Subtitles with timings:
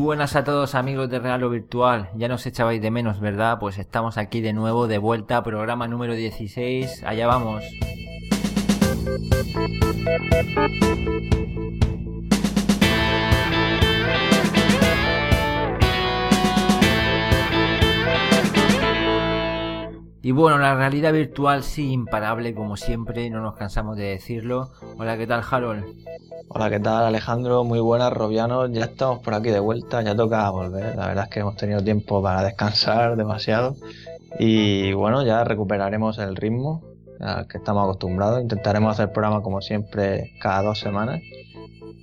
[0.00, 2.08] Buenas a todos amigos de Real o Virtual.
[2.16, 3.58] Ya nos echabais de menos, ¿verdad?
[3.60, 7.04] Pues estamos aquí de nuevo, de vuelta, programa número 16.
[7.04, 7.62] Allá vamos.
[20.22, 24.70] Y bueno, la realidad virtual sí imparable como siempre, no nos cansamos de decirlo.
[24.98, 25.84] Hola, ¿qué tal Harold?
[26.48, 27.64] Hola, ¿qué tal Alejandro?
[27.64, 28.70] Muy buenas, Robianos.
[28.70, 30.94] Ya estamos por aquí de vuelta, ya toca volver.
[30.94, 33.76] La verdad es que hemos tenido tiempo para descansar demasiado.
[34.38, 36.82] Y bueno, ya recuperaremos el ritmo
[37.18, 38.42] al que estamos acostumbrados.
[38.42, 41.22] Intentaremos hacer programa como siempre cada dos semanas.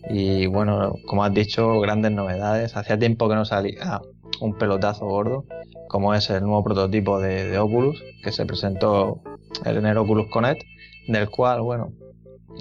[0.09, 2.75] Y bueno, como has dicho, grandes novedades.
[2.75, 4.02] Hacía tiempo que no salía
[4.41, 5.45] un pelotazo gordo,
[5.88, 9.21] como es el nuevo prototipo de, Oculus, que se presentó
[9.66, 10.61] en el Oculus Connect,
[11.07, 11.93] del cual, bueno,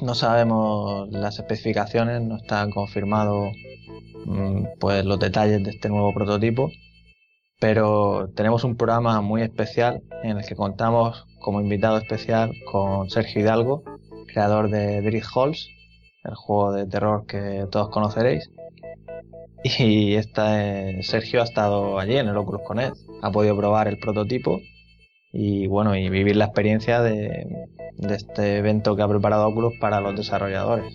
[0.03, 3.51] no sabemos las especificaciones, no están confirmados
[4.27, 6.71] mm, pues los detalles de este nuevo prototipo,
[7.59, 13.41] pero tenemos un programa muy especial en el que contamos como invitado especial con Sergio
[13.41, 13.83] Hidalgo,
[14.27, 15.69] creador de Dread Halls,
[16.25, 18.51] el juego de terror que todos conoceréis.
[19.65, 20.61] Y esta,
[21.03, 24.61] Sergio ha estado allí en el Oculus Connect, ha podido probar el prototipo
[25.33, 30.17] y bueno, y vivir la experiencia de, este evento que ha preparado Oculus para los
[30.17, 30.95] desarrolladores.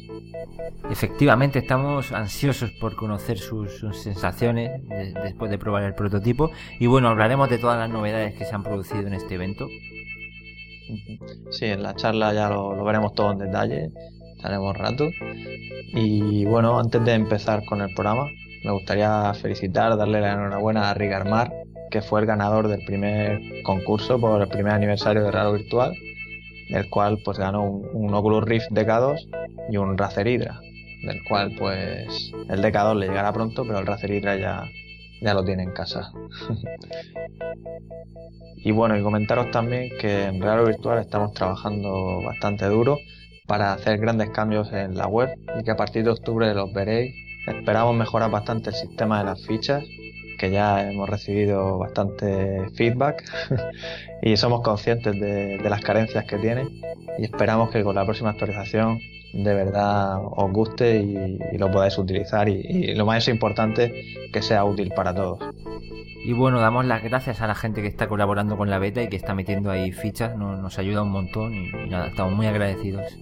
[0.89, 4.81] Efectivamente, estamos ansiosos por conocer sus, sensaciones
[5.23, 6.49] después de probar el prototipo
[6.79, 9.67] y bueno, hablaremos de todas las novedades que se han producido en este evento.
[11.51, 13.89] Sí, en la charla ya lo, veremos todo en detalle,
[14.41, 15.11] estaremos rato.
[15.93, 18.27] Y bueno, antes de empezar con el programa,
[18.63, 21.51] me gustaría felicitar, darle la enhorabuena a Rigarmar
[21.91, 25.93] que fue el ganador del primer concurso por el primer aniversario de Raro Virtual,
[26.69, 29.27] del cual pues ganó un, Oculus Rift DK2
[29.69, 30.61] y un Razer Hydra,
[31.03, 34.63] del cual pues el DK2 le llegará pronto, pero el Razer Hydra ya,
[35.21, 36.13] ya lo tiene en casa.
[38.55, 42.99] y bueno, y comentaros también que en Raro Virtual estamos trabajando bastante duro
[43.51, 47.13] para hacer grandes cambios en la web y que a partir de octubre los veréis.
[47.45, 49.83] Esperamos mejorar bastante el sistema de las fichas
[50.39, 53.25] que ya hemos recibido bastante feedback
[54.21, 56.65] y somos conscientes de, las carencias que tiene
[57.19, 58.99] y esperamos que con la próxima actualización
[59.33, 63.93] de verdad os guste y, lo podáis utilizar y, lo más importante
[64.31, 65.39] que sea útil para todos.
[66.23, 69.09] Y bueno, damos las gracias a la gente que está colaborando con la beta y
[69.09, 73.17] que está metiendo ahí fichas, nos, ayuda un montón y nada, estamos muy agradecidos.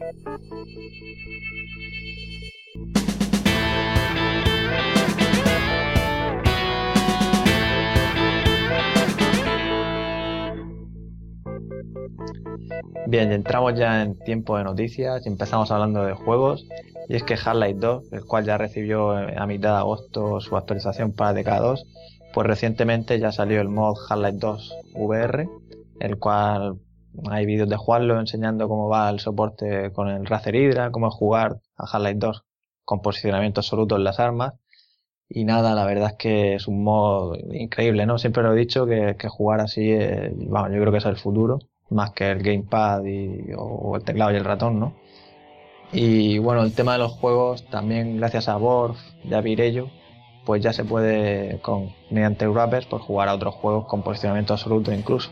[13.07, 16.67] Bien, entramos ya en tiempo de noticias y empezamos hablando de juegos.
[17.07, 21.13] Y es que Half-Life 2, el cual ya recibió a mitad de agosto su actualización
[21.13, 21.85] para DK2,
[22.33, 25.49] pues recientemente ya salió el mod Half-Life 2 VR,
[25.99, 26.79] el cual
[27.29, 31.59] hay vídeos de jugarlo enseñando cómo va el soporte con el Razer Hydra, cómo jugar
[31.77, 32.43] a Half-Life 2
[32.85, 34.53] con posicionamiento absoluto en las armas.
[35.27, 38.17] Y nada, la verdad es que es un mod increíble, ¿no?
[38.17, 39.95] Siempre lo he dicho que, jugar así,
[40.47, 41.59] vamos, yo creo que es el futuro
[41.89, 44.95] más que el gamepad y, o el teclado y el ratón, ¿no?
[45.91, 49.89] Y bueno, el tema de los juegos, también gracias a Borg y a Virello,
[50.49, 54.91] pues ya se puede, con, mediante wrappers, pues jugar a otros juegos con posicionamiento absoluto
[54.91, 55.29] incluso.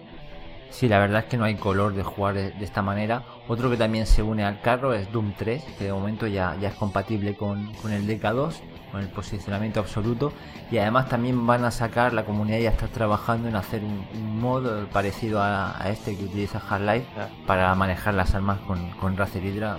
[0.69, 3.23] Sí, la verdad es que no hay color de jugar de, esta manera.
[3.47, 6.67] Otro que también se une al carro es Doom 3, que de momento ya, ya
[6.67, 8.61] es compatible con, con el DK2
[8.91, 10.33] con el posicionamiento absoluto
[10.69, 14.87] y además también van a sacar, la comunidad ya está trabajando en hacer un, modo
[14.89, 17.07] parecido a, este que utiliza Half-Life
[17.47, 19.77] para manejar las armas con, con Razer Hydra,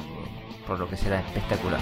[0.66, 1.78] por lo que será espectacular.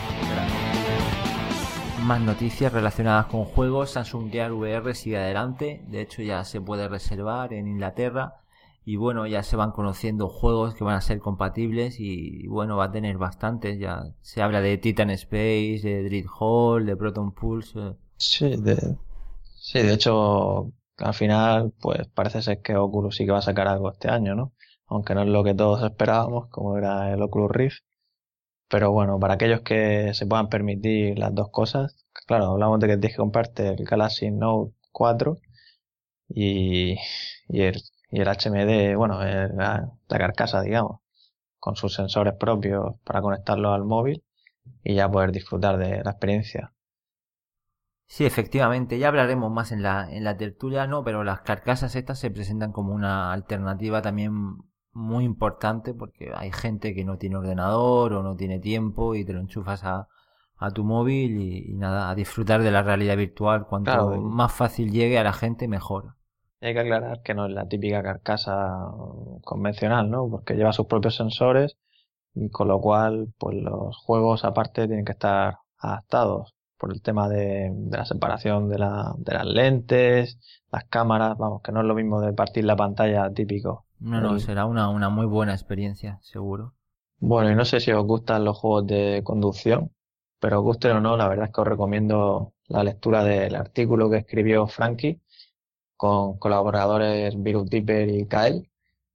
[2.07, 6.87] Más noticias relacionadas con juegos, Samsung Gear VR sigue adelante, de hecho ya se puede
[6.89, 8.43] reservar en Inglaterra
[8.85, 12.85] y bueno, ya se van conociendo juegos que van a ser compatibles y bueno, va
[12.85, 17.97] a tener bastantes, ya se habla de Titan Space, de Dread Hall, de Proton Pulse.
[18.19, 18.77] Sí, de,
[19.43, 23.67] sí, de hecho, al final, pues parece ser que Oculus sí que va a sacar
[23.67, 24.53] algo este año, ¿no?
[24.87, 27.86] Aunque no es lo que todos esperábamos, como era el Oculus Rift.
[28.69, 31.97] Pero bueno, para aquellos que se puedan permitir las dos cosas,
[32.27, 35.39] claro, hablamos de que tienes que comprarte el Galaxy Note 4
[36.29, 36.97] y,
[37.49, 41.01] y el y el HMD, bueno, la, carcasa, digamos,
[41.59, 44.25] con sus sensores propios para conectarlo al móvil
[44.83, 46.73] y ya poder disfrutar de la experiencia.
[48.07, 52.21] Sí, efectivamente, ya hablaremos más en la, en la tertulia, no, pero las carcasas estas
[52.21, 54.59] se presentan como una alternativa también
[54.97, 59.35] muy importante porque hay gente que no tiene ordenador o no tiene tiempo y te
[59.35, 60.09] lo enchufas a,
[60.57, 63.67] a tu móvil y, nada, a disfrutar de la realidad virtual.
[63.67, 66.15] Cuanto más fácil llegue a la gente, mejor.
[66.63, 68.91] Hay que aclarar que no es la típica carcasa
[69.43, 70.29] convencional, ¿no?
[70.31, 71.77] Porque lleva sus propios sensores
[72.35, 77.29] y con lo cual, pues los juegos aparte tienen que estar adaptados por el tema
[77.29, 80.39] de, la separación de, la, de las lentes,
[80.73, 83.86] las cámaras, vamos, que no es lo mismo de partir la pantalla típico.
[84.01, 86.75] No, no, será una, una muy buena experiencia, seguro.
[87.19, 89.93] Bueno, y no sé si os gustan los juegos de conducción,
[90.39, 94.11] pero os guste o no, la verdad es que os recomiendo la lectura del artículo
[94.11, 95.21] que escribió Frankie
[95.97, 98.71] con colaboradores Virus Dipper y Kyle,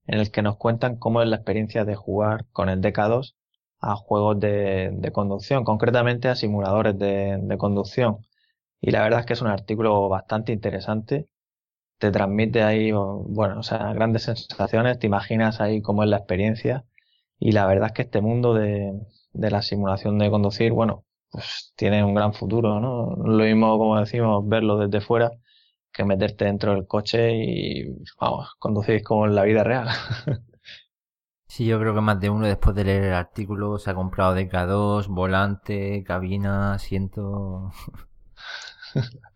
[0.08, 3.36] en el que nos cuentan cómo es la experiencia de jugar con el DK2
[3.80, 8.20] a juegos de, de conducción, concretamente a simuladores de, de, conducción.
[8.82, 11.28] Y la verdad es que es un artículo bastante interesante.
[12.02, 16.86] Te transmite ahí, bueno, o sea, grandes sensaciones, te imaginas ahí cómo es la experiencia.
[17.40, 18.94] Y la verdad es que este mundo de,
[19.34, 23.16] de la simulación de conducir, bueno, pues tiene un gran futuro, ¿no?
[23.26, 25.32] Lo mismo, como decimos, verlo desde fuera
[25.94, 29.88] que meterte dentro del coche y, vamos, conducir como en la vida real.
[31.48, 34.34] Sí, yo creo que más de uno después de leer el artículo se ha comprado
[34.34, 37.72] DK2, volante, cabina, asiento.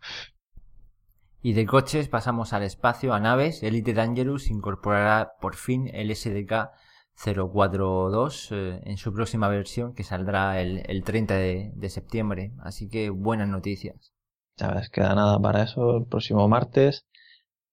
[1.46, 3.62] y de coches pasamos al espacio, a naves.
[3.62, 6.70] Elite Dangerous incorporará por fin el SDK
[7.14, 12.50] 042 eh, en su próxima versión que saldrá el, 30 de, de, septiembre.
[12.58, 14.12] Así que buenas noticias.
[14.56, 17.06] Ya ves, queda nada para eso el próximo martes.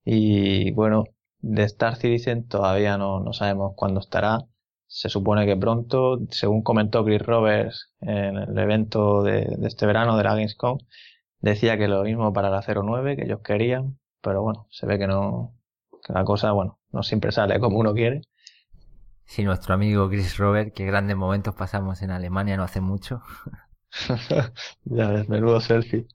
[0.05, 1.05] Y bueno,
[1.39, 4.41] de Star Citizen todavía no, sabemos cuándo estará.
[4.85, 10.25] Se supone que pronto, según comentó Chris Roberts en el evento de, este verano de
[10.25, 10.77] la Gamescom,
[11.43, 15.07] decía que lo mismo para la 09 que ellos querían, pero bueno, se ve que
[15.07, 15.53] no,
[16.03, 18.21] que la cosa, bueno, no siempre sale como uno quiere.
[19.25, 23.21] Sí, nuestro amigo Chris Robert, que grandes momentos pasamos en Alemania no hace mucho.
[24.85, 26.07] ya ves, menudo selfie.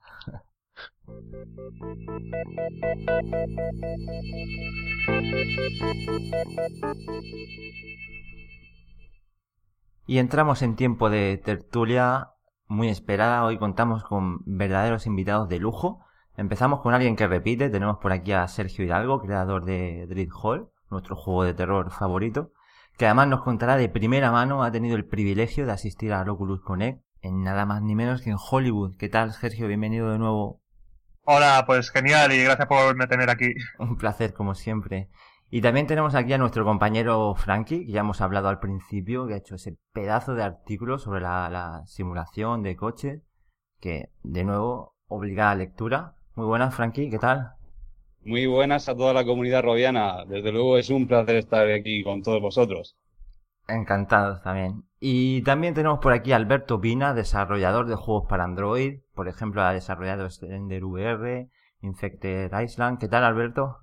[10.07, 12.31] Y entramos en tiempo de tertulia
[12.69, 13.44] muy esperada.
[13.44, 16.05] Hoy contamos con verdaderos invitados de lujo.
[16.37, 17.70] Empezamos con alguien que repite.
[17.70, 22.53] Tenemos por aquí a Sergio Hidalgo, creador de Dread Hall, nuestro juego de terror favorito,
[22.97, 24.62] que además nos contará de primera mano.
[24.62, 28.31] Ha tenido el privilegio de asistir a Oculus Connect en nada más ni menos que
[28.31, 28.97] en Hollywood.
[28.97, 29.67] ¿Qué tal, Sergio?
[29.67, 30.61] Bienvenido de nuevo
[31.31, 33.53] Hola, pues genial y gracias por tener aquí.
[33.79, 35.11] Un placer, como siempre.
[35.50, 39.33] Y también tenemos aquí a nuestro compañero Frankie, que ya hemos hablado al principio, que
[39.33, 43.23] ha hecho ese pedazo de artículo sobre la, simulación de coches,
[43.81, 46.17] que de nuevo obliga a lectura.
[46.35, 47.53] Muy buenas, Frankie, ¿qué tal?
[48.25, 50.27] Muy buenas a toda la comunidad robiana.
[50.27, 52.99] Desde luego es un placer estar aquí con todos vosotros.
[53.69, 54.83] Encantados también.
[55.01, 59.01] Y también tenemos por aquí a Alberto Pina, desarrollador de juegos para Android.
[59.15, 61.49] Por ejemplo, ha desarrollado Slender VR,
[61.81, 62.99] Infected Island.
[62.99, 63.79] ¿Qué tal, Alberto?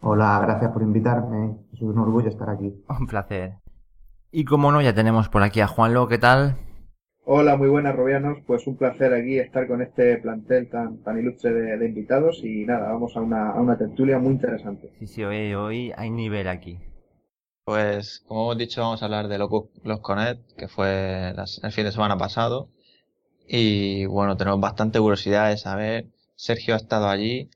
[0.00, 1.56] Hola, gracias por invitarme.
[1.72, 2.72] Es un orgullo estar aquí.
[2.88, 3.54] Un placer.
[4.30, 6.08] Y como no, ya tenemos por aquí a Juanlo.
[6.08, 6.56] ¿Qué tal?
[7.24, 8.38] Hola, muy buenas, Robianos.
[8.46, 12.44] Pues un placer aquí estar con este plantel tan, tan ilustre de, invitados.
[12.44, 14.92] Y nada, vamos a una, a una tertulia muy interesante.
[14.98, 16.78] Sí, sí, hoy, hoy hay nivel aquí.
[17.64, 21.90] Pues, como hemos dicho, vamos a hablar de los Connect, que fue el fin de
[21.90, 22.68] semana pasado.
[23.48, 26.06] Y bueno, tenemos bastante curiosidad de saber.
[26.36, 27.50] Sergio ha estado allí.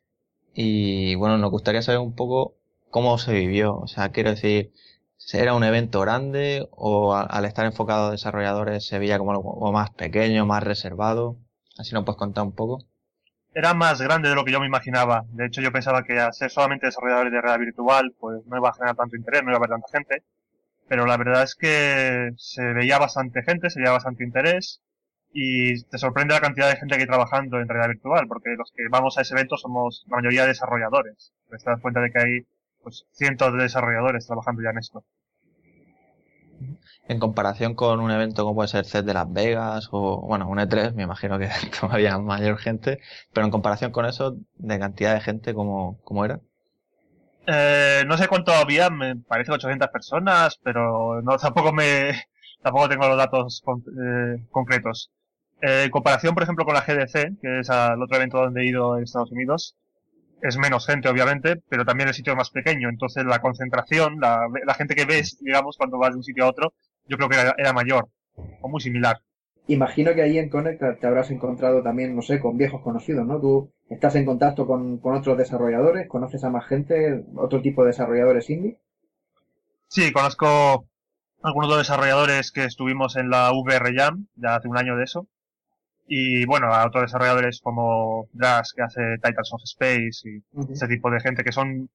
[0.54, 2.54] Y bueno, nos gustaría saber un poco
[2.90, 3.76] cómo se vivió.
[3.76, 4.72] O sea, quiero decir,
[5.32, 9.90] ¿era un evento grande o al estar enfocado a desarrolladores se veía como algo más
[9.90, 11.36] pequeño, más reservado?
[11.78, 12.84] Así nos puedes contar un poco
[13.54, 15.24] era más grande de lo que yo me imaginaba.
[15.30, 18.68] De hecho, yo pensaba que al ser solamente desarrolladores de realidad virtual, pues no iba
[18.70, 20.22] a generar tanto interés, no iba a haber tanta gente.
[20.88, 24.80] Pero la verdad es que se veía bastante gente, se veía bastante interés
[25.32, 28.72] y te sorprende la cantidad de gente que hay trabajando en realidad virtual, porque los
[28.72, 31.32] que vamos a ese evento somos la mayoría desarrolladores.
[31.48, 32.46] Te das cuenta de que hay
[32.82, 35.04] pues cientos de desarrolladores trabajando ya en esto
[37.10, 40.58] en comparación con un evento como puede ser CES de Las Vegas o, bueno, un
[40.58, 41.48] E3, me imagino que
[41.80, 43.00] todavía mayor gente,
[43.32, 46.38] pero en comparación con eso, de cantidad de gente, ¿cómo, cómo era?
[47.48, 52.12] Eh, no sé cuánto había, me parece 800 personas, pero no tampoco me
[52.62, 55.10] tampoco tengo los datos eh, concretos.
[55.62, 58.66] Eh, en comparación, por ejemplo, con la GDC, que es el otro evento donde he
[58.66, 59.76] ido en Estados Unidos,
[60.42, 62.88] es menos gente, obviamente, pero también el sitio es más pequeño.
[62.88, 66.48] Entonces, la concentración, la, la gente que ves, digamos, cuando vas de un sitio a
[66.48, 66.72] otro,
[67.06, 68.08] yo creo que era, mayor
[68.62, 69.18] o muy similar.
[69.66, 73.40] Imagino que ahí en Connect te habrás encontrado también, no sé, con viejos conocidos, ¿no?
[73.40, 77.88] Tú estás en contacto con, con otros desarrolladores, conoces a más gente, otro tipo de
[77.88, 78.78] desarrolladores indie.
[79.88, 80.86] Sí, conozco
[81.42, 85.04] algunos de los desarrolladores que estuvimos en la VR Jam, ya hace un año de
[85.04, 85.28] eso.
[86.12, 91.08] Y bueno, a otros desarrolladores como Drax, que hace Titans of Space y ese tipo
[91.08, 91.88] de gente que son,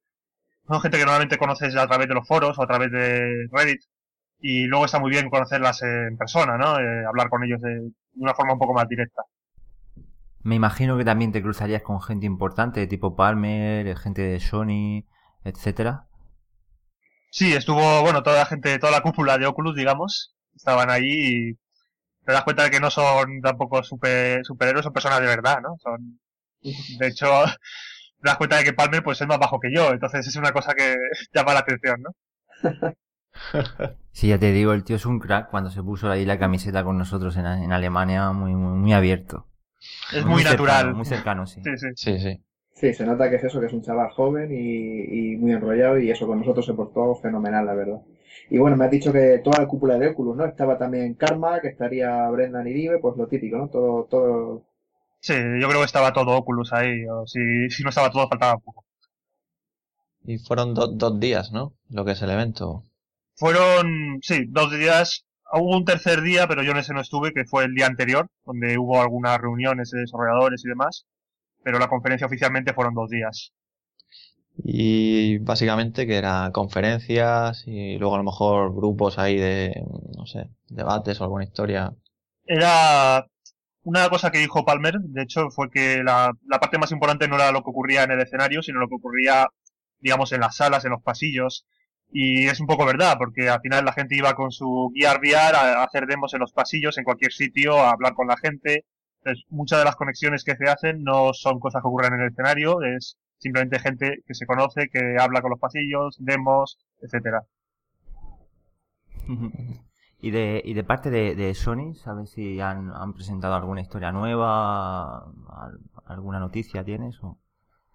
[0.66, 3.82] son gente que normalmente conoces a través de los foros o a través de Reddit.
[4.40, 6.80] Y luego está muy bien conocerlas en persona, ¿no?
[6.80, 9.22] Eh, hablar con ellos de, de una forma un poco más directa.
[10.44, 15.04] Me imagino que también te cruzarías con gente importante, tipo Palmer, gente de Sony,
[15.44, 16.08] etcétera.
[17.32, 21.60] Sí, estuvo, bueno, toda la gente, toda la cúpula de Oculus, digamos, estaban ahí y
[22.26, 25.78] te das cuenta de que no son tampoco super, superhéroes, son personas de verdad, ¿no?
[25.78, 26.20] Son,
[26.62, 27.28] de hecho,
[28.22, 30.52] te das cuenta de que Palmer pues es más bajo que yo, entonces es una
[30.52, 30.96] cosa que
[31.34, 32.12] llama la atención, ¿no?
[34.12, 36.86] Sí, ya te digo, el tío es un crack cuando se puso ahí la camiseta
[36.86, 39.46] con nosotros en, en Alemania, muy, muy, muy abierto.
[40.14, 40.78] Es muy, natural.
[40.78, 41.62] Cercano, muy cercano, sí.
[41.62, 41.88] Sí, sí.
[41.96, 42.42] Sí, sí.
[42.72, 46.00] Sí, se nota que es eso, que es un chaval joven y, y muy enrollado
[46.00, 48.02] y eso con nosotros se portó fenomenal, la verdad.
[48.50, 50.46] Y bueno, me has dicho que toda la cúpula de Oculus, ¿no?
[50.46, 53.70] Estaba también Karma, que estaría Brendan y Dive, pues lo típico, ¿no?
[53.70, 54.64] Todo, todo...
[55.20, 58.58] Sí, yo creo que estaba todo Oculus ahí, o si, si no estaba todo, faltaba
[58.60, 58.86] poco.
[60.26, 61.74] Y fueron do- dos días, ¿no?
[61.88, 62.84] Lo que es el evento.
[63.36, 65.26] Fueron, sí, dos días.
[65.54, 68.28] Hubo un tercer día, pero yo en ese no estuve, que fue el día anterior,
[68.46, 71.06] donde hubo algunas reuniones de desarrolladores y demás.
[71.64, 73.54] Pero la conferencia oficialmente fueron dos días.
[74.64, 79.84] Y básicamente que era conferencias y luego a lo mejor grupos ahí de,
[80.16, 81.94] no sé, debates o alguna historia.
[82.46, 83.26] Era
[83.84, 87.36] una cosa que dijo Palmer, de hecho, fue que la, la parte más importante no
[87.36, 89.48] era lo que ocurría en el escenario, sino lo que ocurría,
[90.00, 91.66] digamos, en las salas, en los pasillos.
[92.12, 95.58] Y es un poco verdad, porque al final la gente iba con su Gear VR
[95.58, 98.86] a hacer demos en los pasillos, en cualquier sitio, a hablar con la gente.
[99.20, 102.30] Entonces, muchas de las conexiones que se hacen no son cosas que ocurren en el
[102.30, 107.44] escenario, es simplemente gente que se conoce, que habla con los pasillos, demos, etcétera.
[110.20, 114.12] Y de, y de parte de, de Sony, ¿sabes si han, han presentado alguna historia
[114.12, 115.18] nueva?
[115.64, 117.16] Al- ¿Alguna noticia tienes?
[117.24, 117.38] O...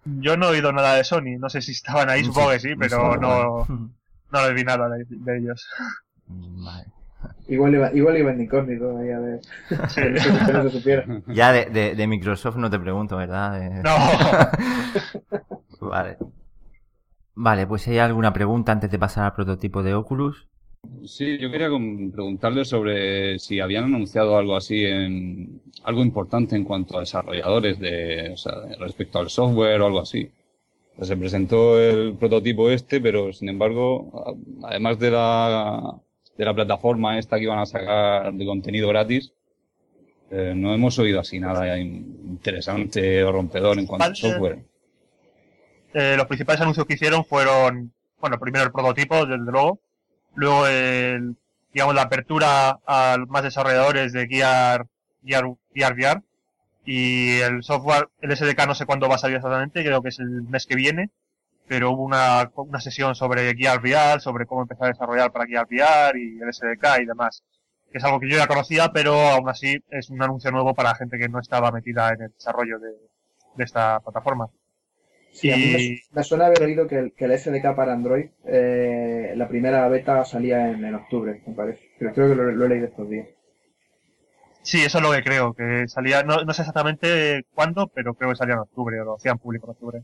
[0.05, 2.75] Yo no he oído nada de Sony, no sé si estaban ahí, supongo que sí,
[2.77, 3.65] pero no,
[4.31, 5.67] no le vi nada de, de ellos.
[6.27, 6.85] Vale.
[7.47, 9.39] Igual iba, igual iba en incógnito ahí a ver.
[9.69, 9.75] Que
[10.53, 11.05] no se- supiera.
[11.27, 13.59] Ya de, de, de Microsoft no te pregunto, ¿verdad?
[13.59, 13.95] De- No.
[15.89, 16.17] Vale.
[17.35, 20.47] Vale, pues si hay alguna pregunta antes de pasar al prototipo de Oculus.
[21.05, 26.97] Sí, yo quería preguntarle sobre si habían anunciado algo así en algo importante en cuanto
[26.97, 30.29] a desarrolladores de, o sea, respecto al software o algo así.
[30.93, 35.95] O sea, se presentó el prototipo este, pero sin embargo, además de la
[36.37, 39.33] de la plataforma esta que iban a sacar de contenido gratis,
[40.31, 44.63] eh, no hemos oído así nada in- interesante o rompedor en cuanto a software.
[45.93, 49.79] Eh, los principales anuncios que hicieron fueron, bueno, primero el prototipo, desde luego,
[50.35, 51.35] luego el,
[51.73, 54.85] digamos, la apertura a más desarrolladores de Gear,
[55.25, 56.21] Gear, Gear VR,
[56.85, 60.19] y el software, el SDK no sé cuándo va a salir exactamente, creo que es
[60.19, 61.09] el mes que viene,
[61.71, 65.65] pero hubo una, una sesión sobre Gear VR, sobre cómo empezar a desarrollar para Gear
[65.71, 67.43] VR y el SDK y demás,
[67.89, 70.95] que es algo que yo ya conocía, pero aún así es un anuncio nuevo para
[70.95, 72.89] gente que no estaba metida en el desarrollo de,
[73.55, 74.49] de esta plataforma.
[75.31, 77.93] Sí, a mí me, Y- me suena haber oído que el, que el SDK para
[77.93, 81.81] Android, eh, la primera beta salía en, en octubre, me parece.
[81.97, 83.27] Pero creo que lo, lo he leído estos días.
[84.63, 88.29] Sí, eso es lo que creo, que salía, no, no sé exactamente cuándo, pero creo
[88.31, 90.03] que salía en octubre, o lo hacían público en octubre.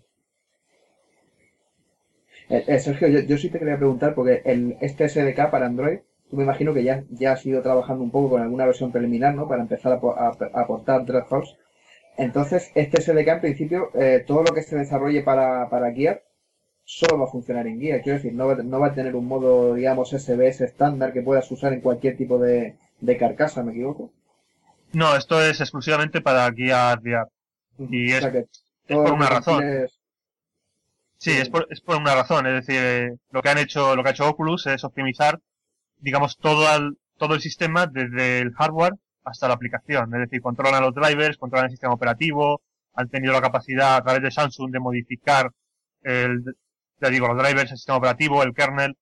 [2.50, 6.00] Eh, eh, Sergio, yo, yo sí te quería preguntar, porque el, este SDK para Android,
[6.30, 9.36] tú me imagino que ya, ya has ido trabajando un poco con alguna versión preliminar,
[9.36, 9.48] ¿no?
[9.48, 11.58] Para empezar a, po- a- a aportar Dreadhouse.
[12.18, 16.24] Entonces, este SDK en principio, eh, todo lo que se desarrolle para, para Gear,
[16.86, 18.02] solo va a funcionar en Gear.
[18.02, 21.50] Quiero decir, no va, no va a tener un modo, digamos, SBS estándar que puedas
[21.52, 24.12] usar en cualquier tipo de, de carcasa, ¿me equivoco?
[24.94, 27.28] No, esto es exclusivamente para Gear VR.
[27.90, 29.64] Y O es, sea que es por una razón.
[31.18, 32.46] Sí, es por, es por una razón.
[32.48, 35.40] Es decir, eh, lo que han hecho, lo que ha hecho Oculus es optimizar,
[35.98, 38.94] digamos, todo el, todo el sistema desde el hardware
[39.24, 40.14] hasta la aplicación.
[40.14, 42.62] Es decir, controlan los drivers, controlan el sistema operativo,
[42.94, 45.52] han tenido la capacidad a través de Samsung de modificar
[46.04, 46.44] el,
[47.02, 48.96] ya digo, los drivers, el sistema operativo, el kernel,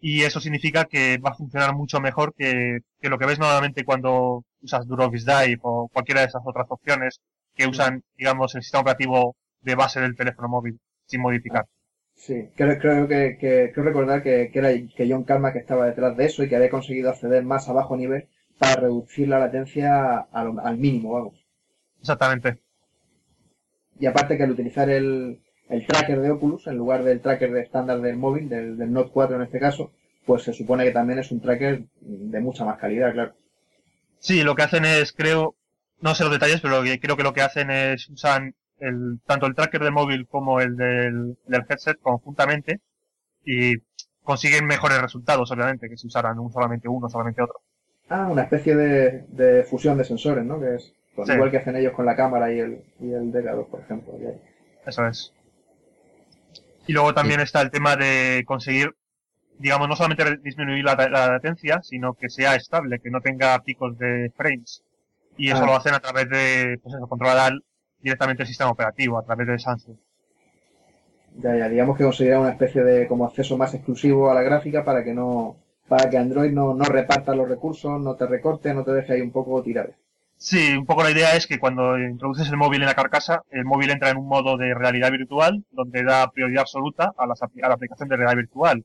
[0.00, 3.84] y eso significa que va a funcionar mucho mejor que, que lo que ves normalmente
[3.84, 7.20] cuando usas Durovis Dive o cualquiera de esas otras opciones
[7.54, 11.66] que usan, digamos, el sistema operativo de base del teléfono móvil sin modificar.
[12.14, 15.84] Sí, creo, creo que, que creo recordar que, que era que John Karma que estaba
[15.86, 18.28] detrás de eso y que había conseguido acceder más a bajo nivel
[18.58, 21.46] para reducir la latencia al mínimo, vamos.
[22.00, 22.60] Exactamente.
[23.98, 25.40] Y aparte que al utilizar el,
[25.70, 29.10] el tracker de Oculus en lugar del tracker de estándar del móvil, del, del Note
[29.14, 29.92] 4 en este caso,
[30.26, 33.34] pues se supone que también es un tracker de mucha más calidad, claro.
[34.18, 35.56] Sí, lo que hacen es, creo,
[36.00, 39.54] no sé los detalles, pero creo que lo que hacen es usan el, tanto el
[39.54, 42.80] tracker del móvil como el del, del headset conjuntamente
[43.44, 43.76] y
[44.22, 47.60] consiguen mejores resultados, obviamente, que si usaran un, solamente uno, solamente otro.
[48.08, 50.60] Ah, una especie de, de fusión de sensores, ¿no?
[50.60, 53.66] Que es pues, igual que hacen ellos con la cámara y el, y el DK2,
[53.66, 54.14] por ejemplo.
[54.86, 55.32] Eso es.
[56.86, 58.94] Y luego también está el tema de conseguir,
[59.58, 64.32] digamos, no solamente disminuir la, latencia, sino que sea estable, que no tenga picos de
[64.36, 64.82] frames.
[65.36, 65.66] Y eso ah.
[65.66, 67.52] lo hacen a través de, pues eso, controlar
[68.02, 69.96] directamente el sistema operativo, a través de Samsung.
[71.36, 74.84] Ya, ya, digamos que conseguirá una especie de como acceso más exclusivo a la gráfica
[74.84, 75.56] para que no,
[75.88, 79.20] para que Android no, no reparta los recursos, no te recorte, no te deje ahí
[79.20, 79.92] un poco tirado.
[80.36, 83.64] Sí, un poco la idea es que cuando introduces el móvil en la carcasa, el
[83.64, 87.74] móvil entra en un modo de realidad virtual, donde da prioridad absoluta a, a la
[87.74, 88.84] aplicación de realidad virtual.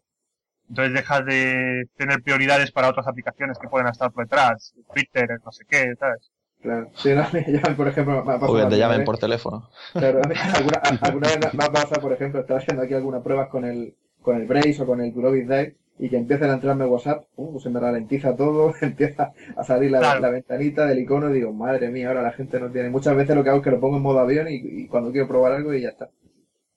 [0.69, 5.51] Entonces dejas de tener prioridades para otras aplicaciones que pueden estar por detrás, Twitter, no
[5.51, 6.31] sé qué, ¿sabes?
[6.61, 6.89] Claro.
[6.95, 9.69] Si no, me llaman, por ejemplo, me te llamen por teléfono.
[9.93, 10.21] Claro,
[10.55, 13.95] alguna, alguna vez me ha pasado, por ejemplo, estar haciendo aquí algunas pruebas con el,
[14.21, 17.59] con el Brace o con el Globis Dive y que empiecen a entrarme WhatsApp, uh,
[17.59, 21.89] se me ralentiza todo, empieza a salir la, la, ventanita del icono y digo, madre
[21.89, 22.89] mía, ahora la gente no tiene.
[22.89, 25.27] Muchas veces lo que hago es que lo pongo en modo avión y, cuando quiero
[25.27, 26.09] probar algo y ya está.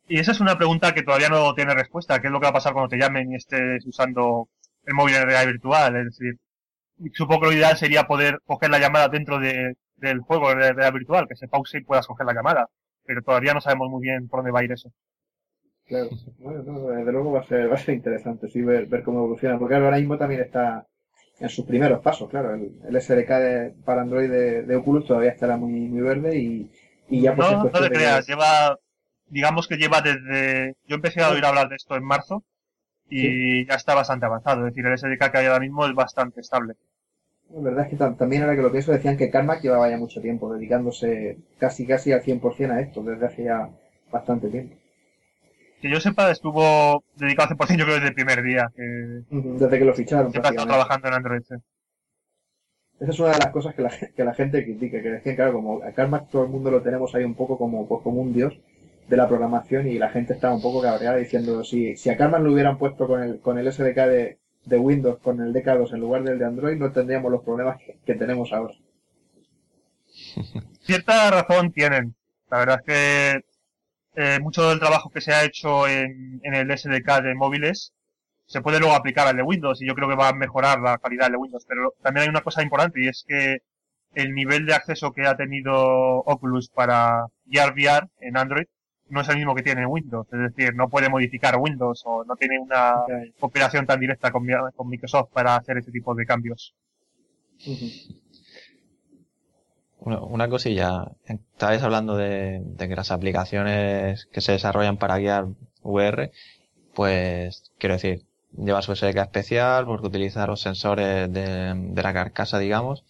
[0.09, 2.21] Y esa es una pregunta que todavía no tiene respuesta.
[2.21, 4.49] ¿Qué es lo que va a pasar cuando te llamen y estés usando
[4.85, 5.97] el móvil en realidad virtual?
[5.97, 6.37] Es decir,
[7.15, 10.93] supongo que lo ideal sería poder coger la llamada dentro de, del juego de realidad
[10.93, 12.69] virtual, que se pause y puedas coger la llamada.
[13.05, 14.91] Pero todavía no sabemos muy bien por dónde va a ir eso.
[15.87, 19.19] Claro, bueno, desde luego va a ser, va a ser interesante sí, ver, ver cómo
[19.19, 20.87] evoluciona, porque ahora mismo también está
[21.41, 25.57] en sus primeros pasos, claro, el, el SDK de, para Android de, Oculus todavía estará
[25.57, 26.71] muy, muy verde y,
[27.09, 28.77] y ya pues No, no te creas, lleva,
[29.27, 32.45] digamos que lleva desde, yo empecé a oír hablar de esto en marzo
[33.11, 36.41] y ya está bastante avanzado, es decir, el SDK que hay ahora mismo es bastante
[36.41, 36.75] estable.
[37.53, 40.21] La verdad es que también ahora que lo pienso decían que Carmack llevaba ya mucho
[40.21, 43.69] tiempo dedicándose casi casi al 100% a esto, desde hace ya
[44.11, 44.77] bastante tiempo
[45.81, 48.71] que yo sepa, estuvo dedicado 100% yo creo desde el primer día.
[48.77, 48.83] Que
[49.31, 50.31] desde que lo ficharon.
[50.31, 51.41] Siempre ha trabajando en Android.
[51.41, 55.55] Esa es una de las cosas que la, que la gente critica, que decían, claro,
[55.55, 58.35] como a Carmack todo el mundo lo tenemos ahí un poco como, pues, como un
[58.35, 58.61] dios
[59.11, 62.43] de la programación y la gente estaba un poco cabreada diciendo, si, si a Carmack
[62.43, 66.01] lo hubieran puesto con el, con el SDK de, de Windows, con el DK2 en
[66.01, 68.75] lugar del de Android, no tendríamos los problemas que tenemos ahora.
[70.83, 72.15] Cierta razón tienen.
[72.53, 73.41] La verdad es que
[74.15, 77.93] eh, mucho del trabajo que se ha hecho en, en, el SDK de móviles
[78.47, 80.99] se puede luego aplicar al de Windows y yo creo que va a mejorar la
[80.99, 81.65] calidad de Windows.
[81.69, 83.59] Pero también hay una cosa importante y es que
[84.15, 88.67] el nivel de acceso que ha tenido Oculus para guiar VR en Android
[89.11, 90.27] no es el mismo que tiene en Windows.
[90.33, 92.95] Es decir, no puede modificar Windows o no tiene una
[93.39, 96.75] cooperación tan directa con, con Microsoft para hacer ese tipo de cambios.
[99.99, 105.49] Una, cosilla, estabais hablando de, que las aplicaciones que se desarrollan para guiar
[105.83, 106.33] VR,
[106.95, 108.25] pues quiero decir,
[108.57, 113.05] lleva su SDK especial porque utiliza los sensores de, la carcasa, digamos.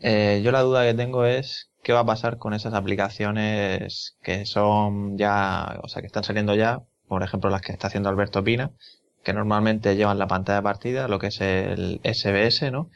[0.00, 4.46] Eh, yo la duda que tengo es qué va a pasar con esas aplicaciones que
[4.46, 8.42] son ya, o sea, que están saliendo ya, por ejemplo las que está haciendo Alberto
[8.42, 8.72] Pina,
[9.22, 12.90] que normalmente llevan la pantalla de partida, lo que es el SBS, ¿no?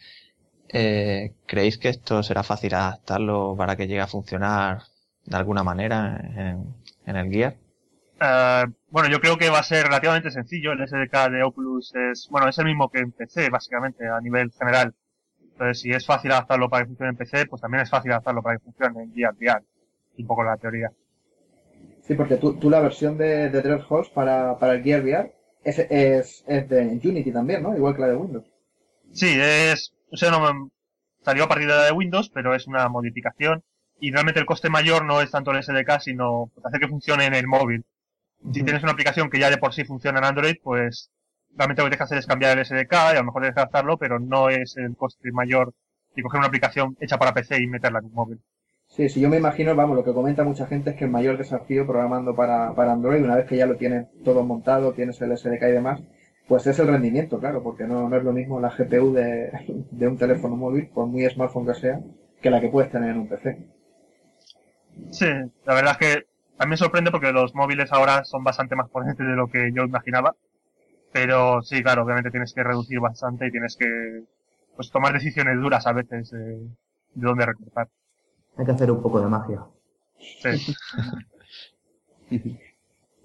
[0.70, 4.82] Eh, ¿Creéis que esto será fácil adaptarlo para que llegue a funcionar
[5.24, 6.20] de alguna manera
[7.06, 7.56] en, el Gear?
[8.20, 10.72] Eh, bueno, yo creo que va a ser relativamente sencillo.
[10.72, 14.50] El SDK de Oculus es, bueno, es el mismo que en PC, básicamente, a nivel
[14.52, 14.94] general.
[15.58, 18.42] Entonces, si es fácil adaptarlo para que funcione en PC, pues también es fácil adaptarlo
[18.44, 19.64] para que funcione en Gear VR.
[20.16, 20.92] Un poco la teoría.
[22.00, 25.32] Sí, porque tú, tú la versión de, de Dreadhost para, para el Gear VR
[25.64, 27.76] es, es, es de Unity también, ¿no?
[27.76, 28.46] Igual que la de Windows.
[29.12, 30.70] Sí, es, o sea, no
[31.22, 33.64] salió a partir de la de Windows, pero es una modificación
[33.98, 37.34] y realmente el coste mayor no es tanto el SDK, sino hacer que funcione en
[37.34, 37.84] el móvil.
[38.54, 41.10] Si tienes una aplicación que ya de por sí funciona en Android, pues
[41.56, 43.98] realmente lo que dejas hacer es cambiar el SDK y a lo mejor dejas adaptarlo,
[43.98, 45.74] pero no es el coste mayor
[46.14, 48.40] de coger una aplicación hecha para PC y meterla en un móvil.
[48.88, 51.36] Sí, sí, yo me imagino, vamos, lo que comenta mucha gente es que el mayor
[51.36, 55.36] desafío programando para, para Android, una vez que ya lo tienes todo montado, tienes el
[55.36, 56.00] SDK y demás,
[56.48, 59.52] pues es el rendimiento, claro, porque no, no es lo mismo la GPU de,
[59.90, 62.00] de, un teléfono móvil, por muy smartphone que sea,
[62.40, 63.58] que la que puedes tener en un PC.
[65.10, 65.26] Sí,
[65.66, 66.26] la verdad es que
[66.58, 69.70] a mí me sorprende porque los móviles ahora son bastante más potentes de lo que
[69.72, 70.34] yo imaginaba.
[71.12, 74.24] Pero sí, claro, obviamente tienes que reducir bastante y tienes que
[74.76, 77.88] pues tomar decisiones duras a veces eh, de dónde recortar.
[78.56, 79.64] Hay que hacer un poco de magia.
[80.18, 80.74] Sí.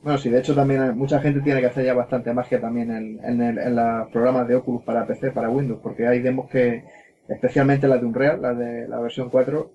[0.02, 3.24] Bueno, sí, de hecho también mucha gente tiene que hacer ya bastante magia también en,
[3.24, 6.84] en, el, en los programas de Oculus para PC, para Windows, porque hay demos que,
[7.30, 9.72] especialmente la de Unreal, la de la versión 4,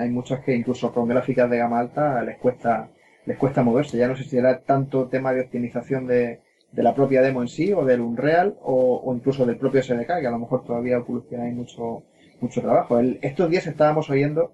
[0.00, 2.88] Hay muchas que incluso con gráficas de gama alta les cuesta
[3.24, 3.98] les cuesta moverse.
[3.98, 6.40] Ya no sé si era tanto tema de optimización de,
[6.76, 10.26] de la propia demo en sí o del Unreal o, incluso del propio SDK, que
[10.26, 12.02] a lo mejor todavía Oculus tiene mucho,
[12.40, 12.98] mucho trabajo.
[12.98, 14.52] El, estos días estábamos oyendo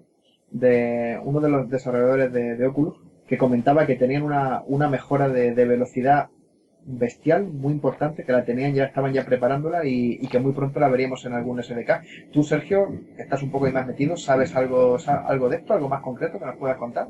[0.49, 2.95] de uno de los desarrolladores de, de Oculus
[3.27, 6.29] que comentaba que tenían una, una mejora de, de, velocidad
[6.85, 10.79] bestial muy importante, que la tenían ya, estaban ya preparándola y, y, que muy pronto
[10.79, 12.31] la veríamos en algún SDK.
[12.31, 16.39] Tú, Sergio, estás un poco más metido, ¿sabes algo, algo de esto, algo más concreto
[16.39, 17.07] que nos puedas contar?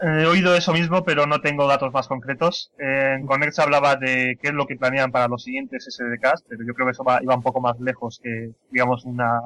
[0.00, 2.72] He oído eso mismo, pero no tengo datos más concretos.
[2.78, 6.64] En Connect se hablaba de qué es lo que planean para los siguientes SDKs, pero
[6.66, 9.40] yo creo que eso va, iba un poco más lejos que, digamos, una,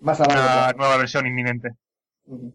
[0.00, 1.70] más una nueva versión inminente.
[2.26, 2.52] Uh -huh.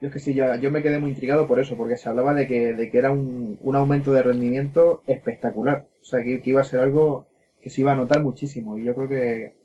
[0.00, 2.32] Yo es que sí, yo, yo, me quedé muy intrigado por eso, porque se hablaba
[2.32, 5.88] de que, de que era un, un aumento de rendimiento espectacular.
[6.00, 7.26] O sea, que, que, iba a ser algo
[7.60, 8.78] que se iba a notar muchísimo.
[8.78, 9.56] Y yo creo que,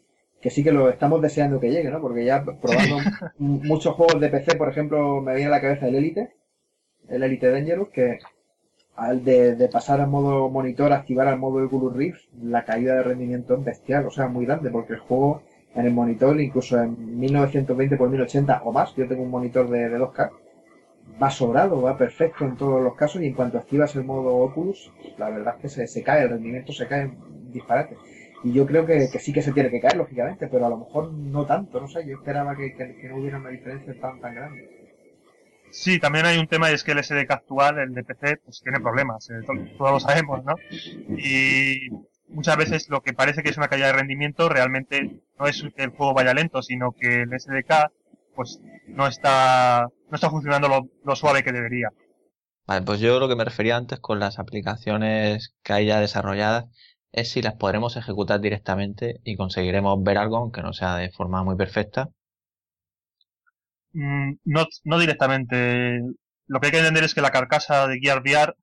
[0.41, 2.01] que sí que lo estamos deseando que llegue, ¿no?
[2.01, 2.97] Porque ya probando
[3.37, 6.35] muchos juegos de PC, por ejemplo, me viene a la cabeza el Elite,
[7.09, 8.19] el Elite Dangerous, que
[8.95, 13.03] al de, de pasar al modo monitor, activar al modo Oculus Rift, la caída de
[13.03, 15.41] rendimiento es bestial, o sea, muy grande, porque el juego
[15.75, 19.89] en el monitor, incluso en 1920 por 1080 o más, yo tengo un monitor de,
[19.89, 20.31] de 2K,
[21.21, 24.91] va sobrado, va perfecto en todos los casos y en cuanto activas el modo Oculus,
[25.17, 27.17] la verdad es que se, se cae, el rendimiento se cae en
[27.51, 27.97] disparate.
[28.43, 30.77] Y yo creo que, que, sí que se tiene que caer, lógicamente, pero a lo
[30.77, 34.19] mejor no tanto, no sé, yo esperaba que, que, que no hubiera una diferencia tan,
[34.19, 34.84] tan grande.
[35.75, 38.61] Sí, también hay un tema y es que el SDK actual, el de PC, pues
[38.61, 40.55] tiene problemas, eh, todos lo sabemos, ¿no?
[41.17, 41.89] Y
[42.29, 45.83] muchas veces lo que parece que es una caída de rendimiento realmente no es que
[45.83, 47.91] el juego vaya lento, sino que el SDK
[48.37, 51.89] pues no está no está funcionando lo, lo, suave que debería.
[52.65, 56.67] Vale, pues yo lo que me refería antes con las aplicaciones que hay ya desarrolladas
[57.11, 61.43] es si las podremos ejecutar directamente y conseguiremos ver algo, aunque no sea de forma
[61.43, 62.11] muy perfecta.
[63.95, 66.01] Mm, no, no directamente.
[66.47, 68.53] Lo que hay que entender es que la carcasa de Gear VR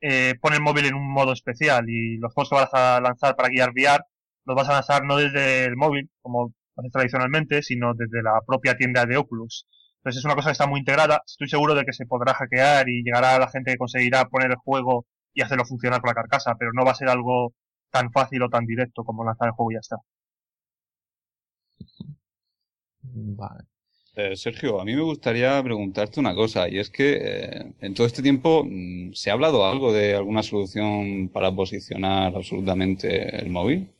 [0.00, 3.34] eh, pone el móvil en un modo especial y los juegos que vas a lanzar
[3.36, 4.04] para Gear VR
[4.44, 8.76] los vas a lanzar no desde el móvil, como haces tradicionalmente, sino desde la propia
[8.76, 9.66] tienda de Oculus.
[9.98, 11.22] Entonces es una cosa que está muy integrada.
[11.26, 14.50] Estoy seguro de que se podrá hackear y llegará a la gente que conseguirá poner
[14.50, 17.54] el juego y hacerlo funcionar con la carcasa, pero no va a ser algo
[17.90, 19.96] tan fácil o tan directo como lanzar el juego y ya está.
[23.38, 23.71] Vale.
[24.14, 28.06] Eh, Sergio, a mí me gustaría preguntarte una cosa, y es que eh, en todo
[28.06, 33.90] este tiempo mmm, se ha hablado algo de alguna solución para posicionar absolutamente el móvil.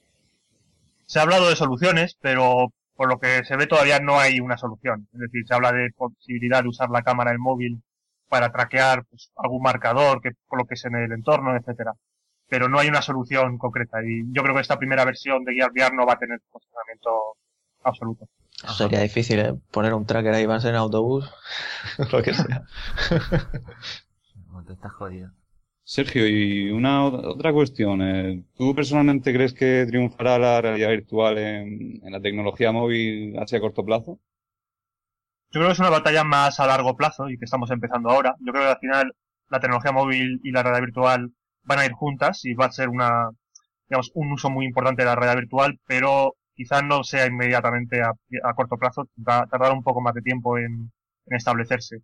[1.07, 4.59] Se ha hablado de soluciones, pero por lo que se ve todavía no hay una
[4.59, 5.09] solución.
[5.15, 7.83] Es decir, se habla de posibilidad de usar la cámara del móvil
[8.29, 11.93] para traquear pues, algún marcador que coloques en el entorno, etcétera.
[12.49, 15.71] Pero no hay una solución concreta y yo creo que esta primera versión de Gear
[15.73, 17.37] VR no va a tener posicionamiento
[17.83, 18.29] absoluto.
[18.69, 19.55] Sería difícil, ¿eh?
[19.71, 21.29] Poner un tracker ahí, vas en autobús,
[22.13, 22.65] lo que sea.
[24.51, 25.31] no te estás jodido.
[25.85, 28.03] Sergio, y una otra cuestión.
[28.03, 33.61] Eh, ¿Tú personalmente crees que triunfará la realidad virtual en, en, la tecnología móvil hacia
[33.61, 34.21] corto plazo?
[35.51, 38.37] Yo creo que es una batalla más a largo plazo y que estamos empezando ahora.
[38.41, 39.13] Yo creo que al final
[39.51, 41.33] la tecnología móvil y la realidad virtual
[41.65, 43.31] van a ir juntas y va a ser una,
[43.89, 48.13] digamos, un uso muy importante de la realidad virtual, pero quizás no sea inmediatamente a,
[48.45, 50.93] a corto plazo, va a tardar un poco más de tiempo en,
[51.27, 51.99] en, establecerse.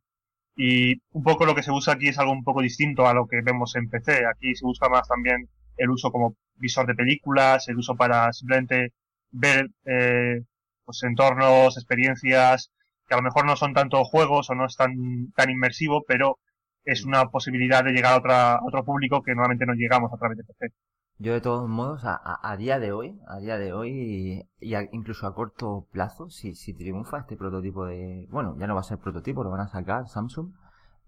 [0.56, 3.26] Y un poco lo que se usa aquí es algo un poco distinto a lo
[3.28, 4.26] que vemos en PC.
[4.26, 8.92] Aquí se busca más también el uso como visor de películas, el uso para simplemente
[9.30, 10.42] ver eh,
[10.84, 12.72] pues entornos, experiencias,
[13.06, 16.38] que a lo mejor no son tanto juegos o no es tan, tan inmersivo, pero
[16.84, 20.18] es una posibilidad de llegar a, otra, a otro público que normalmente no llegamos a
[20.18, 20.74] través de PC.
[21.20, 24.82] Yo de todos modos, a, a, día de hoy, a día de hoy, y, a,
[24.92, 28.84] incluso a corto plazo, si, si triunfa este prototipo de, bueno, ya no va a
[28.84, 30.52] ser prototipo, lo van a sacar Samsung,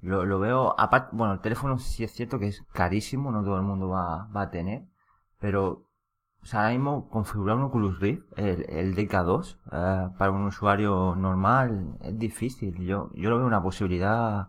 [0.01, 3.57] lo, lo veo, aparte, bueno, el teléfono sí es cierto que es carísimo, no todo
[3.57, 4.85] el mundo va, va a tener,
[5.38, 5.87] pero,
[6.42, 11.14] o sea, ahora mismo configurar un Oculus Rift, el, el DK2, eh, para un usuario
[11.16, 12.75] normal es difícil.
[12.87, 14.49] Yo, yo lo veo una posibilidad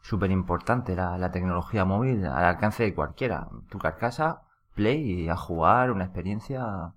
[0.00, 3.48] súper importante, la, la tecnología móvil al alcance de cualquiera.
[3.70, 4.42] Tu carcasa,
[4.74, 6.92] Play y a jugar una experiencia,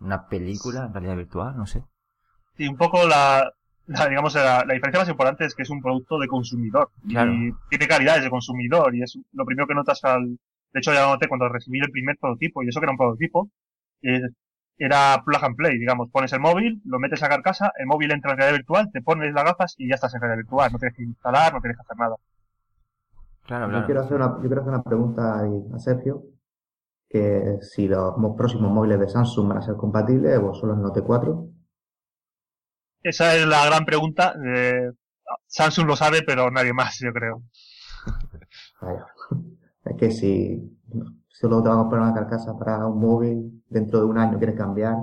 [0.00, 1.84] una película en realidad virtual, no sé.
[2.56, 3.52] Sí, un poco la,
[3.86, 6.90] la digamos, la, la, diferencia más importante es que es un producto de consumidor.
[7.08, 7.32] Claro.
[7.32, 10.38] Y tiene calidades de consumidor y es lo primero que notas al,
[10.72, 13.48] de hecho ya noté cuando recibí el primer prototipo y eso que era un prototipo,
[14.02, 14.28] eh,
[14.78, 18.32] era plug and play, digamos, pones el móvil, lo metes a carcasa, el móvil entra
[18.32, 20.96] en realidad virtual, te pones las gafas y ya estás en realidad virtual, no tienes
[20.96, 22.16] que instalar, no tienes que hacer nada.
[23.46, 23.80] Claro, claro.
[23.80, 25.40] Yo quiero hacer una, yo quiero hacer una pregunta
[25.74, 26.24] a Sergio
[27.16, 31.02] que si los próximos móviles de Samsung van a ser compatibles o solo el Note
[31.02, 31.48] 4.
[33.02, 34.34] Esa es la gran pregunta.
[34.54, 34.90] Eh,
[35.46, 37.42] Samsung lo sabe, pero nadie más, yo creo.
[38.80, 39.06] Vaya.
[39.84, 40.78] Es que si
[41.28, 44.56] solo te van a comprar una carcasa para un móvil, dentro de un año quieres
[44.56, 44.96] cambiar,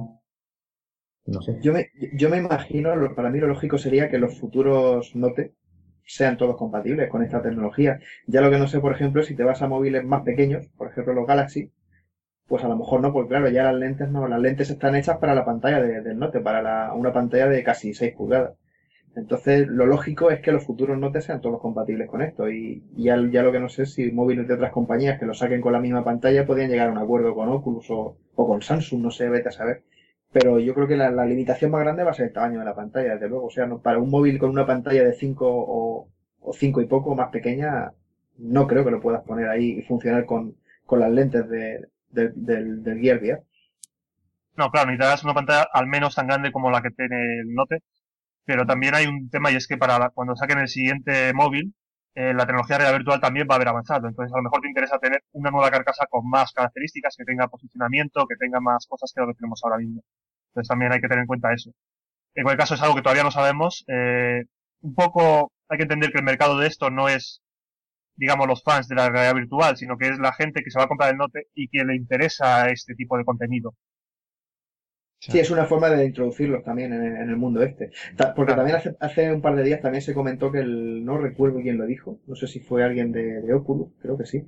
[1.25, 1.59] no sé.
[1.61, 5.53] Yo me, yo me imagino, lo- para mí lo lógico sería que los futuros Note
[6.05, 7.99] sean todos compatibles con esta tecnología.
[8.27, 10.67] Ya lo que no sé, por ejemplo, es si te vas a móviles más pequeños,
[10.77, 11.71] por ejemplo los Galaxy,
[12.53, 15.17] pues a lo mejor no, porque claro, ya las lentes no, las lentes están hechas
[15.17, 18.53] para la pantalla de- del Note, para una pantalla de casi 6 pulgadas.
[19.15, 22.49] Entonces, lo lógico es que los futuros Note sean todos compatibles con esto.
[22.49, 25.61] Y ya, ya lo que no sé si móviles de otras compañías que lo saquen
[25.61, 29.11] con la misma pantalla podrían llegar a un acuerdo con Oculus o, con Samsung, no
[29.11, 29.83] sé, vete a saber.
[30.31, 32.75] Pero yo creo que la, limitación más grande va a ser el tamaño de la
[32.75, 33.47] pantalla, desde luego.
[33.47, 36.09] O sea, no, para un móvil con una pantalla de 5 o,
[36.41, 37.93] o 5 y poco más pequeña,
[38.37, 42.31] no creo que lo puedas poner ahí y funcionar con, con las lentes de, de-
[42.35, 43.43] del, del Gear VR.
[44.55, 47.79] No, claro, necesitarás una pantalla al menos tan grande como la que tiene el Note.
[48.45, 51.75] Pero también hay un tema y es que para cuando saquen el siguiente móvil,
[52.15, 54.07] eh, la tecnología de realidad virtual también va a haber avanzado.
[54.09, 57.47] Entonces, a lo mejor te interesa tener una nueva carcasa con más características, que tenga
[57.49, 60.03] posicionamiento, que tenga más cosas que lo que tenemos ahora mismo.
[60.49, 61.71] Entonces, también hay que tener en cuenta eso.
[62.35, 63.85] En cualquier caso, es algo que todavía no sabemos.
[63.87, 64.43] Eh,
[64.81, 67.42] un poco hay que entender que el mercado de esto no es,
[68.15, 70.85] digamos, los fans de la realidad virtual, sino que es la gente que se va
[70.85, 73.75] a comprar el Note y que le interesa este tipo de contenido.
[75.19, 77.91] Sí, es una forma de introducirlos también en, en el mundo este.
[78.35, 81.61] Porque también hace, hace un par de días también se comentó que el, no recuerdo
[81.61, 84.45] quién lo dijo, no sé si fue alguien de, de Oculus, creo que sí,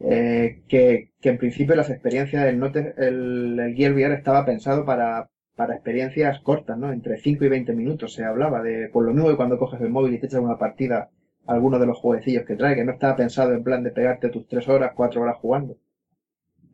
[0.00, 4.84] eh, que, que en principio las experiencias del Note, el, el Gear VR estaba pensado
[4.84, 6.92] para, para experiencias cortas, ¿no?
[6.92, 9.90] Entre 5 y 20 minutos se hablaba de, por lo mismo que cuando coges el
[9.90, 11.08] móvil y te echas una partida,
[11.46, 14.46] alguno de los jueguecillos que trae, que no estaba pensado en plan de pegarte tus
[14.48, 15.76] 3 horas, 4 horas jugando.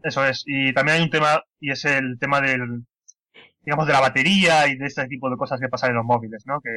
[0.02, 0.44] Eso es.
[0.46, 2.84] Y también hay un tema, y es el tema del,
[3.64, 6.44] digamos, de la batería y de este tipo de cosas que pasan en los móviles,
[6.46, 6.60] ¿no?
[6.60, 6.70] Que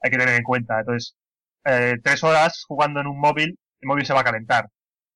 [0.00, 0.80] hay que tener en cuenta.
[0.80, 1.16] Entonces,
[1.64, 4.68] eh, tres horas jugando en un móvil, el móvil se va a calentar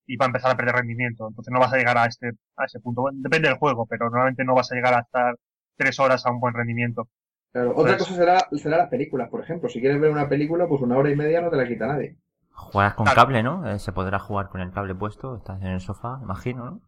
[0.07, 1.29] y va a empezar a perder rendimiento.
[1.29, 3.05] Entonces no vas a llegar a este, a ese punto.
[3.12, 5.37] Depende del juego, pero normalmente no vas a llegar a estar
[5.77, 7.09] tres horas a un buen rendimiento.
[7.57, 9.71] Claro, otra Pues- cosa será, será las películas, por ejemplo.
[9.71, 12.19] Si quieres ver una película, pues una hora y media no te la quita nadie.
[12.51, 13.16] Jugarás con Claro.
[13.23, 13.66] cable, ¿no?
[13.71, 16.81] Eh, se podrá jugar con el cable puesto, estás en el sofá, imagino, ¿no?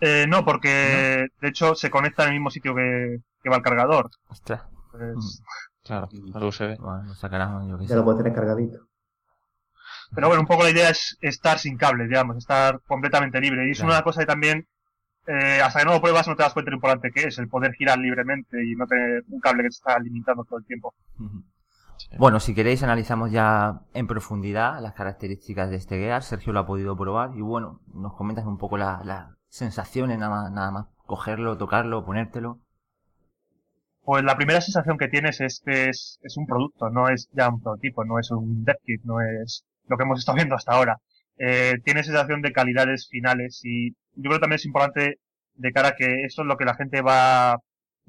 [0.00, 3.62] Eh, no, porque de hecho se conecta en el mismo sitio que, que va el
[3.62, 4.10] cargador.
[4.28, 4.62] Ostras,
[4.94, 5.44] Entonces,
[5.84, 6.76] Claro, al USB.
[6.80, 7.94] bueno, lo sacarán, yo qué Ya sé.
[7.94, 8.80] lo puedes tener cargadito.
[10.12, 13.68] Pero bueno, un poco la idea es estar sin cables, digamos, estar completamente libre.
[13.68, 13.92] Y es Claro.
[13.94, 14.66] una cosa que también,
[15.26, 17.38] eh, hasta que no lo pruebas, no te das cuenta de lo importante que es,
[17.38, 20.64] el poder girar libremente y no tener un cable que te está limitando todo el
[20.66, 20.94] tiempo.
[22.18, 26.22] Bueno, si queréis analizamos ya en profundidad las características de este Gear.
[26.22, 30.30] Sergio lo ha podido probar y bueno, nos comentas un poco la- las sensaciones, nada
[30.30, 32.58] más, nada más cogerlo, tocarlo, ponértelo.
[34.04, 37.48] Pues la primera sensación que tienes es que es, es un producto, no es ya
[37.48, 40.72] un prototipo, no es un dev kit, no es lo que hemos estado viendo hasta
[40.72, 40.98] ahora.
[41.38, 45.18] Eh, tiene sensación de calidades finales y yo creo que también es importante
[45.54, 47.54] de cara a que esto es lo que la gente va,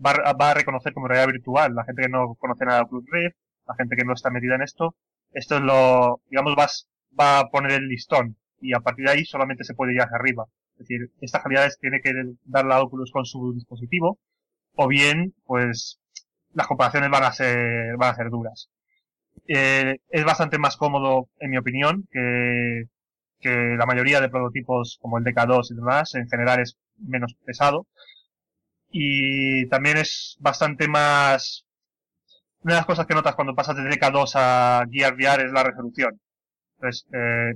[0.03, 1.75] va, va a reconocer como realidad virtual.
[1.75, 3.35] La gente que no conoce nada de Oculus Rift,
[3.67, 4.95] la gente que no está metida en esto,
[5.31, 6.89] esto es lo, digamos, vas,
[7.19, 10.17] va a poner el listón y a partir de ahí solamente se puede ir hacia
[10.17, 10.45] arriba.
[10.73, 12.13] Es decir, estas calidades tiene que
[12.45, 14.19] dar la Oculus con su dispositivo
[14.75, 15.99] o bien, pues,
[16.53, 18.69] las comparaciones van a ser, van a ser duras.
[19.47, 22.85] Eh, es bastante más cómodo, en mi opinión, que,
[23.43, 27.87] que la mayoría de prototipos como el DK2 y demás, en general es menos pesado.
[28.91, 31.65] Y también es bastante más,
[32.61, 35.63] una de las cosas que notas cuando pasas de DK2 a Gear VR es la
[35.63, 36.19] resolución.
[36.77, 37.55] Entonces, eh,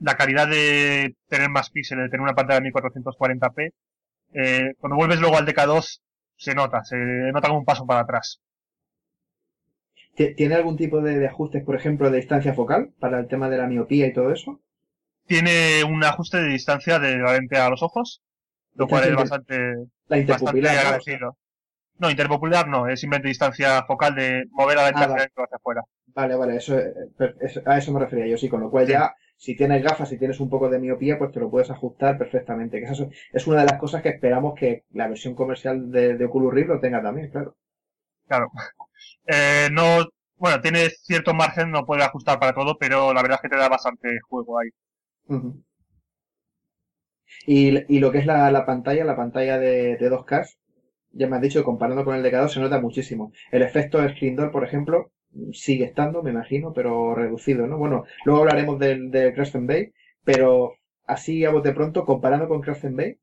[0.00, 3.72] la calidad de tener más píxeles, de tener una pantalla de 1440p,
[4.34, 6.02] eh, cuando vuelves luego al DK2
[6.36, 8.40] se nota, se nota como un paso para atrás.
[10.14, 13.58] Ti- ¿Tiene algún tipo de ajustes, por ejemplo, de distancia focal para el tema de
[13.58, 14.60] la miopía y todo eso?
[15.30, 18.20] Tiene un ajuste de distancia de la lente a los ojos,
[18.74, 19.74] lo cual es bastante,
[20.08, 21.36] La bastante agradecido.
[21.98, 25.32] No, interpopular no, es simplemente distancia focal de mover la lente Ah, hacia vale.
[25.52, 25.82] afuera.
[26.14, 26.94] Vale, vale, eso, eh,
[27.40, 28.92] eso- a eso me refería yo, sí, con lo cual Sí.
[28.92, 32.18] ya, si tienes gafas, si tienes un poco de miopía, pues te lo puedes ajustar
[32.18, 32.80] perfectamente.
[32.80, 36.24] Que eso es una de las cosas que esperamos que la versión comercial de, de
[36.24, 37.56] Oculus Rift lo tenga también, claro.
[38.26, 38.50] Claro.
[39.26, 43.42] Eh, no, bueno, tiene cierto margen, no puede ajustar para todo, pero la verdad es
[43.42, 44.68] que te da bastante juego ahí.
[47.46, 50.56] Y, y lo que es la, la pantalla, la pantalla de, de 2K,
[51.12, 53.32] ya me has dicho, comparando con el de K2 se nota muchísimo.
[53.50, 55.12] El efecto Screen Door, por ejemplo,
[55.52, 57.78] sigue estando, me imagino, pero reducido, ¿no?
[57.78, 59.92] Bueno, luego hablaremos del, del Crescent Bay,
[60.24, 60.74] pero
[61.06, 63.18] así a bote pronto, comparando con Crescent Bay,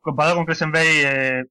[0.00, 1.44] Comparado con Crescent Bay, eh,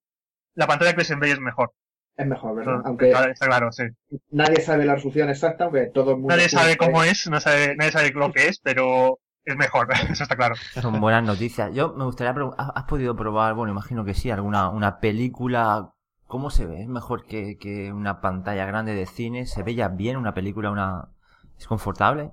[0.55, 1.73] la pantalla de Crescent Bay es mejor.
[2.17, 2.81] Es mejor, ¿verdad?
[2.83, 3.83] Aunque está, está claro, sí.
[4.31, 6.35] nadie sabe la resolución exacta, aunque todo el mundo...
[6.35, 10.23] Nadie sabe cómo es, no sabe, nadie sabe lo que es, pero es mejor, eso
[10.23, 10.55] está claro.
[10.81, 11.73] Son buenas noticias.
[11.73, 15.93] Yo me gustaría preguntar, ¿has podido probar, bueno, imagino que sí, alguna una película?
[16.25, 16.81] ¿Cómo se ve?
[16.81, 19.45] ¿Es mejor que, que una pantalla grande de cine?
[19.45, 20.71] ¿Se ve ya bien una película?
[20.71, 21.09] una
[21.57, 22.31] ¿Es confortable?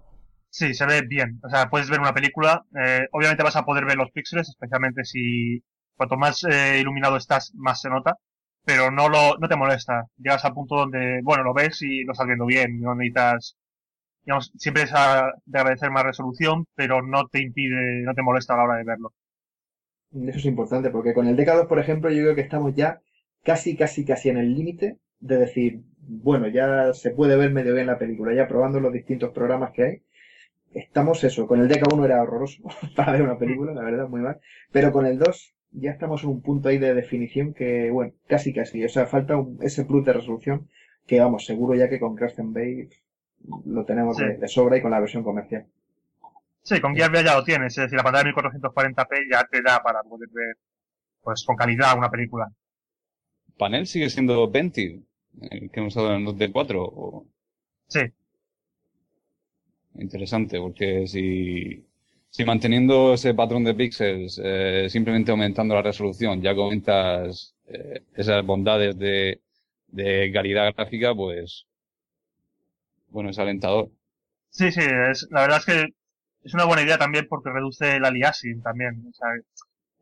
[0.50, 1.40] Sí, se ve bien.
[1.42, 2.64] O sea, puedes ver una película.
[2.84, 5.62] eh, obviamente vas a poder ver los píxeles, especialmente si
[5.96, 8.16] cuanto más eh, iluminado estás, más se nota.
[8.64, 10.06] Pero no lo, no te molesta.
[10.18, 12.80] Llegas al punto donde, bueno, lo ves y lo estás viendo bien.
[12.80, 13.56] No necesitas,
[14.24, 18.54] digamos, siempre es a- de agradecer más resolución, pero no te impide, no te molesta
[18.54, 19.14] a la hora de verlo.
[20.28, 23.00] Eso es importante, porque con el DK2, por ejemplo, yo creo que estamos ya
[23.42, 27.86] casi, casi, casi en el límite de decir, bueno, ya se puede ver medio bien
[27.88, 30.02] la película, ya probando los distintos programas que hay.
[30.74, 32.62] Estamos eso, con el DK1 era horroroso
[32.96, 34.40] para ver una película, la verdad, muy mal.
[34.72, 38.52] Pero con el 2 ya estamos en un punto ahí de definición que, bueno, casi,
[38.54, 38.84] casi.
[38.84, 40.68] O sea, falta un- ese plus de resolución
[41.06, 42.88] que, vamos, seguro ya que con Crash and Bay
[43.66, 44.24] lo tenemos Sí.
[44.24, 45.66] de, de sobra y con la versión comercial.
[46.62, 47.76] Sí, con Gear VR ya lo tienes.
[47.76, 50.56] Es decir, la pantalla de 1440p ya te da para poder ver,
[51.22, 52.50] pues, con calidad una película.
[53.58, 55.00] ¿Panel sigue siendo 20?
[55.50, 56.82] El que hemos usado en el Note 4.
[56.82, 57.26] O...
[57.88, 58.00] Sí.
[59.96, 61.84] Interesante, porque si,
[62.34, 68.44] si manteniendo ese patrón de píxeles, eh, simplemente aumentando la resolución, ya comentas eh, esas
[68.44, 69.40] bondades de,
[69.86, 71.68] de calidad gráfica, pues
[73.10, 73.88] bueno, es alentador.
[74.50, 75.94] Sí, sí, es, la verdad es que
[76.42, 79.04] es una buena idea también porque reduce el aliasing también.
[79.08, 79.28] O sea,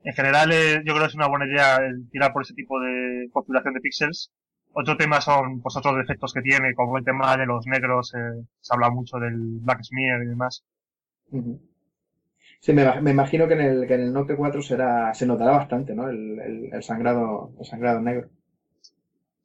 [0.03, 2.81] en general eh, yo creo que es una buena idea el tirar por ese tipo
[2.81, 4.33] de configuración de píxeles.
[4.73, 8.42] Otro tema son pues otros defectos que tiene, como el tema de los negros, eh,
[8.59, 10.64] se habla mucho del black smear y demás.
[12.66, 15.51] Sí, me, me imagino que en el, que en el Note 4 será, se notará
[15.53, 16.09] bastante, ¿no?
[16.09, 18.31] El, el, el sangrado, el sangrado negro.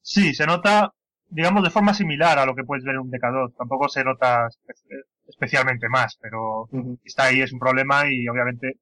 [0.01, 0.91] Sí, se nota,
[1.30, 3.53] digamos, de forma similar a lo que puedes ver en un DK2.
[3.58, 6.69] Tampoco se nota espe- especialmente más, pero
[7.03, 8.73] está ahí, es un problema y obviamente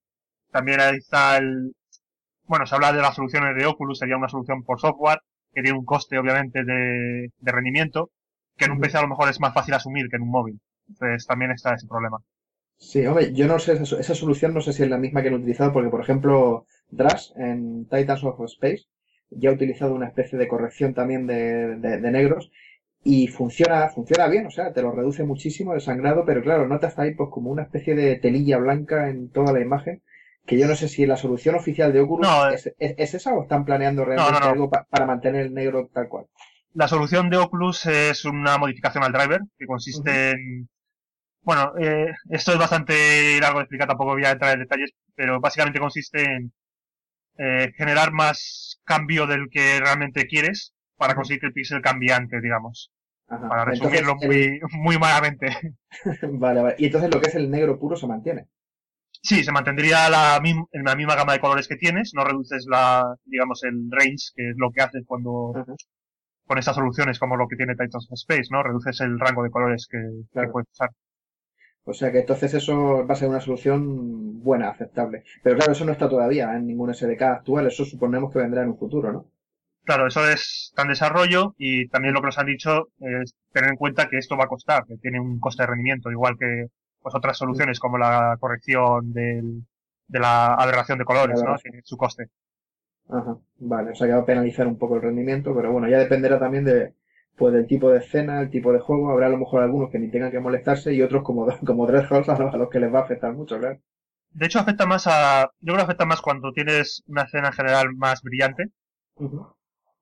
[0.52, 1.74] también ahí está el,
[2.48, 5.21] bueno, se habla de las soluciones de Oculus, sería una solución por software,
[5.54, 8.12] que tiene un coste obviamente de, de rendimiento,
[8.58, 8.82] que en un.
[8.82, 10.62] PC a lo mejor es más fácil asumir que en un móvil.
[10.89, 12.19] Entonces también está ese problema.
[12.77, 15.29] Sí, hombre, yo no sé, esa, esa solución no sé si es la misma que
[15.29, 18.83] han utilizado, porque por ejemplo, Drash en Titans of Space
[19.29, 22.51] ya ha utilizado una especie de corrección también de, de, de negros
[23.03, 26.97] y funciona, funciona bien, o sea, te lo reduce muchísimo el sangrado, pero claro, notas
[26.99, 30.01] ahí pues como una especie de telilla blanca en toda la imagen,
[30.45, 33.33] que yo no sé si la solución oficial de Oculus No, es, es, es esa
[33.33, 34.51] o están planeando realmente no, no.
[34.51, 36.25] algo pa- para mantener el negro tal cual.
[36.73, 40.69] La solución de Oculus es una modificación al driver, que consiste en,
[41.45, 45.39] bueno, eh, esto es bastante largo de explicar, tampoco voy a entrar en detalles, pero
[45.39, 46.51] básicamente consiste en
[47.38, 52.91] eh, generar más cambio del que realmente quieres para conseguir que el píxel cambiante, digamos.
[53.27, 53.47] Ajá.
[53.49, 55.47] Para Entonces, resumirlo el- muy, muy malamente.
[56.21, 56.75] Vale, vale.
[56.77, 58.47] Y entonces lo que es el negro puro se mantiene.
[59.21, 63.15] Sí, se mantendría la, en la misma gama de colores que tienes, no reduces la,
[63.25, 65.73] digamos, el range, que es lo que haces cuando, Ajá.
[66.45, 68.62] con estas soluciones como lo que tiene Titans Space, ¿no?
[68.62, 69.97] Reduces el rango de colores que,
[70.51, 70.89] puedes usar.
[71.86, 75.24] O sea que entonces eso va a ser una solución buena, aceptable.
[75.43, 78.69] Pero claro, eso no está todavía en ningún SDK actual, eso suponemos que vendrá en
[78.69, 79.32] un futuro, ¿no?
[79.84, 83.78] Claro, eso es en desarrollo y también lo que nos han dicho es tener en
[83.78, 86.67] cuenta que esto va a costar, que tiene un coste de rendimiento, igual que
[87.02, 89.63] pues otras soluciones como la corrección del,
[90.08, 91.56] de la aberración de colores, ¿no?
[91.58, 92.30] Tiene su coste.
[93.08, 96.00] Ajá, vale, o sea que va a penalizar un poco el rendimiento, pero bueno, ya
[96.00, 96.95] dependerá también de,
[97.38, 100.00] pues del tipo de escena, el tipo de juego, habrá a lo mejor algunos que
[100.00, 103.00] ni tengan que molestarse y otros como, como a los, a los que les va
[103.00, 103.80] a afectar mucho, claro.
[104.32, 107.53] De hecho, afecta más a, yo creo que afecta más cuando tienes una escena en
[107.53, 108.70] general más brillante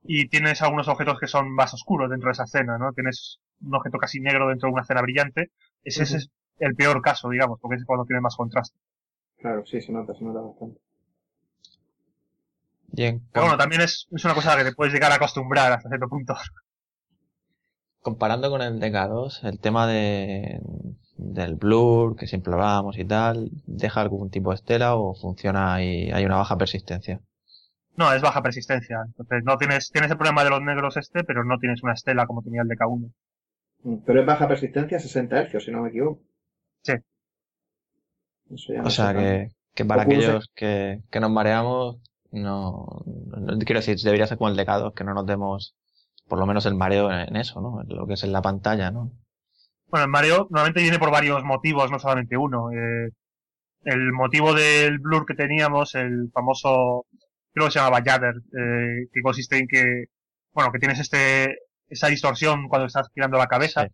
[0.03, 2.93] y tienes algunos objetos que son más oscuros dentro de esa escena, ¿no?
[2.93, 5.51] Tienes un objeto casi negro dentro de una escena brillante.
[5.83, 8.75] Ese, es el peor caso, digamos, porque es cuando tiene más contraste.
[9.37, 10.79] Claro, sí, se nota, se nota bastante.
[12.95, 15.11] Y en Pero bueno, también es, es una cosa a la que te puedes llegar
[15.11, 16.35] a acostumbrar hasta cierto punto.
[18.03, 20.61] comparando con el DK2, el tema de,
[21.17, 26.11] del blur, que siempre hablábamos y tal, ¿deja algún tipo de estela o funciona y
[26.11, 27.21] hay una baja persistencia?
[27.97, 29.01] No, es baja persistencia.
[29.07, 32.27] Entonces no tienes, tienes el problema de los negros este, pero no tienes una estela
[32.27, 33.11] como tenía el de K1.
[33.83, 36.21] Mm, Pero es baja persistencia, 60 Hz, si no me equivoco.
[36.83, 36.93] Sí.
[38.49, 40.15] Eso ya no O sea que, que para Ocurre.
[40.17, 41.97] aquellos que, que nos mareamos,
[42.31, 45.75] no, no- quiero decir, debería ser como el DK2, que no nos demos
[46.27, 47.81] por lo menos el mareo en, eso, ¿no?
[47.81, 49.11] En lo que es en la pantalla, ¿no?
[49.87, 52.71] Bueno, el mareo normalmente viene por varios motivos, no solamente uno.
[52.71, 53.09] Eh,
[53.83, 57.05] el motivo del blur que teníamos, el famoso,
[57.53, 60.05] creo que se llamaba Jadder, eh, que consiste en que
[60.53, 61.57] bueno, que tienes este,
[61.89, 63.87] esa distorsión cuando estás girando la cabeza.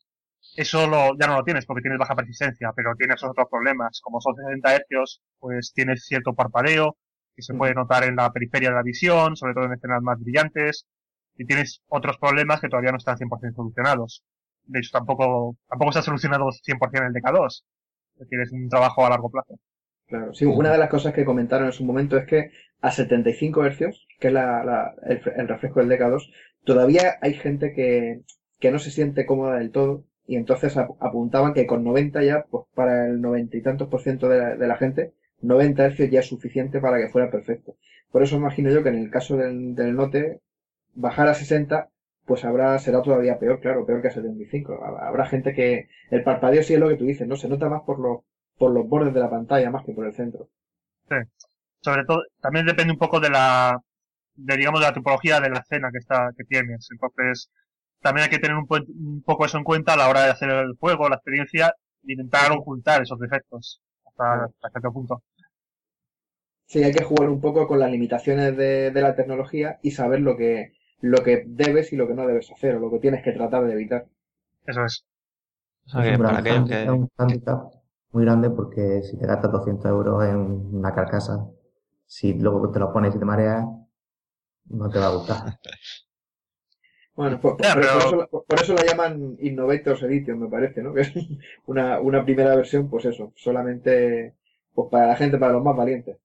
[0.55, 3.99] Eso lo, ya no lo tienes porque tienes baja persistencia, pero tienes otros problemas.
[4.01, 6.97] Como son 60 Hz, pues tienes cierto parpadeo
[7.35, 10.19] que se puede notar en la periferia de la visión, sobre todo en escenas más
[10.19, 10.85] brillantes.
[11.39, 14.25] Y tienes otros problemas que todavía no están 100% solucionados.
[14.65, 17.63] De hecho, tampoco, tampoco está solucionado 100% el DK2.
[18.15, 19.57] Es decir, es un trabajo a largo plazo.
[20.07, 23.63] Claro, sí, una de las cosas que comentaron en su momento es que a 75
[23.63, 26.29] Hz, que es la, la, el, refresco del DK2,
[26.65, 28.23] todavía hay gente que,
[28.59, 32.65] que no se siente cómoda del todo y entonces apuntaban que con 90 ya, pues
[32.75, 36.19] para el 90 y tantos por ciento de la, de la gente, 90 Hz ya
[36.19, 37.77] es suficiente para que fuera perfecto.
[38.11, 40.41] Por eso imagino yo que en el caso del, del Note,
[40.95, 41.89] bajar a 60,
[42.25, 44.85] pues habrá, será todavía peor, claro, peor que a 75.
[44.85, 47.35] Habrá gente que, el parpadeo sí es lo que tú dices, ¿no?
[47.35, 48.19] Se nota más por los,
[48.57, 50.49] por los bordes de la pantalla más que por el centro.
[51.09, 51.15] Sí.
[51.81, 53.81] Sobre todo, también depende un poco de la,
[54.35, 56.87] de digamos, de la tipología de la escena que está, que tienes.
[56.91, 57.49] Entonces,
[58.01, 60.49] también hay que tener un, un, poco eso en cuenta a la hora de hacer
[60.49, 61.73] el juego, la experiencia,
[62.07, 65.23] e intentar ocultar esos defectos hasta, hasta cierto punto.
[66.65, 70.21] Sí, hay que jugar un poco con las limitaciones de, de, la tecnología y saber
[70.21, 73.23] lo que, lo que debes y lo que no debes hacer, o lo que tienes
[73.23, 74.05] que tratar de evitar.
[74.65, 75.05] Eso es.
[75.85, 76.83] O sea, que para aquellos que...
[76.83, 77.71] Es un handicap
[78.11, 80.37] muy grande porque si te gastas 200 euros en
[80.75, 81.47] una carcasa,
[82.05, 83.65] si luego te lo pones y te mareas,
[84.65, 85.37] no te va a gustar.
[87.15, 87.81] Bueno, por, por, pero...
[87.81, 90.93] por, eso, por, eso, la llaman Innovators Edition, me parece, ¿no?
[90.93, 91.13] Que es
[91.65, 94.35] una, una primera versión, pues eso, solamente
[94.73, 96.17] pues para la gente, para los más valientes.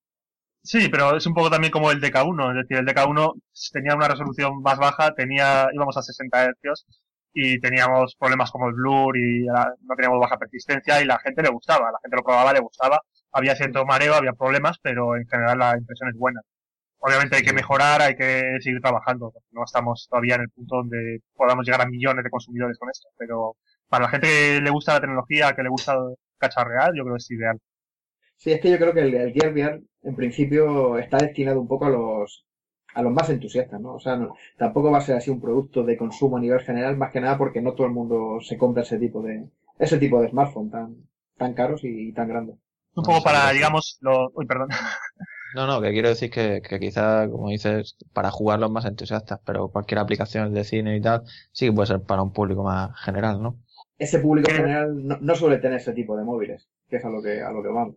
[0.65, 3.33] Sí, pero es un poco también como el DK1, es decir, el DK1
[3.71, 6.85] tenía una resolución más baja, tenía, íbamos a 60 Hz
[7.33, 11.49] y teníamos problemas como el blur y no teníamos baja persistencia y la gente le
[11.49, 12.99] gustaba, la gente lo probaba, le gustaba,
[13.31, 16.41] había cierto mareo, había problemas, pero en general la impresión es buena.
[16.99, 19.33] Obviamente hay que mejorar, hay que seguir trabajando.
[19.51, 23.09] No estamos todavía en el punto donde podamos llegar a millones de consumidores con esto.
[23.17, 23.57] Pero
[23.87, 25.95] para la gente que le gusta la tecnología, que le gusta
[26.39, 27.59] cacharrear, yo creo que es ideal.
[28.37, 31.67] Sí, es que yo creo que el, el Gear VR, en principio, está destinado un
[31.67, 32.45] poco a los
[32.93, 33.95] a los más entusiastas, ¿no?
[33.95, 36.95] O sea, no, tampoco va a ser así un producto de consumo a nivel general,
[36.97, 40.21] más que nada porque no todo el mundo se compra ese tipo de ese tipo
[40.21, 40.95] de smartphone tan
[41.37, 42.55] tan caros y, y tan grandes.
[42.95, 44.31] Un poco para, digamos, lo...
[44.33, 44.69] Uy, perdón.
[45.53, 49.39] No, no, que quiero decir que, que quizás, como dices, para jugar los más entusiastas,
[49.45, 52.91] pero cualquier aplicación de cine y tal, sí que puede ser para un público más
[53.01, 53.57] general, ¿no?
[53.97, 57.21] Ese público general no, no suele tener ese tipo de móviles, que es a lo
[57.21, 57.95] que, a lo que vamos.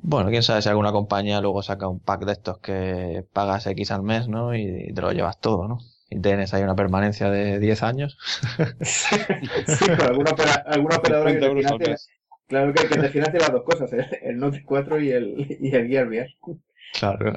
[0.00, 3.90] Bueno, quién sabe si alguna compañía luego saca un pack de estos que pagas X
[3.90, 4.54] al mes, ¿no?
[4.54, 5.78] Y te lo llevas todo, ¿no?
[6.08, 8.16] Y tienes ahí una permanencia de 10 años.
[8.80, 9.16] sí,
[10.00, 11.96] alguna, opera, alguna operadora que te financie,
[12.46, 15.74] claro que, que te financie las dos cosas, el, el Note 4 y el, y
[15.74, 16.28] el Gear VR.
[16.98, 17.32] Claro.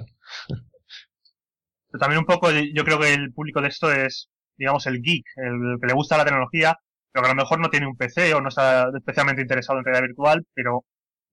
[0.48, 5.26] Pero también un poco, yo creo que el público de esto es, digamos, el geek,
[5.36, 6.78] el que le gusta la tecnología,
[7.12, 9.86] pero que a lo mejor no tiene un PC o no está especialmente interesado en
[9.86, 10.86] realidad virtual, pero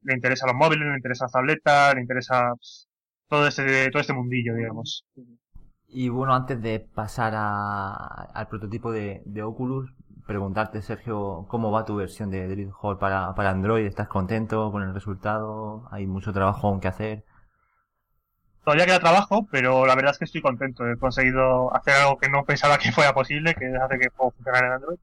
[0.03, 2.89] le interesa los móviles, le interesa la tableta, le interesa pues,
[3.29, 5.05] todo este, todo este mundillo, digamos.
[5.89, 7.95] Y bueno, antes de pasar a,
[8.35, 9.91] al prototipo de, de, Oculus,
[10.27, 13.87] preguntarte, Sergio, ¿cómo va tu versión de Dream Hall para, para Android?
[13.87, 15.89] ¿Estás contento con el resultado?
[15.91, 17.25] ¿Hay mucho trabajo aún que hacer?
[18.65, 20.87] Todavía queda trabajo, pero la verdad es que estoy contento.
[20.87, 24.65] He conseguido hacer algo que no pensaba que fuera posible, que hace que pueda funcionar
[24.65, 24.99] en Android.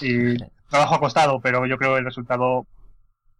[0.00, 0.36] Y
[0.70, 2.68] trabajo ha costado, pero yo creo que el resultado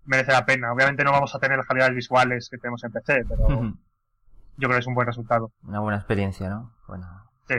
[0.09, 0.73] merece la pena.
[0.73, 4.71] Obviamente no vamos a tener las calidades visuales que tenemos en PC, pero yo creo
[4.71, 5.53] que es un buen resultado.
[5.63, 6.75] Una buena experiencia, ¿no?
[6.89, 7.07] Bueno.
[7.49, 7.55] Sí.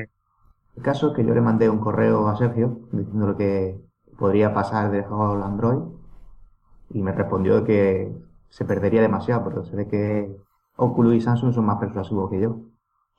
[0.76, 3.80] El caso es que yo le mandé un correo a Sergio diciendo que
[4.18, 5.80] podría pasar de al Android
[6.92, 8.12] y me respondió que
[8.50, 10.36] se perdería demasiado, pero se ve que
[10.76, 12.62] Oculus y Samsung son más persuasivos que yo.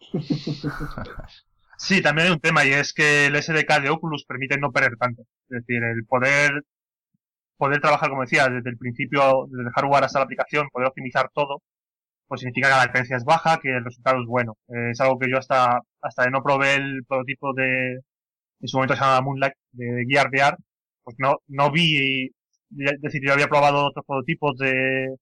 [1.82, 4.98] Sí, también hay un tema y es que el SDK de Oculus permite no perder
[4.98, 5.22] tanto.
[5.48, 6.62] Es decir, el poder
[7.60, 11.30] poder trabajar, como decía, desde el principio, desde el hardware hasta la aplicación, poder optimizar
[11.34, 11.62] todo,
[12.28, 14.56] pues significa que la latencia es baja, que el resultado es bueno.
[14.68, 17.94] Eh, es algo que yo hasta, hasta de no probé el prototipo de,
[18.60, 20.56] en su momento se llamaba Moonlight, de Gear VR,
[21.04, 25.16] pues no, no vi, es decir, yo había probado otros prototipos de,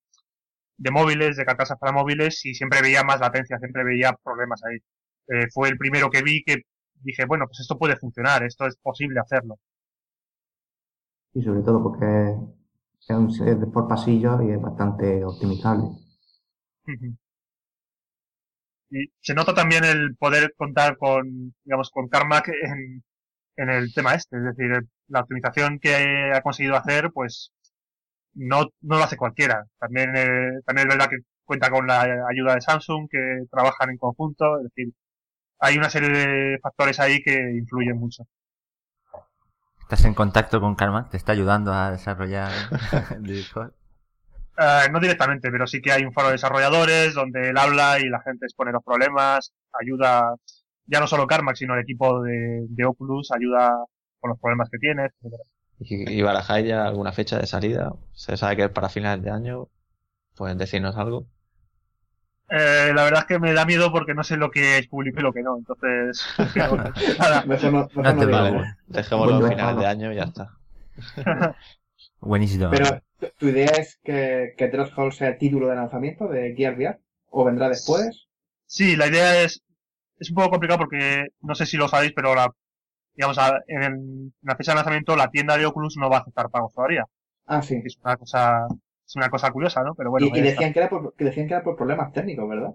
[0.77, 4.79] de móviles, de carcasas para móviles, y siempre veía más latencia, siempre veía problemas ahí.
[5.29, 6.57] Eh, fue el primero que vi que
[6.95, 9.57] dije, bueno, pues esto puede funcionar, esto es posible hacerlo.
[11.39, 12.37] Y sobre todo porque
[13.01, 15.87] es un set por pasillo y es bastante optimizable.
[18.91, 23.03] Y se nota también el poder contar con, digamos, con Carmack en,
[23.57, 24.71] en el tema este, es decir,
[25.09, 25.95] la optimización que
[26.35, 27.53] ha conseguido hacer, pues
[28.35, 29.67] no, no lo hace cualquiera.
[29.79, 33.99] También, eh, también es verdad que cuenta con la ayuda de Samsung, que trabajan en
[33.99, 34.95] conjunto, es decir,
[35.61, 38.25] hay una serie de factores ahí que influyen mucho.
[39.89, 41.09] ¿Estás en contacto con Karma?
[41.09, 42.53] ¿Te está ayudando a desarrollar
[43.21, 43.73] Discord?
[44.59, 48.07] Eh, no directamente, pero sí que hay un foro de desarrolladores donde él habla y
[48.11, 50.35] la gente expone los problemas, ayuda,
[50.85, 53.83] ya no solo Carmack, sino el equipo de, de Oculus, ayuda
[54.21, 55.33] con los problemas que tiene, etc.
[55.81, 57.95] ¿Y, y barajáis ya alguna fecha de salida?
[58.13, 59.69] ¿Se sabe que es para finales de año?
[60.37, 61.25] ¿Pueden decirnos algo?
[62.51, 65.21] Eh, la verdad es que me da miedo porque no sé lo que es público
[65.21, 66.27] y lo que no, entonces...
[67.19, 67.43] nada.
[67.45, 68.39] Mejor no, mejor No no te digo.
[68.39, 68.77] vale.
[68.87, 70.51] Dejémoslo Bueno, a finales de año y ya está.
[72.21, 72.71] Buenísimo.
[72.71, 76.75] Pero, ¿tu- ¿tu idea es que, que Threshold sea el título de lanzamiento de Gear
[76.77, 76.99] VR?
[77.31, 78.29] ¿O vendrá después?
[78.67, 79.63] Sí, la idea es,
[80.19, 82.51] es un poco complicado porque no sé si lo sabéis, pero la,
[83.15, 83.39] digamos,
[83.69, 86.51] en, el- en la fecha de lanzamiento la tienda de Oculus no va a aceptar
[86.51, 87.05] pagos todavía.
[87.47, 87.83] Ah, sí.
[87.85, 88.67] Es una cosa,
[89.09, 89.95] es una cosa curiosa, ¿no?
[89.95, 90.27] Pero bueno.
[90.27, 90.51] y, está.
[90.51, 92.75] decían, que era por, que decían que era por problemas técnicos, ¿verdad?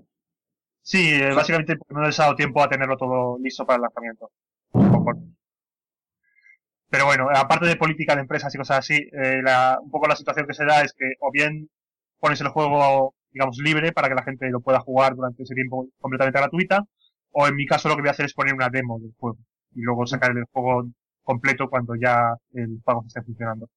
[0.81, 3.81] Sí, eh, básicamente porque no les ha dado tiempo a tenerlo todo listo para el
[3.84, 4.31] lanzamiento.
[6.89, 10.15] Pero bueno, aparte de política de empresas y cosas así, eh, la- un poco la
[10.15, 11.69] situación que se da es que o bien
[12.19, 15.88] pones el juego, digamos, libre para que la gente lo pueda jugar durante ese tiempo
[15.99, 16.84] completamente gratuita,
[17.31, 19.38] o en mi caso lo que voy a hacer es poner una demo del juego
[19.75, 20.88] y luego sacar el juego
[21.23, 23.69] completo cuando ya el pago esté funcionando.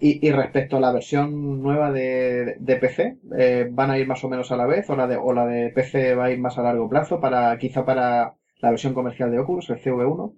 [0.00, 4.22] Y, y respecto a la versión nueva de, de PC, eh, ¿van a ir más
[4.24, 4.88] o menos a la vez?
[4.90, 7.20] ¿O la, de, ¿O la de PC va a ir más a largo plazo?
[7.20, 10.34] para Quizá para la versión comercial de Oculus, el CV1.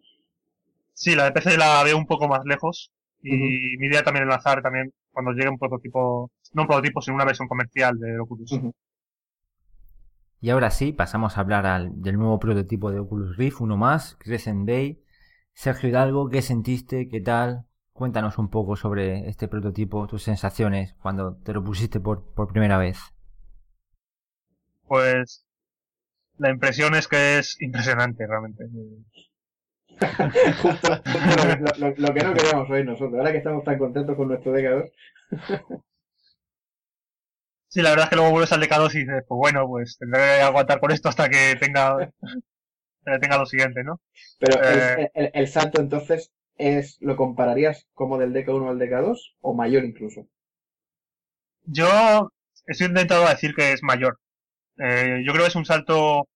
[0.93, 2.91] Sí, la de PC la veo un poco más lejos
[3.23, 3.31] y
[3.79, 7.25] mi idea también es lanzar también cuando llegue un prototipo, no un prototipo, sino una
[7.25, 8.61] versión comercial de Oculus.
[10.41, 14.17] Y ahora sí, pasamos a hablar al- del nuevo prototipo de Oculus Rift, uno más,
[14.19, 15.01] Crescent Bay.
[15.55, 17.09] Sergio Hidalgo, ¿qué sentiste?
[17.09, 17.67] ¿Qué tal?
[17.99, 22.79] Cuéntanos un poco sobre este prototipo, tus sensaciones cuando te lo pusiste por, por primera
[22.79, 22.97] vez.
[24.87, 25.45] Pues
[26.39, 28.65] la impresión es que es impresionante realmente.
[30.63, 30.91] Justo,
[31.81, 33.15] lo, lo- lo que no queríamos oír nosotros.
[33.19, 34.91] Ahora que estamos tan contentos con nuestro DK2.
[37.71, 40.21] Sí, la verdad es que luego vuelves al DK2 y dices, pues bueno, pues tendré
[40.23, 41.99] que aguantar con esto hasta que tenga,
[43.21, 44.01] tenga lo siguiente, ¿no?
[44.39, 45.11] Pero el, Eh.
[45.13, 50.29] el- el salto entonces es, ¿lo compararías como del DK1 al DK2 o mayor incluso?
[51.65, 52.31] Yo
[52.67, 54.19] estoy intentando decir que es mayor.
[54.79, 56.29] Eh, yo creo que es un salto.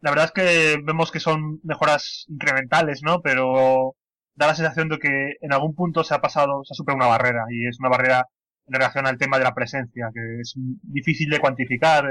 [0.00, 3.20] La verdad es que vemos que son mejoras incrementales, ¿no?
[3.22, 3.94] Pero
[4.34, 7.16] da la sensación de que en algún punto se ha pasado, se ha superado una
[7.16, 8.26] barrera y es una barrera
[8.66, 12.04] en relación al tema de la presencia, que es difícil de cuantificar,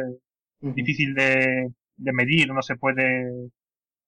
[0.61, 3.49] difícil de, de medir, no se puede,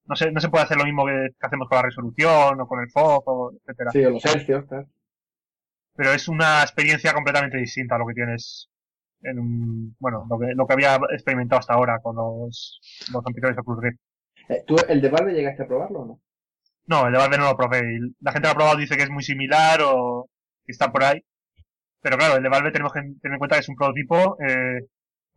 [0.07, 2.67] no se, no se puede hacer lo mismo que, que hacemos con la resolución o
[2.67, 3.91] con el FOV, o etcétera.
[3.91, 4.87] Sí, o los hercios, claro.
[5.95, 8.69] pero es una experiencia completamente distinta a lo que tienes
[9.21, 12.79] en un, bueno, lo que, lo que había experimentado hasta ahora con los,
[13.11, 13.99] los anteriores Oculus Rift.
[14.49, 16.21] Eh, ¿Tú el de Valve llegaste a probarlo o no?
[16.85, 17.99] No, el de Valve no lo probé.
[18.21, 20.29] La gente que lo ha probado dice que es muy similar o
[20.65, 21.21] que está por ahí.
[22.01, 24.81] Pero claro, el de Valve tenemos que tener en cuenta que es un prototipo, eh,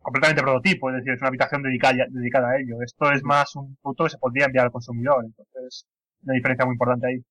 [0.01, 2.81] completamente prototipo, es decir, es una habitación dedicada, dedicada a ello.
[2.83, 5.85] Esto es más un producto que se podría enviar al consumidor, entonces,
[6.23, 7.23] una diferencia muy importante ahí.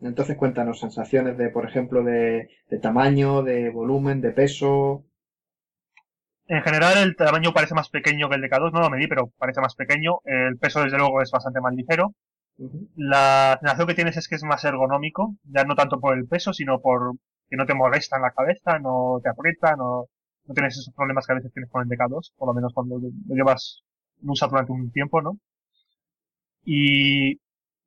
[0.00, 5.04] Entonces cuéntanos sensaciones de, por ejemplo, de, de tamaño, de volumen, de peso.
[6.48, 9.30] En general, el tamaño parece más pequeño que el de K2, no lo medí, pero
[9.38, 10.18] parece más pequeño.
[10.24, 12.14] El peso, desde luego, es bastante más ligero.
[12.96, 16.52] La sensación que tienes es que es más ergonómico, ya no tanto por el peso,
[16.52, 17.14] sino por
[17.48, 20.06] que no te molesta en la cabeza, no te aprieta, no,
[20.50, 22.98] no tienes esos problemas que a veces tienes con el DK2, por lo menos cuando
[22.98, 23.84] lo llevas,
[24.20, 25.38] lo usas durante un tiempo, ¿no?
[26.64, 27.40] Y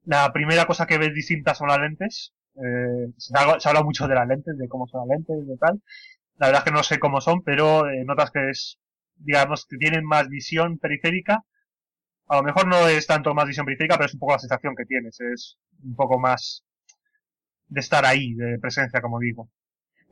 [0.06, 2.34] la primera cosa que ves distinta son las lentes.
[2.56, 5.46] Eh, se, ha, se ha hablado mucho de las lentes, de cómo son las lentes,
[5.46, 5.82] de tal.
[6.38, 8.80] La verdad es que no sé cómo son, pero eh, notas que es,
[9.18, 11.44] digamos, que tienen más visión periférica.
[12.28, 14.76] A lo mejor no es tanto más visión periférica, pero es un poco la sensación
[14.76, 15.20] que tienes.
[15.20, 16.64] Es un poco más
[17.68, 19.50] de estar ahí, de presencia, como digo.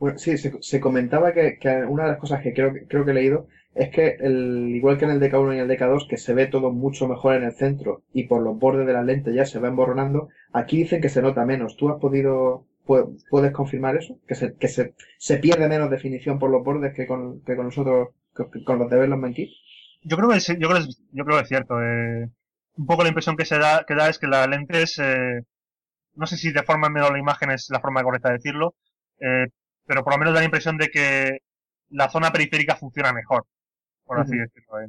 [0.01, 3.11] Bueno, sí, se, se comentaba que, una de las cosas que creo, que creo que
[3.11, 6.33] he leído es que el, igual que en el DK1 y el DK2, que se
[6.33, 9.45] ve todo mucho mejor en el centro y por los bordes de la lente ya
[9.45, 11.77] se va emborronando, aquí dicen que se nota menos.
[11.77, 14.19] ¿Tú has podido, pu- puedes confirmar eso?
[14.27, 17.65] Que se, que se, se pierde menos definición por los bordes que con, que con
[17.67, 18.97] nosotros, que con los de.
[20.03, 21.81] Yo creo que es, yo creo que es, cierto.
[21.81, 22.29] Eh,
[22.77, 25.41] un poco la impresión que se da, que da es que la lente es, eh,
[26.15, 28.75] no sé si de forma menos la imagen es la forma correcta de decirlo,
[29.19, 29.47] eh,
[29.85, 31.39] pero por lo menos da la impresión de que
[31.89, 33.45] la zona periférica funciona mejor,
[34.05, 34.79] por así decirlo.
[34.81, 34.87] Eh,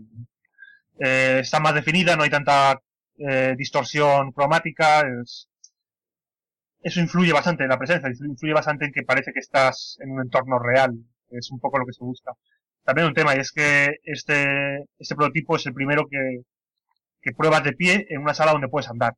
[1.00, 2.78] eh, está más definida, no hay tanta
[3.18, 5.00] eh, distorsión cromática.
[5.22, 5.48] Es,
[6.82, 10.20] eso influye bastante en la presencia, influye bastante en que parece que estás en un
[10.22, 10.92] entorno real.
[11.30, 12.32] Es un poco lo que se busca
[12.84, 16.42] también un tema, y es que este, este prototipo es el primero que,
[17.20, 19.14] que pruebas de pie en una sala donde puedes andar.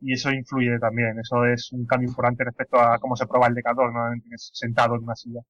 [0.00, 1.18] Y eso influye también.
[1.18, 4.00] Eso es un cambio importante respecto a cómo se prueba el decador, ¿no?
[4.36, 5.40] sentado en una silla.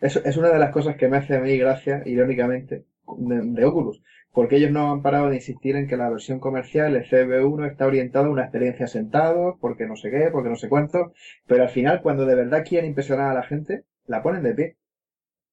[0.00, 2.86] Es, es una de las cosas que me hace a mí gracia, irónicamente,
[3.18, 4.02] de, Oculus,
[4.32, 7.86] porque ellos no han parado de insistir en que la versión comercial, el CB1, está
[7.86, 11.12] orientada a una experiencia sentado, porque no sé qué, porque no sé cuánto,
[11.46, 14.76] pero al final, cuando de verdad quieren impresionar a la gente, la ponen de pie.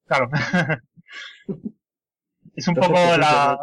[0.05, 0.29] Claro.
[2.55, 3.59] es un poco la,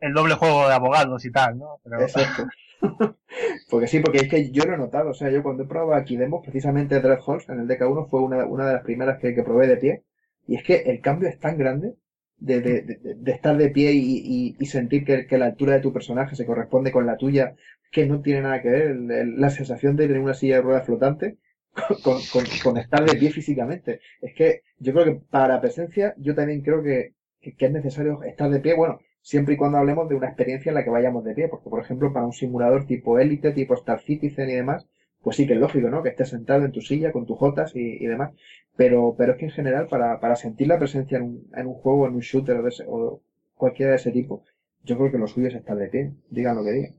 [0.00, 1.80] el doble juego de abogados y tal, ¿no?
[2.00, 2.46] Exacto.
[3.70, 5.94] porque sí, porque es que yo lo he notado, o sea, yo cuando he probado
[5.94, 9.42] aquí demos, precisamente Dreadhorse en el DK1 fue una, una de las primeras que, que
[9.42, 10.02] probé de pie,
[10.46, 11.94] y es que el cambio es tan grande
[12.36, 16.36] de, de, estar de pie y, y, sentir que, que, la altura de tu personaje
[16.36, 17.54] se corresponde con la tuya,
[17.90, 21.38] que no tiene nada que ver, la sensación de tener una silla de ruedas flotante
[22.02, 22.20] con,
[22.62, 24.00] con, estar de pie físicamente.
[24.20, 28.50] Es que yo creo que para presencia, yo también creo que, que, es necesario estar
[28.50, 31.34] de pie, bueno, siempre y cuando hablemos de una experiencia en la que vayamos de
[31.34, 34.86] pie, porque por ejemplo para un simulador tipo Elite, tipo Star Citizen y demás,
[35.22, 36.02] pues sí que es lógico, ¿no?
[36.02, 38.32] Que estés sentado en tu silla con tus jotas y, y demás.
[38.76, 41.74] Pero, pero es que en general, para, para sentir la presencia en un, en un
[41.74, 43.22] juego, en un shooter o, de ese, o
[43.54, 44.44] cualquiera de ese tipo,
[44.82, 46.94] yo creo que lo suyo es estar de pie, digan lo que digan.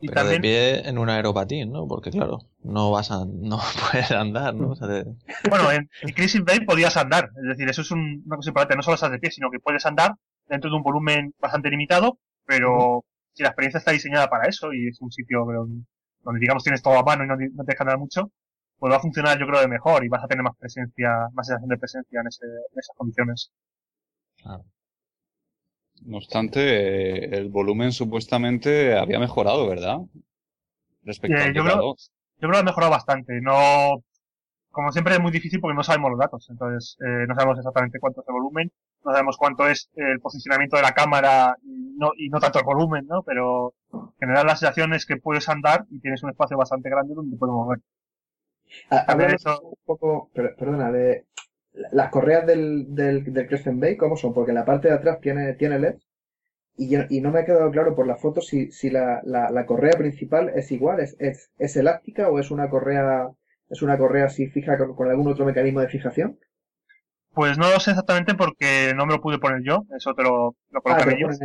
[0.00, 0.42] Y Pero también...
[0.42, 1.86] de pie en un aeropatín, ¿no?
[1.86, 3.60] Porque claro, no vas a, no
[3.92, 4.70] puedes andar, ¿no?
[4.70, 4.88] O sea,
[5.48, 8.82] Bueno, en, Crisis Bay podías andar, es decir, eso es un, una cosa importante, no
[8.82, 10.16] solo estás de pie, sino que puedes andar
[10.50, 14.88] dentro de un volumen bastante limitado, pero si la experiencia está diseñada para eso y
[14.88, 15.84] es un sitio donde,
[16.22, 18.30] donde digamos tienes todo a mano y no, no te deja andar mucho,
[18.78, 21.46] pues va a funcionar yo creo de mejor y vas a tener más presencia, más
[21.46, 23.52] sensación de presencia en, ese, en esas condiciones.
[24.42, 24.64] Claro.
[26.02, 29.98] No obstante, el volumen supuestamente había mejorado, ¿verdad?
[31.02, 31.96] Respecto eh, yo, creo, yo
[32.38, 33.40] creo que ha mejorado bastante.
[33.42, 34.02] No,
[34.70, 36.48] como siempre es muy difícil porque no sabemos los datos.
[36.48, 38.72] Entonces, eh, no sabemos exactamente cuánto es el volumen,
[39.04, 42.64] no sabemos cuánto es el posicionamiento de la cámara y no, y no tanto el
[42.64, 43.22] volumen, ¿no?
[43.22, 47.14] Pero en general la sensación es que puedes andar y tienes un espacio bastante grande
[47.14, 47.80] donde puedes mover.
[48.90, 51.26] Hablamos un poco, perdona, de
[51.72, 54.34] las correas del, del, del Crescent Bay, ¿cómo son?
[54.34, 55.96] Porque la parte de atrás tiene, tiene LED
[56.76, 59.66] y, y no me ha quedado claro por la foto si, si la, la, la
[59.66, 63.30] correa principal es igual, es, es, es, elástica o es una correa,
[63.68, 66.38] es una correa así fija con, con algún otro mecanismo de fijación.
[67.32, 70.56] Pues no lo sé exactamente porque no me lo pude poner yo, eso te lo,
[70.70, 71.38] lo colocan ah, ellos.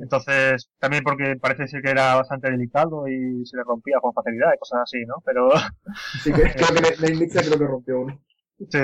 [0.00, 4.52] Entonces, también porque parece ser que era bastante delicado y se le rompía con facilidad
[4.54, 5.16] y cosas así, ¿no?
[5.24, 5.50] Pero...
[6.22, 8.20] Sí, que, creo que la creo que rompió uno.
[8.68, 8.80] Sí.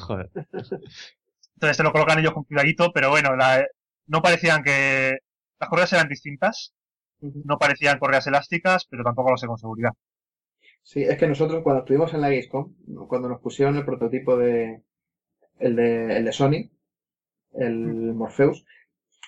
[0.00, 0.30] Joder.
[0.52, 3.64] Entonces te lo colocan ellos con cuidadito, pero bueno, la,
[4.06, 5.18] no parecían que...
[5.58, 6.74] Las correas eran distintas,
[7.20, 9.92] no parecían correas elásticas, pero tampoco lo sé con seguridad.
[10.82, 12.74] Sí, es que nosotros cuando estuvimos en la Gamescom,
[13.08, 14.82] cuando nos pusieron el prototipo de...
[15.58, 16.70] el de, el de Sony,
[17.54, 18.64] el Morpheus,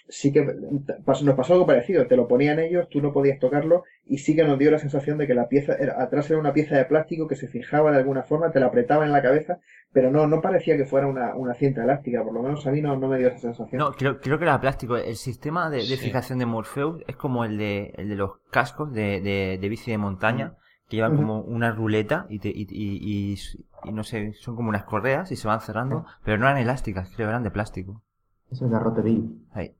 [0.08, 2.06] sí que nos pasó algo parecido.
[2.06, 5.18] Te lo ponían ellos, tú no podías tocarlo y sí que nos dio la sensación
[5.18, 7.98] de que la pieza, era, atrás era una pieza de plástico que se fijaba de
[7.98, 9.58] alguna forma, te la apretaba en la cabeza,
[9.92, 12.80] pero no, no parecía que fuera una, una cinta elástica, por lo menos a mí
[12.80, 13.78] no, no me dio esa sensación.
[13.78, 14.96] No, creo, creo que era plástico.
[14.96, 19.20] El sistema de, fijación de Morpheus es como el de, el de los cascos de,
[19.20, 20.56] de, de bici de montaña.
[20.88, 23.38] Que llevan como una ruleta y, y, y,
[23.84, 27.10] y, no sé, son como unas correas y se van cerrando, pero no eran elásticas,
[27.14, 28.02] creo, eran de plástico.
[28.50, 29.46] Eso es de Rotterdam.
[29.52, 29.74] Ahí.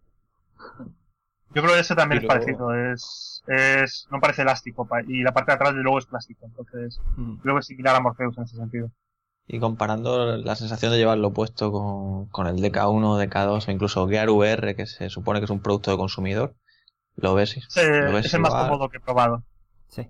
[1.54, 5.52] Yo creo que ese también es parecido, es, es, no parece elástico y la parte
[5.52, 7.00] de atrás de luego es plástico, entonces
[7.42, 8.90] creo que es similar a Morpheus en ese sentido.
[9.46, 14.28] Y comparando la sensación de llevarlo puesto con, con el DK1, DK2 o incluso Gear
[14.28, 16.54] VR, que se supone que es un producto de consumidor,
[17.16, 17.52] ¿lo ves?
[17.52, 19.42] Sí, es el más cómodo que he probado.
[19.88, 20.06] Sí.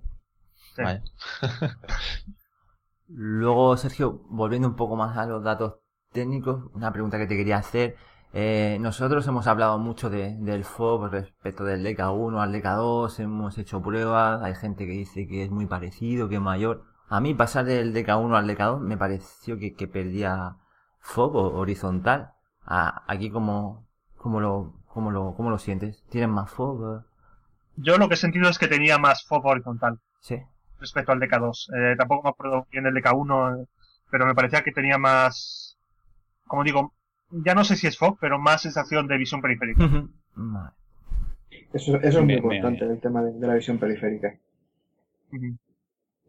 [3.08, 5.76] Luego, Sergio, volviendo un poco más a los datos
[6.12, 7.96] técnicos, una pregunta que te quería hacer
[8.32, 13.82] eh, nosotros hemos hablado mucho de, del FOB respecto del DK1 al DK2, hemos hecho
[13.82, 16.84] pruebas, hay gente que dice que es muy parecido, que es mayor.
[17.08, 20.56] A mí pasar del DK1 al DK2 me pareció que, que perdía
[21.00, 22.32] FOB horizontal.
[22.66, 26.04] aquí como, como lo, como lo, cómo lo sientes?
[26.10, 27.04] ¿Tienen más FOB?
[27.76, 30.00] Yo lo que he sentido es que tenía más FOB horizontal.
[30.20, 30.42] Sí.
[30.80, 31.68] Respecto al DK2.
[31.74, 33.66] Eh, tampoco me acuerdo bien del DK1,
[34.10, 35.76] pero me parecía que tenía más,
[36.46, 36.92] como digo,
[37.30, 39.84] ya no sé si es FOC, pero más sensación de visión periférica.
[41.72, 44.38] Eso, eso es muy importante, el tema de, la visión periférica.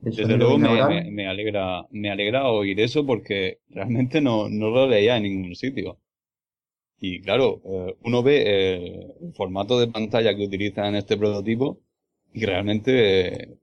[0.02, 5.18] Desde luego me, me, alegra, me alegra oír eso porque realmente no, no lo leía
[5.18, 6.00] en ningún sitio.
[7.00, 11.80] Y claro, eh, uno ve eh, el formato de pantalla que utiliza en este prototipo
[12.34, 13.58] y realmente eh,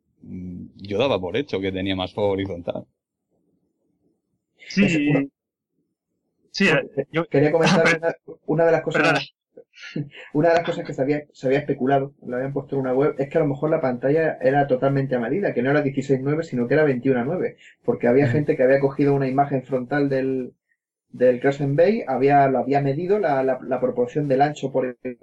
[0.77, 2.87] yo daba por hecho que tenía más fuego horizontal.
[4.68, 5.31] Sí,
[6.51, 6.70] Sí,
[7.12, 7.85] yo quería comentar
[8.47, 9.31] una, de las cosas
[10.33, 12.95] Una de las cosas que se había, se había especulado, lo habían puesto en una
[12.95, 15.83] web, es que a lo mejor la pantalla era totalmente a medida, que no era
[15.83, 20.55] 16.9, sino que era 21.9, porque había gente que había cogido una imagen frontal del,
[21.11, 25.18] del Crescent Bay, había, lo había medido la, la, la proporción del ancho por el,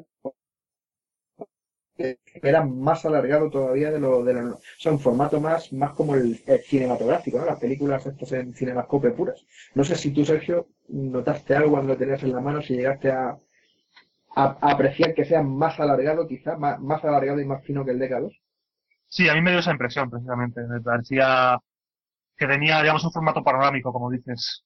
[1.98, 6.16] era más alargado todavía de lo de lo, o sea, un formato más más como
[6.16, 7.46] el, el cinematográfico, ¿no?
[7.46, 9.46] Las películas estas en cinemascope puras.
[9.76, 13.12] No sé si tú, Sergio, notaste algo cuando lo tenías en la mano, si llegaste
[13.12, 13.38] a,
[14.36, 17.92] a, a apreciar que sea más alargado, quizá, más, más alargado y más fino que
[17.92, 18.32] el DK2.
[19.08, 20.62] Sí, a mí me dio esa impresión, precisamente.
[20.68, 21.60] Me parecía
[22.36, 24.64] que tenía, digamos, un formato panorámico, como dices.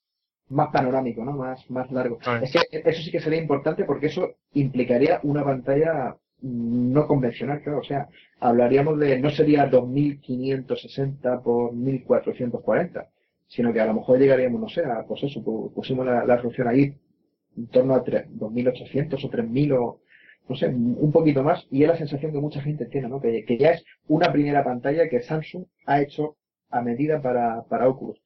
[0.50, 1.34] Más panorámico, ¿no?
[1.34, 2.20] Más, más largo.
[2.42, 7.80] Es que eso sí que sería importante porque eso implicaría una pantalla no convencional, claro.
[7.80, 8.08] O sea,
[8.40, 13.10] hablaríamos de, no sería 2560 por 1440,
[13.48, 16.36] sino que a lo mejor llegaríamos, no sé, a, pues eso, pu- pusimos la, la
[16.36, 16.94] resolución ahí
[17.58, 20.02] en torno a 3, 2800 o 3000 o,
[20.48, 23.20] no sé, un poquito más, y es la sensación que mucha gente tiene, ¿no?
[23.22, 26.38] Que, que ya es una primera pantalla que Samsung ha hecho
[26.70, 28.22] a medida para, para Oculus.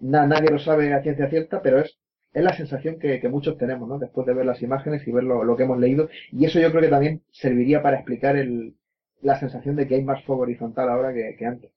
[0.00, 1.98] Na- nadie lo sabe a ciencia cierta, pero es,
[2.36, 3.98] es la sensación que, que muchos tenemos, ¿no?
[3.98, 6.70] Después de ver las imágenes y ver lo, lo que hemos leído, y eso yo
[6.70, 8.76] creo que también serviría para explicar el,
[9.22, 11.72] la sensación de que hay más fuego horizontal ahora que, que antes.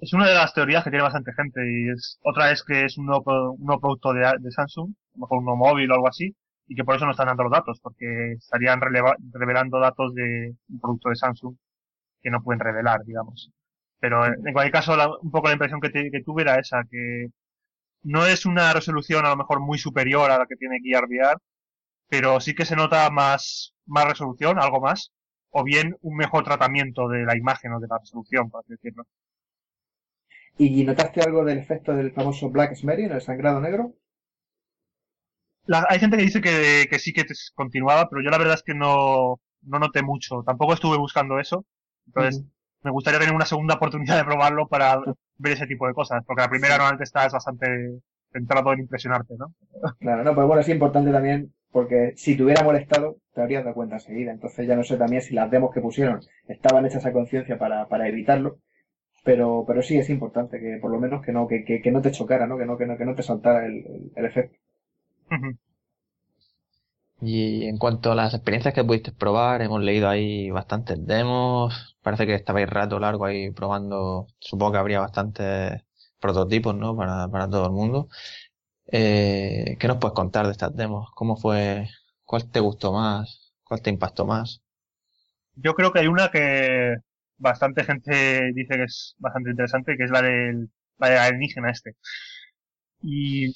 [0.00, 2.98] Es una de las teorías que tiene bastante gente y es otra es que es
[2.98, 5.94] un nuevo, un nuevo producto de, de Samsung, a lo mejor un nuevo móvil o
[5.94, 6.34] algo así,
[6.68, 10.54] y que por eso no están dando los datos, porque estarían releva- revelando datos de
[10.68, 11.56] un producto de Samsung
[12.22, 13.52] que no pueden revelar, digamos.
[14.00, 16.84] Pero en cualquier caso, la- un poco la impresión que, te- que tuve era esa,
[16.90, 17.28] que
[18.02, 21.36] no es una resolución a lo mejor muy superior a la que tiene Gear VR,
[22.08, 25.12] pero sí que se nota más, más resolución, algo más,
[25.50, 29.04] o bien un mejor tratamiento de la imagen o de la resolución, por así decirlo.
[30.58, 33.94] ¿Y notaste algo del efecto del famoso Black Smearing, el sangrado negro?
[35.66, 37.24] La- hay gente que dice que, que sí que
[37.54, 40.42] continuaba, pero yo la verdad es que no, no noté mucho.
[40.44, 41.66] Tampoco estuve buscando eso.
[42.06, 42.44] Entonces.
[42.82, 44.98] Me gustaría tener una segunda oportunidad de probarlo para
[45.38, 46.22] ver ese tipo de cosas.
[46.26, 48.00] Porque la primera normalmente estás bastante
[48.32, 49.54] centrado en impresionarte, ¿no?
[50.00, 53.74] Claro, no, pero bueno, es importante también porque si te hubiera molestado, te habrías dado
[53.76, 54.32] cuenta enseguida.
[54.32, 57.88] Entonces ya no sé también si las demos que pusieron estaban hechas a conciencia para,
[57.88, 58.58] para evitarlo.
[59.24, 62.02] Pero, pero sí es importante que por lo menos que no, que, que, que no
[62.02, 62.58] te chocara, ¿no?
[62.58, 64.58] Que no, que no, que no te saltara el, el- efecto.
[65.30, 65.56] Ujú.
[67.20, 71.96] Y en cuanto a las experiencias que pudiste probar, hemos leído ahí bastantes demos.
[72.02, 74.28] Parece que estabais rato largo ahí probando.
[74.38, 75.82] Supongo que habría bastantes
[76.20, 76.96] prototipos, ¿no?
[76.96, 78.08] Para, para todo el mundo.
[78.86, 81.10] Eh, ¿qué nos puedes contar de estas demos?
[81.14, 81.88] ¿Cómo fue?
[82.24, 83.52] ¿Cuál te gustó más?
[83.64, 84.62] ¿Cuál te impactó más?
[85.54, 86.96] Yo creo que hay una que
[87.36, 91.96] bastante gente dice que es bastante interesante, que es la del, la del alienígena este.
[93.02, 93.52] Y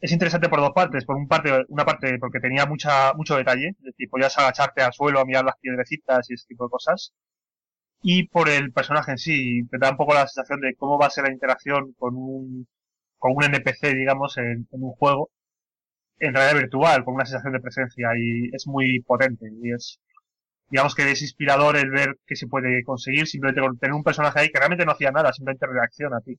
[0.00, 1.04] es interesante por dos partes.
[1.04, 4.92] Por un parte, una parte porque tenía mucha, mucho detalle, es decir, podías agacharte al
[4.92, 7.12] suelo a mirar las piedrecitas y ese tipo de cosas.
[8.02, 11.06] Y por el personaje en sí, te da un poco la sensación de cómo va
[11.06, 12.68] a ser la interacción con un,
[13.18, 15.30] con un NPC, digamos, en, en un juego,
[16.18, 20.00] en realidad virtual, con una sensación de presencia, y es muy potente, y es,
[20.70, 24.40] digamos que es inspirador el ver qué se puede conseguir simplemente con tener un personaje
[24.40, 26.38] ahí que realmente no hacía nada, simplemente reacciona a ti.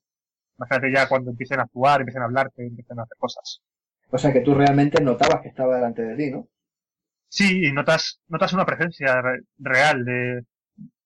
[0.58, 3.62] Imagínate ya cuando empiecen a actuar, empiecen a hablarte, empiecen a hacer cosas.
[4.12, 6.50] O sea que tú realmente notabas que estaba delante de ti, ¿no?
[7.30, 10.44] Sí, y notas, notas una presencia re- real de,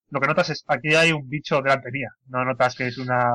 [0.09, 2.09] lo que notas es, aquí hay un bicho delante mía.
[2.27, 3.31] No notas que es una,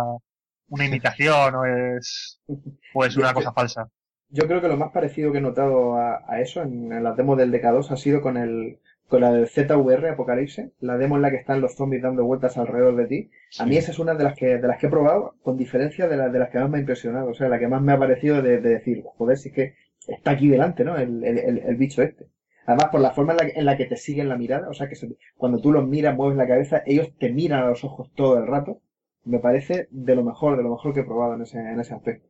[0.69, 2.41] una imitación o es,
[2.95, 3.89] o es una cosa falsa.
[4.29, 7.17] Yo creo que lo más parecido que he notado a, a eso en, en las
[7.17, 11.22] demos del DK2 ha sido con el con la del ZVR Apocalipse, la demo en
[11.22, 13.30] la que están los zombies dando vueltas alrededor de ti.
[13.59, 16.09] A mí esa es una de las que de las que he probado, con diferencia
[16.09, 17.30] de, las de las que más me ha impresionado.
[17.30, 19.74] O sea, la que más me ha parecido de, de decir, joder, si es que
[20.09, 20.96] está aquí delante, ¿no?
[20.96, 22.26] El, el, el, bicho este.
[22.66, 24.74] Además, por la forma en la, que- en la que te siguen la mirada, o
[24.74, 27.84] sea, que se- cuando tú los miras, mueves la cabeza, ellos te miran a los
[27.84, 28.80] ojos todo el rato.
[29.24, 31.94] Me parece de lo mejor, de lo mejor que he probado en ese, en ese
[31.94, 32.28] aspecto.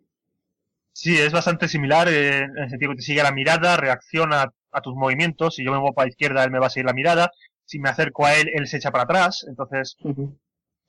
[0.92, 4.80] Sí, es bastante similar eh, en el sentido que te sigue la mirada, reacciona a
[4.82, 5.54] tus movimientos.
[5.56, 7.30] Si yo me muevo para la izquierda, él me va a seguir la mirada.
[7.64, 9.44] Si me acerco a él, él se echa para atrás.
[9.48, 9.96] Entonces,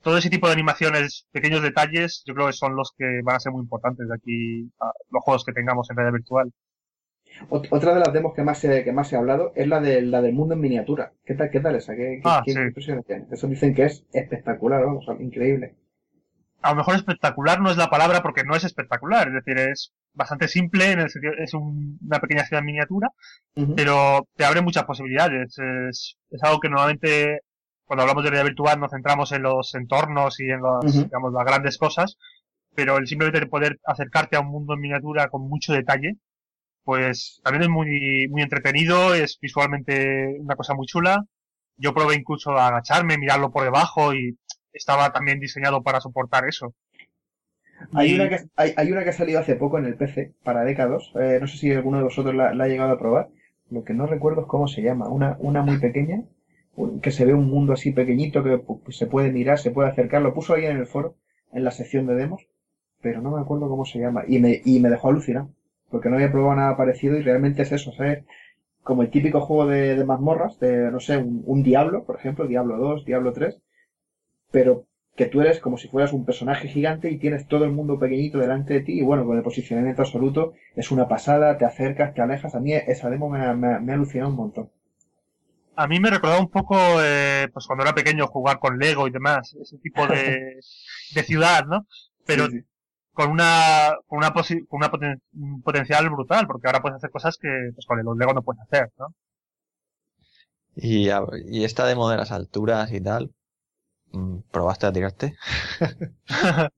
[0.02, 3.40] todo ese tipo de animaciones, pequeños detalles, yo creo que son los que van a
[3.40, 6.52] ser muy importantes de aquí a los juegos que tengamos en realidad virtual.
[7.50, 9.80] Ot- Otra de las demos que más se, que más se ha hablado es la,
[9.80, 11.14] de, la del mundo en miniatura.
[11.26, 11.96] ¿Qué tal, qué tal esa?
[11.96, 12.60] ¿Qué, qué, Ah, qué sí.
[12.60, 13.26] impresiones tiene?
[13.32, 15.76] Eso dicen que es espectacular, vamos, increíble.
[16.62, 19.94] a lo mejor espectacular no es la palabra porque no es espectacular, es decir, es
[20.18, 23.10] bastante simple, en el sentido, es un- una pequeña ciudad en miniatura,
[23.56, 23.76] Ujú.
[23.76, 25.58] pero te abre muchas posibilidades.
[25.60, 27.42] Es, es algo que normalmente,
[27.86, 31.04] cuando hablamos de realidad virtual, nos centramos en los entornos y en las, Ujú.
[31.06, 32.18] digamos, las grandes cosas,
[32.76, 36.16] pero el simplemente poder acercarte a un mundo en miniatura con mucho detalle,
[36.84, 41.24] pues también es muy, muy entretenido, es visualmente una cosa muy chula.
[41.78, 44.38] Yo probé incluso a agacharme, mirarlo por debajo y
[44.74, 46.74] estaba también diseñado para soportar eso.
[47.94, 50.34] Hay, Y- una que, hay, hay una que ha salido hace poco en el PC,
[50.44, 51.12] para décadas.
[51.20, 53.30] Eh, no sé si alguno de vosotros la, la ha llegado a probar.
[53.70, 55.10] Lo que no recuerdo es cómo se llama.
[55.10, 56.24] Una, una muy pequeña,
[57.02, 60.22] que se ve un mundo así pequeñito que pu- se puede mirar, se puede acercar.
[60.22, 61.16] Lo puso alguien en el foro,
[61.52, 62.48] en la sección de demos,
[63.02, 64.24] pero no me acuerdo cómo se llama.
[64.28, 65.50] Y me, y me dejó alucinado,
[65.90, 68.24] porque no había probado nada parecido y realmente es eso, ¿sabes?
[68.84, 72.48] Como el típico juego de, de mazmorras, de, no sé, un, un Diablo, por ejemplo,
[72.48, 73.60] Diablo 2, Diablo 3,
[74.52, 74.86] pero
[75.18, 78.38] que tú eres como si fueras un personaje gigante y tienes todo el mundo pequeñito
[78.40, 82.22] delante de ti y bueno, con el posicionamiento absoluto es una pasada, te acercas, te
[82.22, 82.56] alejas.
[82.56, 84.70] A mí esa demo me, ha- me, ha- me ha alucinado un montón.
[85.76, 89.12] A mí me recordaba un poco, eh, pues cuando era pequeño, jugar con Lego y
[89.12, 90.60] demás, ese tipo de,
[91.16, 91.86] de ciudad, ¿no?
[92.26, 92.64] Pero Sí, sí.
[93.14, 97.12] con una, con una, posi- con una poten- un potencial brutal, porque ahora puedes hacer
[97.12, 99.08] cosas que pues, con los Lego no puedes hacer, ¿no?
[100.76, 101.10] Y,
[101.50, 103.34] y esta demo de las alturas y tal,
[104.52, 105.36] ¿probaste a tirarte?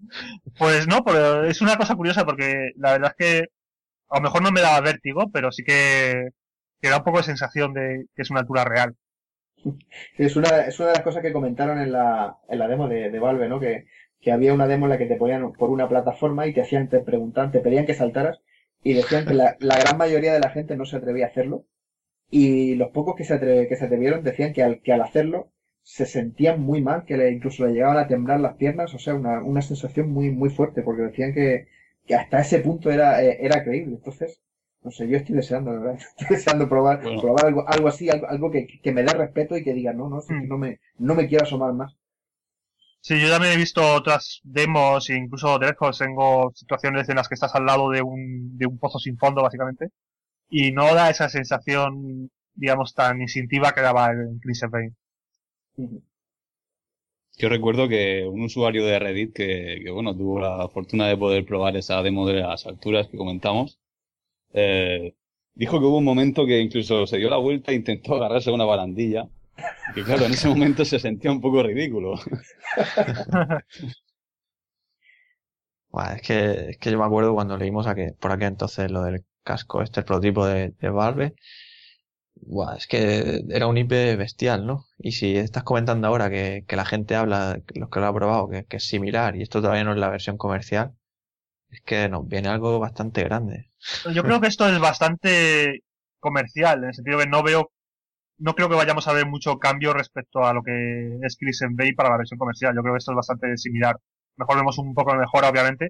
[0.57, 3.47] Pues no, pero es una cosa curiosa porque la verdad es que
[4.09, 6.29] a lo mejor no me daba vértigo, pero sí que,
[6.81, 8.95] que da un poco de sensación de que es una altura real.
[10.17, 13.09] Es una, es una de las cosas que comentaron en la, en la demo de,
[13.09, 13.59] de Valve, ¿no?
[13.59, 13.85] Que,
[14.21, 16.89] que había una demo en la que te ponían por una plataforma y te hacían,
[16.89, 18.41] te preguntaban, te pedían que saltaras
[18.83, 21.65] y decían que la, la gran mayoría de la gente no se atrevía a hacerlo
[22.31, 25.51] y los pocos que se, atre- que se atrevieron decían que al, que al hacerlo
[25.95, 29.15] se sentían muy mal, que le, incluso le llegaban a temblar las piernas, o sea,
[29.15, 31.67] una, una sensación muy, muy fuerte porque decían que,
[32.07, 33.95] que hasta ese punto era, eh, era creíble.
[33.95, 34.41] Entonces,
[34.83, 37.21] no sé, yo estoy deseando, la verdad, estoy deseando probar, Bueno.
[37.21, 40.09] probar algo, algo así, algo, algo que, que me dé respeto y que diga, no,
[40.09, 40.49] no, si es que Mm.
[40.49, 41.95] no me, no me quiero asomar más.
[43.01, 47.27] Sí, yo también he visto otras demos e incluso de lejos tengo situaciones en las
[47.29, 49.89] que estás al lado de un, de un pozo sin fondo, básicamente,
[50.49, 54.71] y no da esa sensación, digamos, tan instintiva que daba el Crimson
[57.37, 61.45] Yo recuerdo que un usuario de Reddit que, que, bueno, tuvo la fortuna de poder
[61.45, 63.79] probar esa demo de las alturas que comentamos,
[64.53, 65.15] eh,
[65.53, 68.53] dijo que hubo un momento que incluso se dio la vuelta e intentó agarrarse a
[68.53, 69.29] una barandilla.
[69.91, 72.15] Y que claro, en ese momento se sentía un poco ridículo.
[76.15, 77.87] Es que, es que yo me acuerdo cuando leímos
[78.19, 81.33] por aquel entonces lo del casco, este el prototipo de, de Valve.
[82.41, 84.85] Buah, es que era un IP bestial, ¿no?
[84.97, 88.49] Y si estás comentando ahora que, que la gente habla, los que lo han probado,
[88.49, 90.93] que, que es similar y esto todavía no es la versión comercial,
[91.69, 93.71] es que nos viene algo bastante grande.
[94.13, 95.83] Yo creo que esto es bastante
[96.19, 97.71] comercial, en el sentido que no veo,
[98.37, 101.93] no creo que vayamos a ver mucho cambio respecto a lo que es Crimson Bay
[101.93, 102.73] para la versión comercial.
[102.75, 103.97] Yo creo que esto es bastante similar.
[104.37, 105.89] Mejor vemos un poco de mejora, obviamente,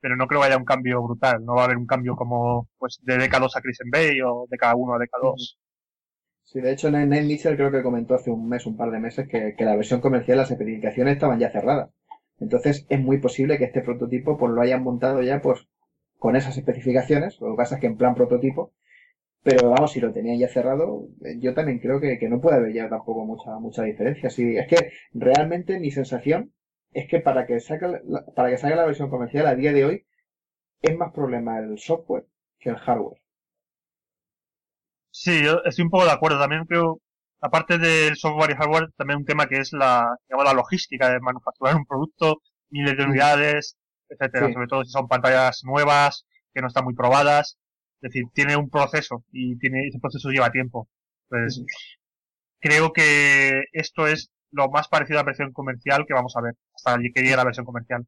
[0.00, 1.44] pero no creo que haya un cambio brutal.
[1.44, 4.56] No va a haber un cambio como, pues, de DK2 a Crimson Bay o de
[4.56, 5.58] cada uno a DK2.
[6.52, 9.26] Sí, de hecho, Nate Mitchell creo que comentó hace un mes, un par de meses,
[9.26, 11.90] que, que la versión comercial, las especificaciones estaban ya cerradas.
[12.40, 15.66] Entonces, es muy posible que este prototipo, pues, lo hayan montado ya, pues,
[16.18, 17.40] con esas especificaciones.
[17.40, 18.72] Lo que pasa es que en plan prototipo.
[19.44, 22.56] Pero vamos, si lo tenían ya cerrado, eh, yo también creo que, que no puede
[22.58, 24.30] haber ya tampoco mucha, mucha diferencia.
[24.30, 26.52] Sí, es que realmente mi sensación
[26.92, 27.58] es que para que
[28.36, 30.06] para que salga la versión comercial a día de hoy,
[30.82, 32.26] es más problema el software
[32.60, 33.21] que el hardware.
[35.12, 36.38] Sí, yo estoy un poco de acuerdo.
[36.40, 37.00] También creo,
[37.40, 41.20] aparte del software y hardware, también un tema que es la, digamos, la logística de
[41.20, 42.40] manufacturar un producto,
[42.70, 43.10] miles de Mm.
[43.10, 43.76] unidades,
[44.08, 44.48] etcétera.
[44.48, 44.54] Sí.
[44.54, 47.58] Sobre todo si son pantallas nuevas, que no están muy probadas.
[48.00, 50.88] Es decir, tiene un proceso y tiene, ese proceso lleva tiempo.
[51.30, 51.66] Entonces, Ujú.
[52.60, 56.54] creo que esto es lo más parecido a la versión comercial que vamos a ver,
[56.74, 58.06] hasta que llegue la versión comercial.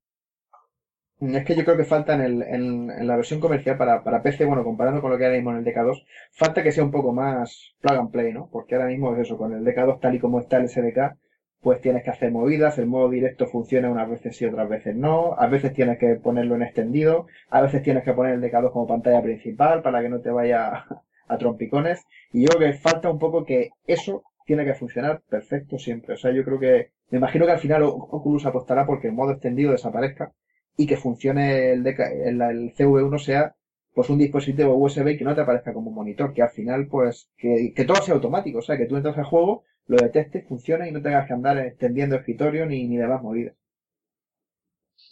[1.21, 4.23] Es que yo creo que falta en, el, en, en la versión comercial para, para
[4.23, 6.85] PC, bueno, comparando con lo que hay ahora mismo en el DK2, falta que sea
[6.85, 8.49] un poco más plug and play, ¿no?
[8.51, 11.17] Porque ahora mismo es eso, con el DK2 tal y como está el SDK,
[11.61, 15.35] pues tienes que hacer movidas, el modo directo funciona unas veces sí, otras veces no,
[15.39, 18.87] a veces tienes que ponerlo en extendido, a veces tienes que poner el DK2 como
[18.87, 20.85] pantalla principal para que no te vaya
[21.29, 25.79] a trompicones, y yo creo que falta un poco que eso tiene que funcionar perfecto
[25.79, 26.15] siempre.
[26.15, 29.33] O sea, yo creo que, me imagino que al final Oculus apostará porque el modo
[29.33, 30.33] extendido desaparezca
[30.77, 33.55] y que funcione el, DK el, el CV1 sea
[33.95, 37.31] pues un dispositivo USB que no te aparezca como un monitor, que al final pues
[37.37, 40.89] que, que todo sea automático, o sea, que tú entras al juego, lo detectes, funcione
[40.89, 43.55] y no tengas que andar extendiendo escritorio ni, ni demás movidas.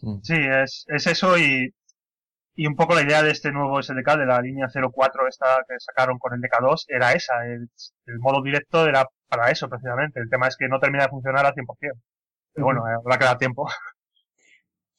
[0.03, 0.19] Mm.
[0.23, 1.73] Sí, es, es eso y,
[2.55, 5.77] y un poco la idea de este nuevo SDK, de la línea 04 esta que
[5.79, 7.47] sacaron con el DK2, era esa.
[7.47, 7.71] El,
[8.07, 10.21] el modo directo era para eso precisamente.
[10.21, 12.01] El tema es que no termina de funcionar al 100%.
[12.55, 13.69] Pero bueno, eh, habrá que dar tiempo.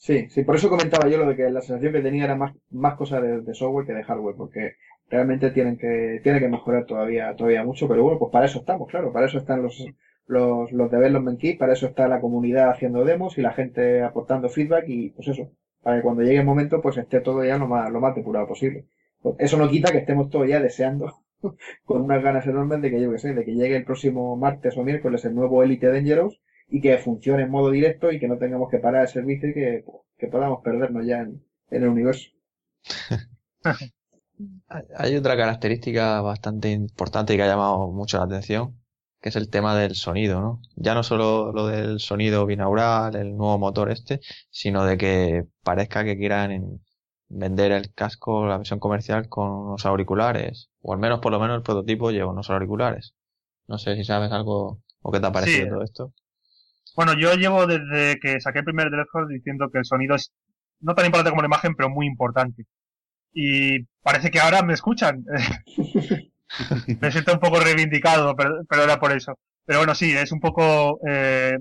[0.06, 2.54] Sí, sí, por eso comentaba yo lo de que la sensación que tenía era más,
[2.72, 4.74] más cosa de, software que de hardware, porque
[5.10, 8.90] realmente tienen que, tiene que mejorar todavía, todavía mucho, pero bueno, pues para eso estamos,
[8.90, 9.82] claro, para eso están los,
[10.28, 14.50] los, los development kits, para eso está la comunidad haciendo demos y la gente aportando
[14.50, 15.52] feedback y pues eso,
[15.82, 18.46] para que cuando llegue el momento pues esté todo ya lo más, lo más depurado
[18.46, 18.86] posible.
[19.22, 21.14] Pues eso no quita que estemos todos ya deseando
[21.86, 24.76] con unas ganas enormes de que yo que sé, de que llegue el próximo martes
[24.78, 26.42] o miércoles el nuevo Elite Dangerous
[26.74, 29.54] y que funcione en modo directo y que no tengamos que parar el servicio y
[29.54, 29.86] que,
[30.18, 32.32] que podamos perdernos ya en, en el universo.
[34.98, 38.80] Hay otra característica bastante importante que ha llamado mucho la atención,
[39.22, 40.62] que es el tema del sonido, ¿no?
[40.76, 44.20] Ya no solo lo del sonido binaural, el nuevo motor este,
[44.50, 46.82] sino de que parezca que quieran
[47.30, 51.58] vender el casco, la versión comercial con unos auriculares, o al menos por lo menos
[51.58, 53.16] el prototipo lleva unos auriculares.
[53.68, 56.14] No sé si sabes algo o qué te ha parecido todo esto.
[56.96, 60.32] Bueno, yo llevo desde que saqué el primer teléfono diciendo que el sonido es
[60.82, 62.66] no tan importante como la imagen, pero muy importante.
[63.34, 65.24] Y parece que ahora me escuchan.
[67.02, 69.40] me siento un poco reivindicado, pero, era por eso.
[69.66, 71.00] Pero bueno, sí, es un poco...
[71.08, 71.58] Eh,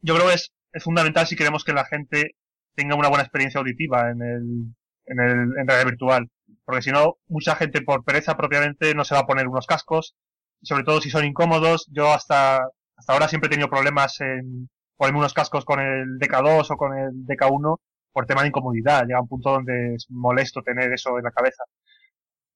[0.00, 2.32] yo creo que es, es fundamental si queremos que la gente
[2.74, 4.74] tenga una buena experiencia auditiva en el,
[5.06, 6.28] en el en realidad virtual.
[6.64, 10.16] Porque si no, mucha gente por pereza propiamente no se va a poner unos cascos.
[10.62, 11.86] Sobre todo si son incómodos.
[11.92, 12.66] Yo hasta,
[12.96, 16.96] hasta ahora siempre he tenido problemas en ponerme unos cascos con el DK2 o con
[16.96, 17.78] el DK1
[18.12, 19.06] por tema de incomodidad.
[19.06, 21.64] Llega un punto donde es molesto tener eso en la cabeza.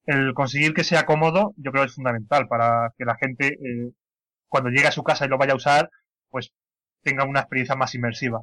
[0.07, 3.93] El conseguir que sea cómodo, yo creo que es fundamental para que la gente, eh,
[4.49, 5.91] cuando llegue a su casa y lo vaya a usar,
[6.30, 6.53] pues
[7.03, 8.43] tenga una experiencia más inmersiva.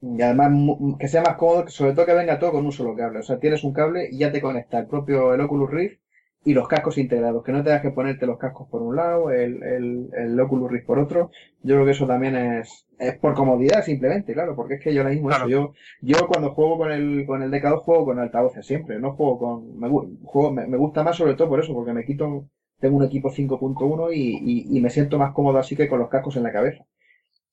[0.00, 0.50] Y además
[0.98, 3.20] que sea más cómodo, sobre todo que venga todo con un solo cable.
[3.20, 6.01] O sea, tienes un cable y ya te conecta el propio Oculus Rift
[6.44, 9.62] y los cascos integrados, que no tengas que ponerte los cascos por un lado, el,
[9.62, 11.30] el, el Oculus Rift por otro.
[11.62, 15.02] Yo creo que eso también es, es por comodidad simplemente, claro, porque es que yo
[15.02, 18.66] ahora mismo eso, yo, yo cuando juego con el, con el DK2 juego con altavoces
[18.66, 22.04] siempre, no juego con, me, juego, me, gusta más sobre todo por eso, porque me
[22.04, 22.48] quito,
[22.80, 26.08] tengo un equipo 5.1 y, y, y, me siento más cómodo así que con los
[26.08, 26.84] cascos en la cabeza.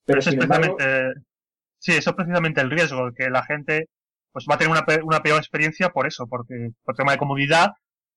[0.04, 0.84] Pero, eso es precisamente,
[1.78, 3.88] sí, eso es precisamente el riesgo, que la gente
[4.32, 7.70] pues va a tener una, una peor experiencia por eso, porque por tema de comodidad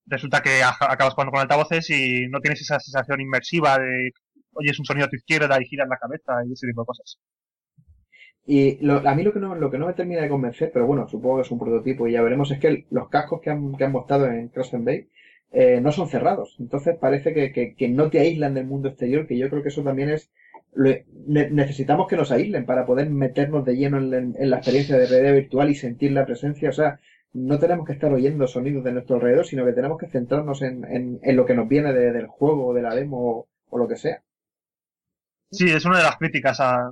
[0.05, 4.11] resulta que acabas jugando con altavoces y no tienes esa sensación inmersiva de
[4.55, 7.19] oyes un sonido a tu izquierda y giras la cabeza y ese tipo de cosas.
[8.45, 11.07] Y a mí lo que, no, lo que no me termina de convencer, pero bueno,
[11.07, 13.85] supongo que es un prototipo y ya veremos, es que los cascos que han, que
[13.85, 15.07] han mostrado en Cross and Bay
[15.51, 16.57] eh, no son cerrados.
[16.59, 19.69] Entonces parece que, que, que, no te aíslan del mundo exterior, que yo creo que
[19.69, 20.29] eso también es...
[20.75, 25.33] necesitamos que nos aíslen para poder meternos de lleno en, en la experiencia de realidad
[25.33, 26.69] virtual y sentir la presencia.
[26.69, 26.99] O sea,
[27.33, 30.85] no tenemos que estar oyendo sonidos de nuestro alrededor, sino que tenemos que centrarnos en,
[30.85, 33.97] en, en lo que nos viene del juego, o de la demo o, lo que
[33.97, 34.21] sea.
[35.51, 36.91] Sí, es una de las críticas a...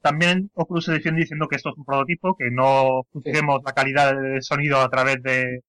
[0.00, 4.14] También Oculus se defiende diciendo que esto es un prototipo, que no juzguemos la calidad
[4.14, 5.60] del sonido a través de,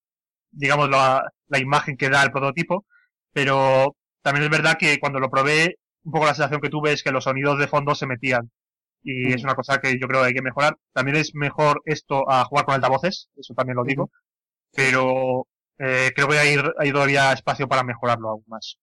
[0.52, 2.86] digamos, la, la imagen que da el prototipo,
[3.34, 7.04] pero también es verdad que cuando lo probé, un poco la sensación que tuve es
[7.04, 8.50] que los sonidos de fondo se metían
[9.04, 10.78] y es una cosa que yo creo que hay que mejorar.
[10.94, 14.10] También es mejor esto a jugar con altavoces, eso también lo digo,
[14.76, 15.48] pero
[15.80, 18.78] eh, creo que hay, hay todavía espacio para mejorarlo aún más.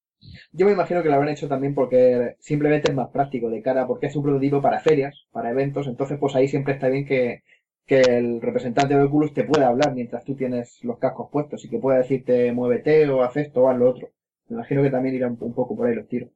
[0.53, 3.87] Yo me imagino que lo habrán hecho también porque simplemente es más práctico de cara,
[3.87, 7.43] porque es un prototipo para ferias, para eventos, entonces pues ahí siempre está bien que,
[7.87, 11.71] que el representante de Oculus te pueda hablar mientras tú tienes los cascos puestos y
[11.71, 14.11] que pueda decirte muévete o haz esto o haz lo otro.
[14.49, 16.31] Me imagino que también irán un poco por ahí los tiros.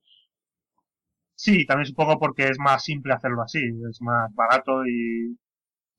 [1.44, 3.58] Sí, también supongo porque es más simple hacerlo así,
[3.90, 5.36] es más barato y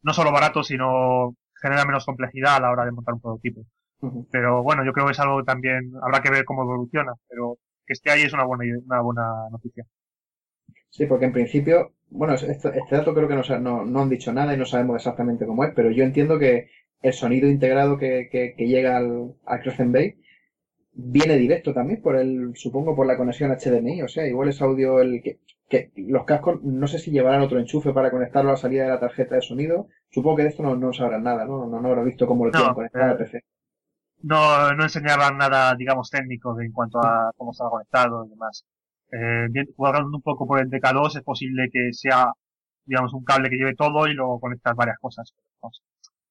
[0.04, 3.66] no solo barato, sino genera menos complejidad a la hora de montar un prototipo.
[4.32, 7.92] Pero bueno, yo creo que es algo también habrá que ver cómo evoluciona, pero que
[7.92, 9.86] esté ahí es una buena, una buena noticia.
[10.90, 14.54] Sí, porque en principio, bueno, este, este dato creo que no, no, han dicho nada
[14.54, 16.70] y no sabemos exactamente cómo es, pero yo entiendo que
[17.02, 20.16] el sonido integrado que, que, que llega al, al Crescent Bay
[20.94, 25.02] viene directo también por el, supongo por la conexión HDMI, o sea, igual es audio
[25.02, 28.58] el que, que los cascos no sé si llevarán otro enchufe para conectarlo a la
[28.58, 29.88] salida de la tarjeta de sonido.
[30.10, 31.66] Supongo que de esto no, no sabrán nada, ¿no?
[31.66, 33.44] No, no habrá visto cómo lo tienen conectado al PC.
[34.22, 38.64] No, no enseñaban nada, digamos, técnico en cuanto a cómo estaba conectado y demás.
[39.12, 42.32] Eh, jugando un poco por el DK2 es posible que sea,
[42.86, 45.34] digamos, un cable que lleve todo y luego conectar varias cosas.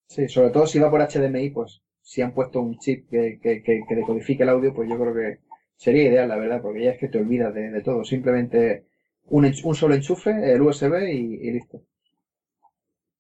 [0.07, 3.63] Sí, sobre todo si va por HDMI, pues si han puesto un chip que, que,
[3.63, 5.39] que, decodifique el audio, pues yo creo que
[5.77, 8.05] sería ideal, la verdad, porque ya es que te olvidas de, todo.
[8.05, 8.87] Simplemente
[9.27, 11.83] un, un solo enchufe, el USB y, listo.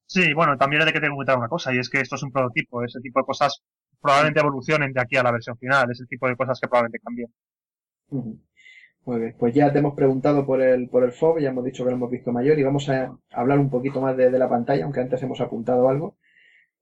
[0.06, 2.22] Sí, bueno, también hay que tener en cuenta una cosa, y es que esto es
[2.22, 2.84] un prototipo.
[2.84, 3.62] Ese tipo de cosas
[4.00, 5.90] probablemente evolucionen de aquí a la versión final.
[5.90, 7.28] Es el tipo de cosas que probablemente cambien.
[9.04, 11.82] Muy bien, pues ya te hemos preguntado por el, por el FOB, ya hemos dicho
[11.82, 14.48] que lo hemos visto mayor y vamos a hablar un poquito más de, de la
[14.48, 16.16] pantalla, aunque antes hemos apuntado algo.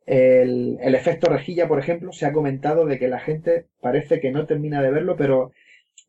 [0.07, 4.47] El, efecto rejilla, por ejemplo, se ha comentado de que la gente parece que no
[4.47, 5.53] termina de verlo, pero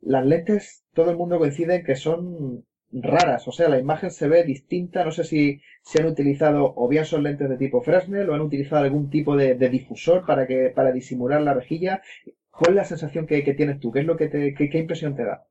[0.02, 4.28] las lentes, todo el mundo coincide en que son raras, o sea, la imagen se
[4.28, 8.30] ve distinta, no sé si se han utilizado o bien son lentes de tipo Fresnel
[8.30, 12.02] o han utilizado algún tipo de, difusor para que para disimular la rejilla.
[12.50, 13.92] ¿Cuál es la sensación que, tienes tú?
[13.92, 15.46] ¿Qué es lo que te, qué, impresión te da?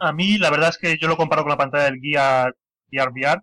[0.00, 2.52] A mí la verdad es que yo lo comparo con la pantalla del guía
[2.90, 3.40] VR.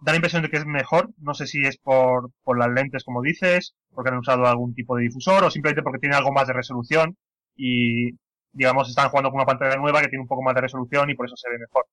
[0.00, 1.10] Da la impresión de que es mejor.
[1.18, 4.96] No sé si es por, por las lentes, como dices, porque han usado algún tipo
[4.96, 7.16] de difusor o simplemente porque tiene algo más de resolución
[7.56, 8.10] y,
[8.52, 11.14] digamos, están jugando con una pantalla nueva que tiene un poco más de resolución y
[11.14, 11.86] por eso se ve mejor.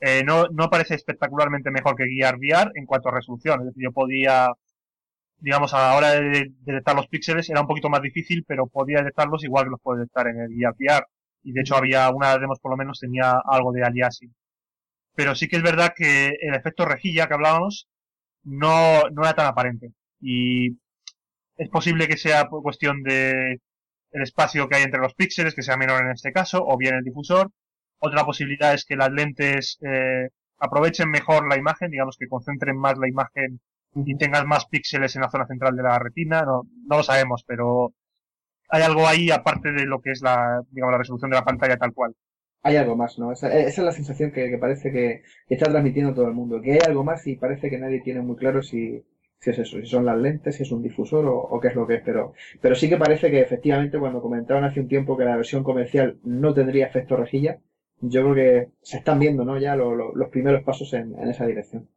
[0.00, 3.60] Eh, no, no parece espectacularmente mejor que Gear VR en cuanto a resolución.
[3.60, 4.48] Es decir, yo podía,
[5.38, 8.98] digamos, a la hora de detectar los píxeles era un poquito más difícil, pero podía
[8.98, 11.06] detectarlos igual que los puedo detectar en el Gear VR.
[11.44, 14.34] Y de hecho había una de demos por lo menos tenía algo de aliasing.
[15.14, 17.88] Pero sí que es verdad que el efecto rejilla que hablábamos
[18.44, 19.92] no, no era tan aparente.
[20.20, 20.78] Y
[21.56, 23.60] es posible que sea por cuestión de
[24.12, 26.94] el espacio que hay entre los píxeles, que sea menor en este caso, o bien
[26.96, 27.50] el difusor,
[27.98, 32.98] otra posibilidad es que las lentes eh, aprovechen mejor la imagen, digamos que concentren más
[32.98, 33.60] la imagen
[33.94, 36.42] y tengas más píxeles en la zona central de la retina.
[36.42, 37.92] No, no lo sabemos, pero
[38.68, 41.76] hay algo ahí aparte de lo que es la, digamos, la resolución de la pantalla
[41.76, 42.14] tal cual.
[42.62, 43.32] Hay algo más, ¿no?
[43.32, 46.60] Esa, es la sensación que, parece que, está transmitiendo todo el mundo.
[46.60, 49.04] Que hay algo más y parece que nadie tiene muy claro si,
[49.38, 51.86] si es eso, si son las lentes, si es un difusor o, qué es lo
[51.86, 52.02] que es.
[52.04, 55.64] Pero, pero sí que parece que efectivamente cuando comentaban hace un tiempo que la versión
[55.64, 57.58] comercial no tendría efecto rejilla,
[58.02, 59.58] yo creo que se están viendo ¿no?
[59.58, 61.88] ya los primeros pasos en, esa dirección.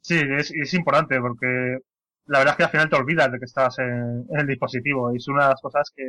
[0.00, 1.78] Sí, es, importante porque
[2.26, 5.16] la verdad es que al final te olvidas de que estás en, el dispositivo y
[5.16, 6.04] es una de las cosas que,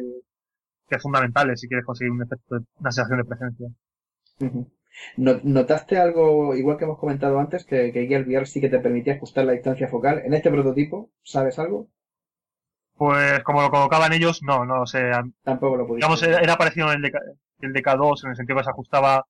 [0.94, 3.68] que es fundamentales si quieres conseguir un efecto, una sensación de presencia.
[5.18, 9.16] ¿Notaste algo, igual que hemos comentado antes, que, que el VR sí que te permitía
[9.16, 10.22] ajustar la distancia focal?
[10.24, 11.88] ¿En este prototipo sabes algo?
[12.96, 16.06] Pues como lo colocaban ellos, no, no o sea, Tampoco lo pudiste.
[16.06, 17.12] Digamos, era, parecido en el,
[17.62, 19.26] el DK2 en el sentido que se ajustaba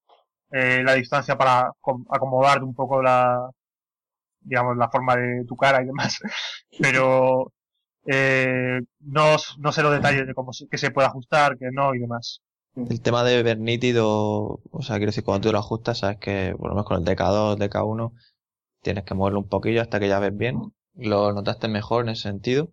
[0.52, 1.72] eh, la distancia para
[2.10, 3.50] acomodar un poco la,
[4.42, 6.20] digamos, la forma de tu cara y demás.
[6.80, 7.54] Pero
[8.06, 11.96] eh, no, no sé los detalles de cómo se, que se puede ajustar, que no
[11.96, 12.42] y demás.
[12.76, 16.56] El tema de ver nítido, o sea, quiero decir, cuando tú lo ajustas, sabes que
[16.58, 18.12] por lo menos con el DK2, DK1,
[18.82, 20.60] tienes que moverlo un poquillo hasta que ya ves bien.
[20.96, 22.72] ¿Lo notaste mejor en ese sentido?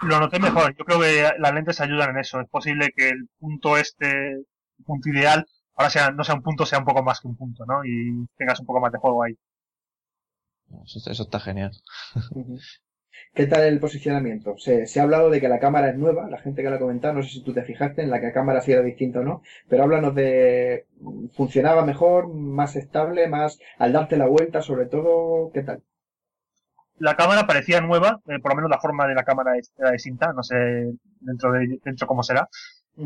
[0.00, 0.76] Lo noté mejor.
[0.76, 2.40] Yo creo que las lentes ayudan en eso.
[2.40, 6.66] Es posible que el punto este, el punto ideal, ahora sea, no sea un punto,
[6.66, 7.84] sea un poco más que un punto, ¿no?
[7.84, 9.36] Y tengas un poco más de juego ahí.
[10.84, 11.72] Eso, está genial.
[13.34, 14.56] ¿Qué tal el posicionamiento?
[14.58, 16.80] Se, se, ha hablado de que la cámara es nueva, la gente que la ha
[16.80, 19.20] comentado, no sé si tú te fijaste en la que la cámara sí era distinta
[19.20, 20.86] o no, pero háblanos de,
[21.32, 25.82] ¿funcionaba mejor, más estable, más al darte la vuelta, sobre todo, qué tal?
[26.98, 30.32] la cámara parecía nueva, eh, por lo menos la forma de la cámara era distinta,
[30.32, 30.56] no sé
[31.20, 32.48] dentro de dentro cómo será.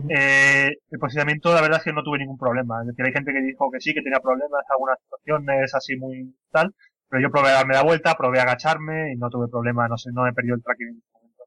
[0.08, 2.80] eh, el posicionamiento, la verdad es que no tuve ningún problema.
[2.82, 6.34] Es decir, hay gente que dijo que sí, que tenía problemas, algunas situaciones así muy
[6.50, 6.72] tal,
[7.10, 9.98] pero yo probé a darme la vuelta, probé a agacharme y no tuve problema, no
[9.98, 11.44] sé, no me perdió el tracking en ese momento.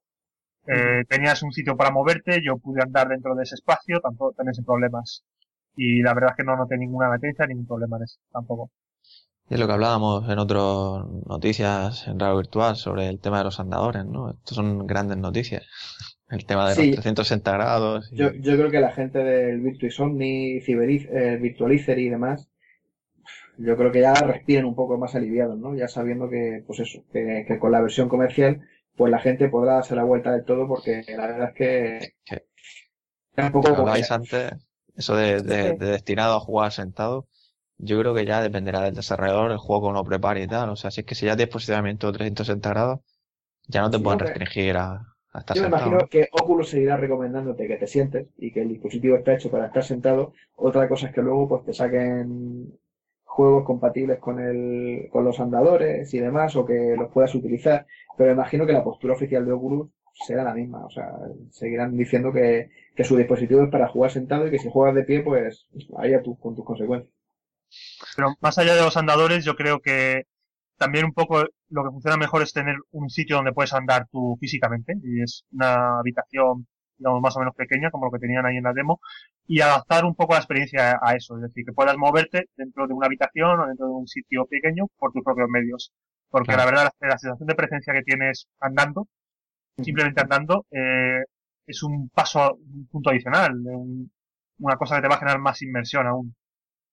[0.67, 4.53] Eh, tenías un sitio para moverte, yo pude andar dentro de ese espacio, tampoco también
[4.55, 5.23] sin problemas.
[5.75, 8.71] Y la verdad es que no noté ninguna latencia, ningún problema en eso, tampoco.
[9.49, 13.45] Y es lo que hablábamos en otras noticias en radio virtual sobre el tema de
[13.45, 14.31] los andadores, ¿no?
[14.31, 15.65] Estos son grandes noticias.
[16.29, 18.09] El tema de los 360 grados.
[18.11, 22.49] Yo, yo creo que la gente del Virtuis Omni, eh, Virtualizer y demás,
[23.57, 25.75] yo creo que ya respiren un poco más aliviados, ¿no?
[25.75, 28.61] Ya sabiendo que, pues eso, que, con la versión comercial,
[28.95, 32.13] pues la gente podrá hacer la vuelta de todo porque la verdad es que...
[33.37, 33.87] un poco...
[33.87, 34.53] antes,
[34.95, 37.27] eso de, de destinado a jugar sentado,
[37.77, 40.69] yo creo que ya dependerá del desarrollador, el juego como lo prepare y tal.
[40.69, 42.99] O sea, si es que si ya tienes posicionamiento 360 grados,
[43.67, 47.77] ya no te pueden restringir a, estar Yo me imagino que Oculus seguirá recomendándote que
[47.77, 50.33] te sientes y que el dispositivo está hecho para estar sentado.
[50.55, 52.77] Otra cosa es que luego pues te saquen
[53.33, 57.87] juegos compatibles con el, con los andadores y demás, o que los puedas utilizar.
[58.17, 60.85] Pero imagino que la postura oficial de Oculus será la misma.
[60.85, 61.11] O sea,
[61.49, 65.03] seguirán diciendo que, que su dispositivo es para jugar sentado y que si juegas de
[65.03, 67.11] pie, pues ahí a tú, con tus consecuencias.
[68.15, 70.25] Pero más allá de los andadores, yo creo que
[70.77, 74.37] también un poco lo que funciona mejor es tener un sitio donde puedes andar tú
[74.39, 76.67] físicamente, y es una habitación,
[77.03, 79.01] digamos, más o menos pequeña, como lo que tenían ahí en la demo,
[79.45, 82.93] y adaptar un poco la experiencia a eso, es decir, que puedas moverte dentro de
[82.93, 85.91] una habitación o dentro de un sitio pequeño por tus propios medios.
[86.29, 89.07] Porque la verdad, la, sensación de presencia que tienes andando,
[89.81, 91.21] simplemente andando, eh,
[91.67, 93.53] es un paso, un punto adicional,
[94.59, 96.35] una cosa que te va a generar más inmersión aún.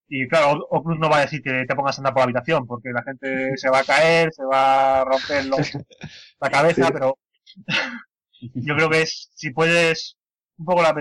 [0.09, 2.67] Y claro, Oculus no va a decir que te pongas a andar por la habitación,
[2.67, 5.73] porque la gente se va a caer, se va a romper los-
[6.41, 6.93] la cabeza, Sí.
[6.93, 7.17] pero
[8.41, 10.17] yo creo que es, si puedes,
[10.59, 10.95] un poco la,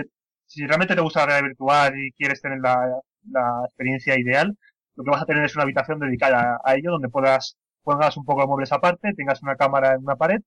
[0.46, 3.00] si realmente te gusta la realidad virtual y quieres tener la,
[3.30, 4.56] la experiencia ideal,
[4.96, 8.24] lo que vas a tener es una habitación dedicada a ello, donde puedas, pongas un
[8.24, 10.40] poco de muebles aparte, tengas una cámara en una pared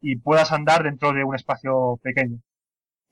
[0.00, 2.38] y puedas andar dentro de un espacio pequeño.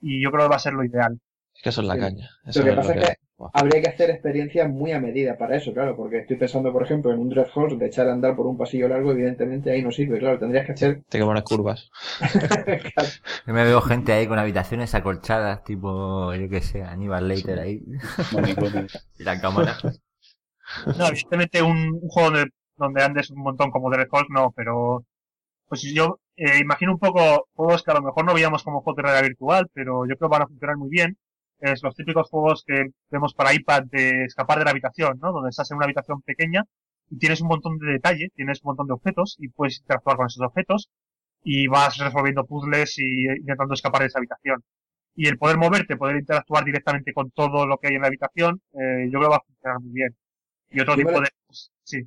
[0.01, 1.19] Y yo creo que va a ser lo ideal.
[1.55, 1.99] Es que eso es la Sí.
[2.01, 2.29] caña.
[2.45, 3.15] Eso Lo que es pasa es que Buah.
[3.53, 7.11] Habría que hacer experiencias muy a medida para eso, claro, porque estoy pensando, por ejemplo,
[7.11, 9.91] en un Dread Horse de echar a andar por un pasillo largo, evidentemente ahí no
[9.91, 11.03] sirve, claro, tendrías que hacer...
[11.09, 11.89] Te que poner curvas.
[12.19, 13.09] Claro,
[13.47, 17.83] Yo me veo gente ahí con habitaciones acolchadas, tipo, yo que sé, Aníbal Leiter ahí,
[19.19, 19.77] y la cámara.
[20.97, 25.05] No, evidentemente un, un juego donde, donde andes un montón como Dread Hulk, no, pero
[25.67, 28.97] pues yo eh, imagino un poco juegos que a lo mejor no veíamos como juegos
[28.97, 31.17] de realidad virtual, pero yo creo que van a funcionar muy bien.
[31.59, 35.31] Es los típicos juegos que vemos para iPad de escapar de la habitación, ¿no?
[35.31, 36.63] Donde estás en una habitación pequeña
[37.09, 40.27] y tienes un montón de detalle, tienes un montón de objetos y puedes interactuar con
[40.27, 40.89] esos objetos
[41.43, 44.63] y vas resolviendo puzzles y intentando escapar de esa habitación.
[45.15, 48.61] Y el poder moverte, poder interactuar directamente con todo lo que hay en la habitación,
[48.73, 50.15] eh, yo creo que va a funcionar muy bien.
[50.71, 51.27] Y otro Yo tipo lo- de...
[51.83, 52.01] sí.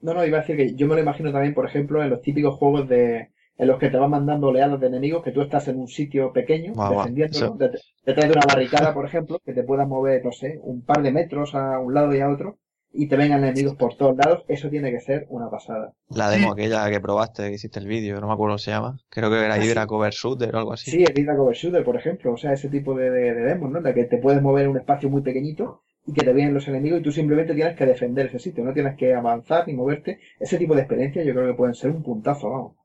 [0.00, 2.22] No, no, iba a decir que yo me lo imagino también, por ejemplo, en los
[2.22, 5.66] típicos juegos de en los que te van mandando oleadas de enemigos, que tú estás
[5.68, 9.52] en un sitio pequeño, Guau, guau, defendiéndolo, det- detrás de una barricada, por ejemplo, que
[9.52, 12.58] te puedas mover, no sé, un par de metros a un lado y a otro,
[12.92, 15.92] y te vengan enemigos por todos lados, eso tiene que ser una pasada.
[16.08, 18.96] La demo aquella que probaste, que hiciste el vídeo, no me acuerdo cómo se llama.
[19.10, 19.68] Creo que era Ah, sí.
[19.70, 20.90] Hydra Cover Shooter o algo así.
[20.90, 23.70] Sí, el Hydra Cover Shooter, por ejemplo, o sea, ese tipo de, de, de demos,
[23.70, 23.78] ¿no?
[23.78, 26.54] En la que te puedes mover en un espacio muy pequeñito y que te vienen
[26.54, 29.74] los enemigos y tú simplemente tienes que defender ese sitio, no tienes que avanzar ni
[29.74, 30.20] moverte.
[30.40, 32.76] Ese tipo de experiencias yo creo que pueden ser un puntazo, vamos.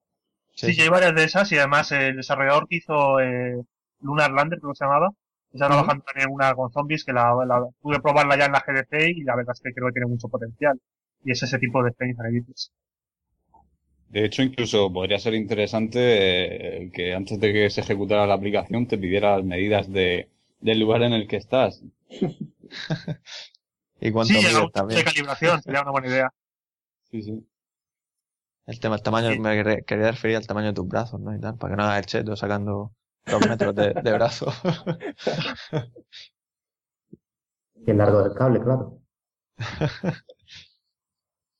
[0.53, 3.61] Sí, sí, hay varias de esas y además el desarrollador que hizo eh,
[4.01, 5.09] Lunar Lander, creo que se llamaba,
[5.51, 8.61] está trabajando también en una con zombies que la, la- pude probarla ya en la
[8.61, 10.79] GDC y la verdad es que creo que tiene mucho potencial.
[11.23, 12.71] Y es ese tipo de experiencia que dices.
[14.09, 18.85] De hecho, incluso podría ser interesante eh, que antes de que se ejecutara la aplicación
[18.87, 20.29] te pidiera las medidas de,
[20.59, 21.81] del lugar en el que estás.
[24.01, 25.01] Y cuántos Sí, mides también.
[25.01, 26.29] de calibración sería una buena idea.
[27.11, 27.45] Sí, sí.
[28.71, 29.39] El tema, el tamaño, Sí.
[29.39, 31.35] me quería- referir al tamaño de tus brazos, ¿no?
[31.35, 32.91] Y tal, para que no hagas el cheto sacando
[33.25, 34.47] dos metros de, de brazo.
[37.85, 38.97] Y el largo del cable, claro.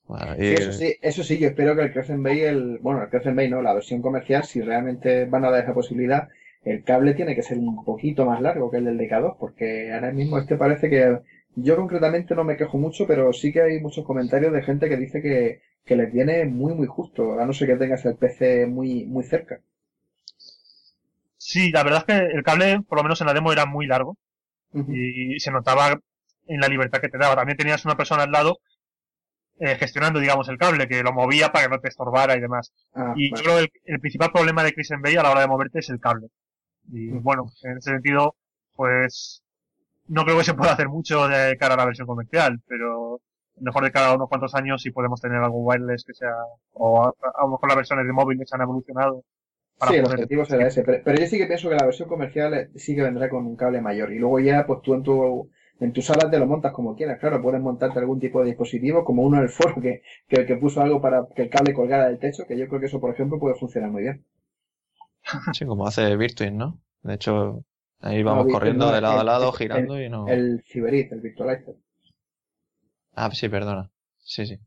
[0.08, 3.10] Bueno, y- eso sí, eso sí, yo espero que el Crescent Bay, el, bueno, el
[3.10, 6.28] Crescent Bay no, la versión comercial, si realmente van a dar esa posibilidad,
[6.64, 10.12] el cable tiene que ser un poquito más largo que el del DK2, porque ahora
[10.12, 11.20] mismo este parece que,
[11.56, 14.98] yo concretamente no me quejo mucho, pero sí que hay muchos comentarios de gente que
[14.98, 18.66] dice que, que les viene muy, muy justo, a no ser que tengas el PC
[18.68, 19.62] muy, muy cerca.
[21.38, 23.88] Sí, la verdad es que el cable, por lo menos en la demo, era muy
[23.88, 24.18] largo
[24.86, 26.00] y se notaba
[26.48, 27.36] en la libertad que te daba.
[27.36, 28.60] También tenías una persona al lado
[29.60, 32.74] eh, gestionando, digamos, el cable, que lo movía para que no te estorbara y demás.
[32.94, 33.36] Ah, Y vale.
[33.36, 35.80] yo creo que el, el principal problema de Chris Bay a la hora de moverte
[35.80, 36.28] es el cable.
[36.92, 38.36] Y bueno, en ese sentido,
[38.76, 39.44] pues
[40.08, 43.22] no creo que se pueda hacer mucho de cara a la versión comercial, pero
[43.60, 46.34] mejor de cada unos cuantos años si podemos tener algo wireless que sea,
[46.74, 49.24] o a, a lo mejor las versiones de móvil que han evolucionado.
[49.80, 52.54] Sí, el objetivo será ese, pero, pero yo sí que pienso que la versión comercial
[52.54, 55.50] eh, sí que vendrá con un cable mayor y luego ya pues tú en tu
[55.80, 59.04] en tus salas te lo montas como quieras, claro, puedes montarte algún tipo de dispositivo
[59.04, 62.08] como uno en el foro que, que, que puso algo para que el cable colgara
[62.08, 64.24] del techo, que yo creo que eso por ejemplo puede funcionar muy bien.
[65.54, 66.80] sí, como hace Virtuin, ¿no?
[67.04, 67.64] De hecho,
[68.00, 70.28] ahí vamos corriendo no, de lado a lado, el- girando y no.
[70.28, 71.76] El Cyberit, el Virtualizer.
[73.16, 73.90] Ah, sí, perdona.
[74.20, 74.60] Sí, sí.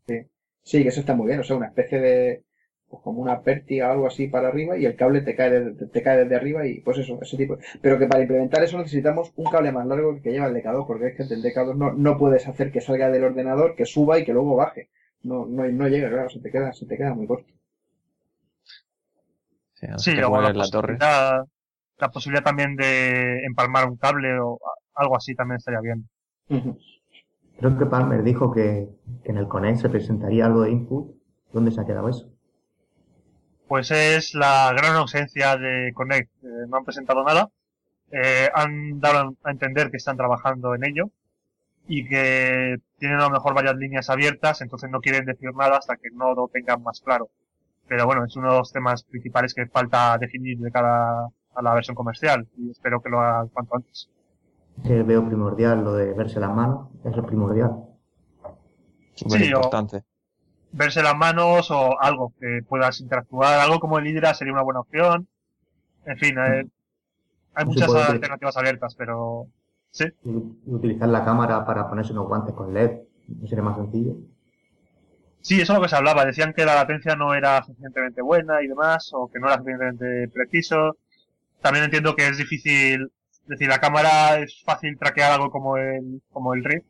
[0.63, 2.45] Sí, que eso está muy bien, o sea, una especie de
[2.89, 5.87] pues como una pértiga o algo así para arriba y el cable te cae de-
[5.89, 7.59] te cae desde arriba y pues eso, ese tipo.
[7.83, 11.09] Pero que para implementar eso necesitamos un cable más largo que lleva el DK2, porque
[11.09, 14.25] es que el DK2 no, no puedes hacer que salga del ordenador, que suba y
[14.25, 14.91] que luego baje.
[15.23, 17.53] No, no, no llega, claro, se te queda, se te queda muy corto.
[19.75, 20.99] Sí, no Sí, la cuelgues la torre.
[20.99, 21.45] posibilidad,
[21.99, 24.59] la posibilidad también de empalmar un cable o
[24.95, 26.09] algo así también estaría bien.
[26.49, 26.79] Ujú.
[27.59, 28.89] Creo que Palmer dijo que,
[29.25, 31.15] en el Connect se presentaría algo de input.
[31.53, 32.29] ¿Dónde se ha quedado eso?
[33.69, 36.31] Pues es la gran ausencia de Connect.
[36.43, 37.51] Eh, no han presentado nada.
[38.11, 41.11] Eh, han dado a entender que están trabajando en ello
[41.87, 45.97] y que tienen a lo mejor varias líneas abiertas, entonces no quieren decir nada hasta
[45.97, 47.29] que no lo tengan más claro.
[47.89, 51.75] Pero bueno, es uno de los temas principales que falta definir de cara a la
[51.75, 54.09] versión comercial y espero que lo hagan cuanto antes.
[54.83, 56.89] Que veo primordial lo de verse las manos.
[57.05, 57.73] Eso es primordial.
[59.15, 60.03] Súper Sí, importante.
[60.73, 64.81] Verse las manos o algo que puedas interactuar, algo como el Hydra sería una buena
[64.81, 65.29] opción.
[66.05, 66.67] En fin, eh,
[67.55, 69.47] hay Sí, muchas alternativas abiertas, pero
[69.93, 70.07] Sí.
[70.25, 70.31] Y
[70.67, 73.03] utilizar la cámara para ponerse unos guantes con LED.
[73.29, 74.17] ¿No sería más sencillo?
[75.41, 76.25] Sí, eso es lo que se hablaba.
[76.25, 80.29] Decían que la latencia no era suficientemente buena y demás, o que no era suficientemente
[80.35, 80.97] preciso.
[81.63, 83.13] También entiendo que es difícil,
[83.45, 86.87] es decir, la cámara es fácil traquear algo como el, como el Rift,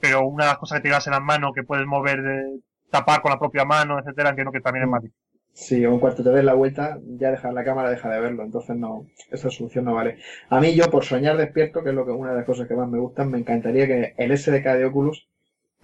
[0.00, 2.60] pero una de las cosas que te llevas en las manos, que puedes mover, de,
[2.90, 5.24] tapar con la propia mano, etcétera, entiendo que también es más difícil.
[5.52, 8.42] Sí, o en cuanto te des la vuelta, ya dejar la cámara, deja de verlo.
[8.42, 10.18] Entonces no, esa solución no vale.
[10.48, 12.74] A mí, yo por soñar despierto, que es lo que una de las cosas que
[12.74, 15.28] más me gustan, me encantaría que el SDK de Oculus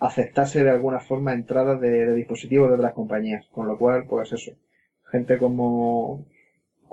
[0.01, 3.47] aceptase de alguna forma entradas de, de dispositivos de otras compañías.
[3.53, 4.53] Con lo cual, pues eso.
[5.11, 6.27] Gente como,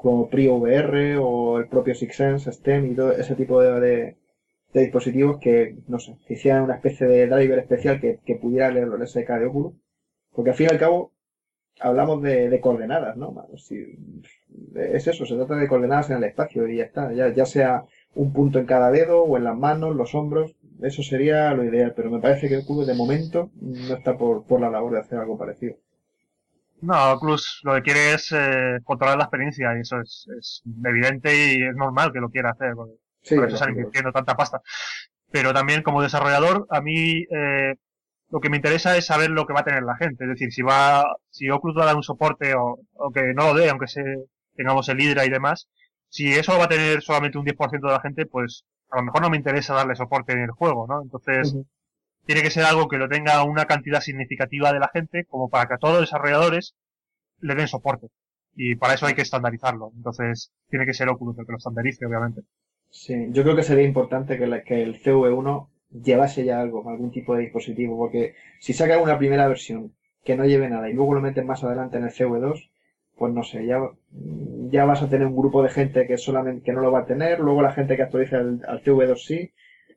[0.01, 3.71] como PrioVR o el propio SixSense, STEM y todo ese tipo de,
[4.73, 9.01] de, dispositivos que, no sé, hicieran una especie de driver especial que, pudiera leer el
[9.03, 9.73] SDK de Oculus.
[10.33, 11.13] Porque al fin y al cabo,
[11.81, 13.35] hablamos de, de coordenadas, ¿no?
[13.57, 13.97] Si-
[14.75, 17.11] es eso, se trata de coordenadas en el espacio y ya está.
[17.13, 21.03] Ya, ya sea un punto en cada dedo o en las manos, los hombros, eso
[21.03, 21.93] sería lo ideal.
[21.95, 25.19] Pero me parece que cubo de momento no está por, por la labor de hacer
[25.19, 25.75] algo parecido.
[26.81, 31.35] No, Oculus lo que quiere es eh, controlar la experiencia y eso es, es evidente
[31.35, 32.73] y es normal que lo quiera hacer.
[32.75, 32.93] porque
[33.23, 34.61] Sí, por eso están invirtiendo tanta pasta.
[35.31, 37.75] Pero también como desarrollador, a mí eh,
[38.29, 40.23] lo que me interesa es saber lo que va a tener la gente.
[40.23, 43.47] Es decir, si va, si Oculus va a dar un soporte o, o que no
[43.47, 44.03] lo dé, aunque se,
[44.55, 45.67] tengamos el Hydra y demás,
[46.09, 49.21] si eso va a tener solamente un 10% de la gente, pues a lo mejor
[49.21, 51.01] no me interesa darle soporte en el juego, ¿no?
[51.01, 51.55] Entonces.
[52.27, 55.67] Tiene que ser algo que lo tenga una cantidad significativa de la gente, como para
[55.67, 56.75] que a todos los desarrolladores
[57.39, 58.07] le den soporte.
[58.55, 59.91] Y para eso hay que estandarizarlo.
[59.95, 62.43] Entonces, tiene que ser Oculus el que lo estandarice, obviamente.
[62.89, 67.11] Sí, yo creo que sería importante que, la- que el CV1 llevase ya algo, algún
[67.11, 69.93] tipo de dispositivo, porque si sacan una primera versión
[70.25, 72.69] que no lleve nada y luego lo meten más adelante en el CV2,
[73.17, 73.79] pues no sé, ya,
[74.69, 77.05] ya vas a tener un grupo de gente que solamente que no lo va a
[77.05, 79.51] tener, luego la gente que actualiza al, al CV2 sí,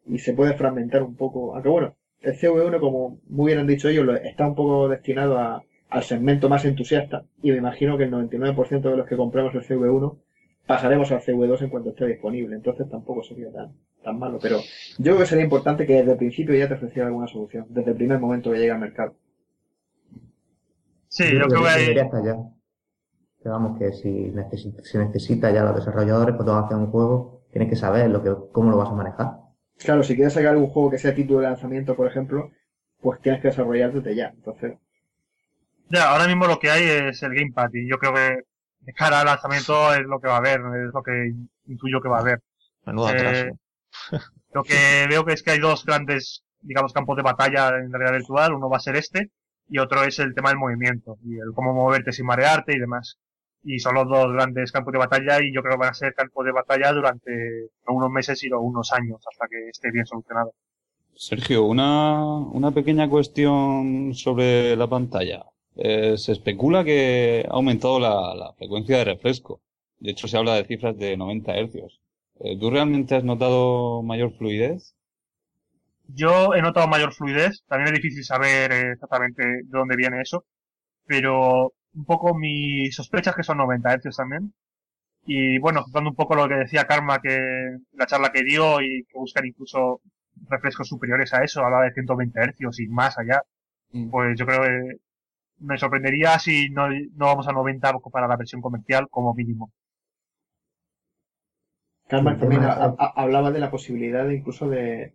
[0.07, 1.55] y se puede fragmentar un poco.
[1.55, 5.39] Aunque bueno, el CV1, como muy bien han dicho ellos, lo- está un poco destinado
[5.39, 9.55] a, al segmento más entusiasta, y me imagino que el 99% de los que compremos
[9.55, 10.19] el CV1
[10.67, 13.73] pasaremos al CV2 en cuanto esté disponible, entonces tampoco sería tan,
[14.05, 14.39] tan malo.
[14.41, 14.59] Pero
[14.99, 17.91] yo creo que sería importante que desde el principio ya te ofreciera alguna solución, desde
[17.93, 19.15] el primer momento que llega al mercado.
[21.09, 22.37] Sí, yo creo que debería estar ya.
[23.43, 26.91] Que vamos, que si necesita, si necesita ya los desarrolladores, cuando vas a hacer un
[26.91, 29.40] juego, tienes que saber lo que, cómo lo vas a manejar.
[29.81, 32.51] Claro, si quieres sacar algún juego que sea título de lanzamiento, por ejemplo,
[33.01, 34.28] pues tienes que desarrollar desde ya.
[34.28, 34.74] Entonces,
[35.89, 38.43] Ya, ahora mismo lo que hay es el Gamepad y yo creo que
[38.81, 41.32] de cara al lanzamiento es lo que va a haber, es lo que
[41.66, 42.40] intuyo que va a haber.
[42.85, 43.59] Menudo Eh, atraso.
[44.52, 48.19] Lo que veo que es que hay dos grandes, digamos, campos de batalla en realidad
[48.19, 48.52] virtual.
[48.52, 49.31] Uno va a ser este
[49.69, 53.16] y otro es el tema del movimiento y el cómo moverte sin marearte y demás.
[53.62, 56.15] Y son los dos grandes campos de batalla y yo creo que van a ser
[56.15, 57.31] campos de batalla durante
[57.87, 60.53] no unos meses sino unos años hasta que esté bien solucionado.
[61.15, 62.24] Sergio, una,
[62.61, 65.45] una pequeña cuestión sobre la pantalla.
[65.77, 69.61] Eh, se especula que ha aumentado la, la frecuencia de refresco.
[69.99, 72.01] De hecho, se habla de cifras de 90 hercios.
[72.41, 74.95] Eh, ¿Tú realmente has notado mayor fluidez?
[76.09, 80.45] Yo he notado mayor fluidez, también es difícil saber eh, exactamente de dónde viene eso,
[81.07, 84.53] pero un poco mi sospecha es que son 90 Hz también.
[85.27, 87.39] Y bueno, dando un poco lo que decía Karma que
[87.95, 90.01] la charla que dio y que buscan incluso
[90.49, 93.43] refrescos superiores a eso, hablaba de 120 Hz y más allá,
[94.11, 94.97] pues yo creo que
[95.61, 99.73] me sorprendería si no, no vamos a 90 para la versión comercial como mínimo.
[102.09, 105.15] Carmen El también ha- ha- hablaba de la posibilidad de incluso de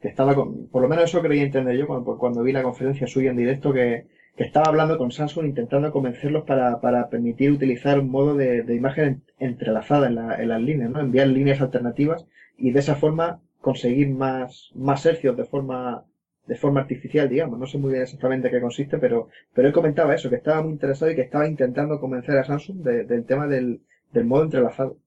[0.00, 3.06] que estaba con, por lo menos eso creí entender yo cuando, cuando vi la conferencia
[3.06, 7.98] suya en directo que, que estaba hablando con Samsung intentando convencerlos para, para permitir utilizar
[7.98, 11.00] un modo de, de imagen entrelazada en, la- en las líneas, ¿no?
[11.00, 12.26] Enviar líneas alternativas
[12.58, 16.04] y de esa forma conseguir más, más hercios de forma,
[16.46, 17.58] de forma artificial, digamos.
[17.58, 20.72] No sé muy bien exactamente qué consiste, pero, pero él comentaba eso, que estaba muy
[20.72, 23.82] interesado y que estaba intentando convencer a Samsung de- del tema del,
[24.12, 24.98] del modo entrelazado.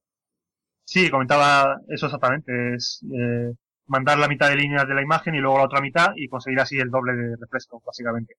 [0.84, 3.54] Sí, comentaba eso exactamente, es eh,
[3.88, 6.60] mandar la mitad de líneas de la imagen y luego la otra mitad y conseguir
[6.60, 8.36] así el doble de refresco, básicamente.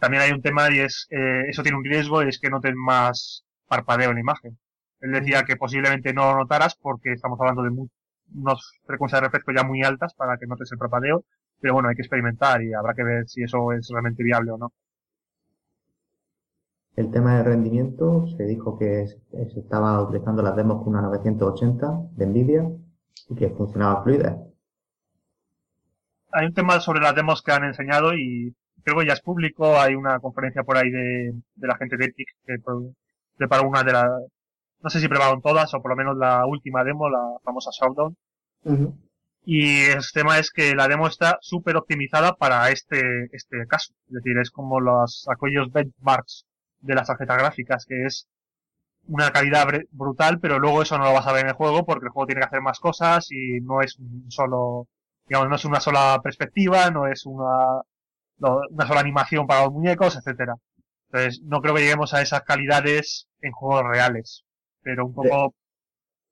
[0.00, 2.76] También hay un tema y es, eh, eso tiene un riesgo y es que noten
[2.76, 4.58] más parpadeo en la imagen.
[5.00, 7.88] Él decía que posiblemente no lo notaras porque estamos hablando de mu-
[8.34, 11.24] unas frecuencias de refresco ya muy altas para que notes el parpadeo,
[11.60, 14.58] pero bueno, hay que experimentar y habrá que ver si eso es realmente viable o
[14.58, 14.72] no.
[16.96, 21.02] El tema de rendimiento, se dijo que se se estaba utilizando las demos con una
[21.02, 22.68] 980 de Nvidia
[23.28, 24.36] y que funcionaba fluida.
[26.32, 28.54] hay un tema sobre las demos que han enseñado y
[28.86, 29.78] creo que ya es público.
[29.78, 32.54] Hay una conferencia por ahí de, de la gente de Epic que
[33.36, 34.08] preparó una de las,
[34.80, 38.16] no sé si prepararon todas o por lo menos la última demo, la famosa Showdown.
[39.44, 43.00] Y el tema es que la demo está súper optimizada para este,
[43.32, 43.92] este caso.
[44.08, 46.46] Es decir, es como los, aquellos benchmarks
[46.80, 48.28] de las tarjetas gráficas, que es
[49.08, 52.06] una calidad brutal, pero luego eso no lo vas a ver en el juego porque
[52.06, 54.86] el juego tiene que hacer más cosas y no es un solo,
[55.28, 57.82] digamos, no es una sola perspectiva, no es una,
[58.38, 60.54] una sola animación para los muñecos, etcétera.
[61.10, 64.44] Entonces, no creo que lleguemos a esas calidades en juegos reales.
[64.82, 65.54] Pero un poco,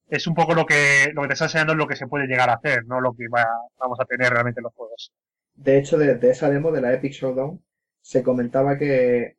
[0.08, 2.26] es un poco lo que, lo que te está enseñando es lo que se puede
[2.26, 5.12] llegar a hacer, no lo que vamos a tener realmente en los juegos.
[5.54, 7.62] De hecho, de, esa demo de la Epic Showdown,
[8.00, 9.36] se comentaba que,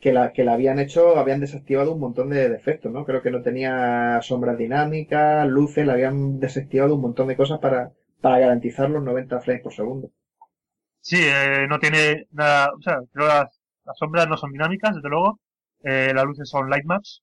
[0.00, 3.04] que la, que la habían hecho, habían desactivado un montón de defectos, ¿no?
[3.04, 7.92] Creo que no tenía sombras dinámicas, luces, le habían desactivado un montón de cosas para,
[8.20, 10.10] para garantizar los 90 frames por segundo.
[11.00, 15.08] Sí, eh, no tiene nada, o sea, creo las, las sombras no son dinámicas, desde
[15.08, 15.40] luego,
[15.82, 17.22] eh, las luces son light maps,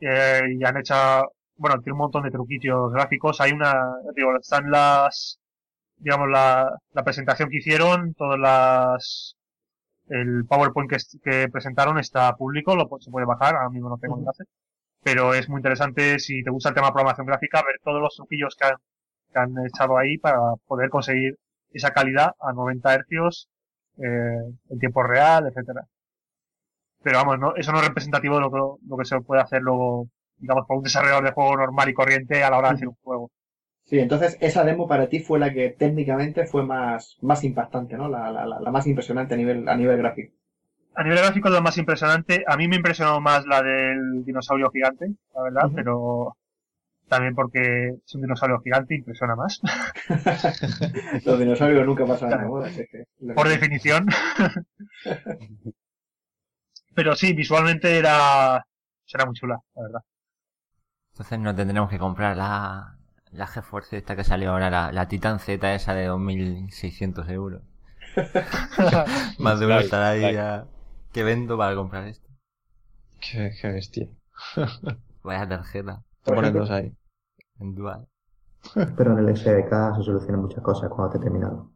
[0.00, 0.94] eh, y han hecho
[1.56, 3.40] bueno, tiene un montón de truquitos gráficos.
[3.40, 3.74] Hay una,
[4.16, 5.40] digo, están las,
[5.96, 9.36] digamos, la, la presentación que hicieron, todas las,
[10.08, 14.18] el PowerPoint que, que presentaron está público, lo se puede bajar, ahora mismo no tengo
[14.18, 14.44] enlace.
[15.02, 18.16] Pero es muy interesante si te gusta el tema de programación gráfica, ver todos los
[18.16, 18.76] truquillos que han,
[19.32, 21.36] que han echado ahí para poder conseguir
[21.72, 23.48] esa calidad a 90 hercios,
[23.98, 25.86] eh, en tiempo real, etcétera.
[27.02, 29.62] Pero vamos, no, eso no es representativo de lo que, lo que se puede hacer
[29.62, 30.08] luego
[30.42, 32.96] digamos, para un desarrollador de juego normal y corriente a la hora de hacer un
[33.02, 33.30] juego.
[33.84, 38.08] Sí, entonces esa demo para ti fue la que técnicamente fue más, más impactante, ¿no?
[38.08, 40.34] La, la, la más impresionante a nivel, a nivel gráfico.
[40.94, 42.44] A nivel gráfico es la más impresionante.
[42.46, 46.36] A mí me impresionó más la del dinosaurio gigante, la verdad, pero
[47.12, 49.60] también porque es un dinosaurio gigante impresiona más.
[51.26, 52.70] Los dinosaurios nunca pasan de moda.
[53.34, 54.06] Por definición.
[56.94, 58.64] pero sí, visualmente era,
[59.12, 60.00] era muy chula, la verdad.
[61.10, 62.96] Entonces no tendremos que comprar la,
[63.30, 67.60] la GeForce esta que salió ahora, la, la Titan Z esa de 2.600 euros.
[69.38, 70.64] Más de una estará ahí ya.
[71.12, 72.26] ¿Qué vendo para comprar esto?
[73.20, 74.08] Qué, qué bestia.
[75.22, 76.02] Vaya tarjeta.
[76.24, 76.90] Ponen dos ahí.
[77.60, 78.06] En dual.
[78.96, 81.70] Pero en el SDK se solucionan muchas cosas cuando te terminado.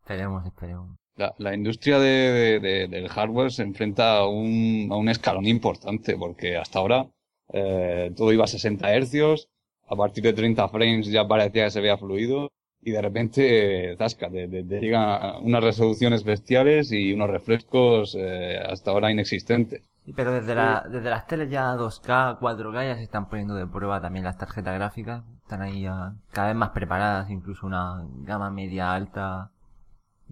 [0.00, 0.96] Esperemos, esperemos.
[1.16, 6.16] La, la industria de, de, del hardware se enfrenta a un, a un escalón importante
[6.16, 7.06] porque hasta ahora
[7.52, 9.48] eh, todo iba a 60 hercios,
[9.86, 12.50] a partir de 30 frames ya parecía que se veía fluido
[12.82, 19.10] y de repente, zasca, te, llegan unas resoluciones bestiales y unos refrescos eh, hasta ahora
[19.10, 19.82] inexistentes.
[20.16, 24.00] Pero desde, la, desde las teles ya 2K, 4K ya se están poniendo de prueba
[24.00, 25.22] también las tarjetas gráficas.
[25.42, 29.50] Están ahí ya cada vez más preparadas, incluso una gama media alta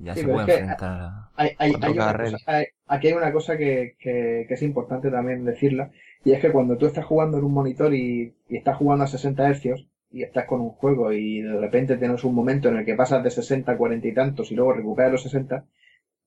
[0.01, 4.55] ya se puede enfrentar a hay, hay, hay Aquí hay una cosa que, que, que,
[4.55, 5.91] es importante también decirla,
[6.25, 9.53] y es que cuando tú estás jugando en un monitor y, estás jugando a 60
[9.53, 12.95] Hz y estás con un juego y de repente tienes un momento en el que
[12.95, 15.65] pasas de 60 a 40 y tantos y luego recuperas los 60,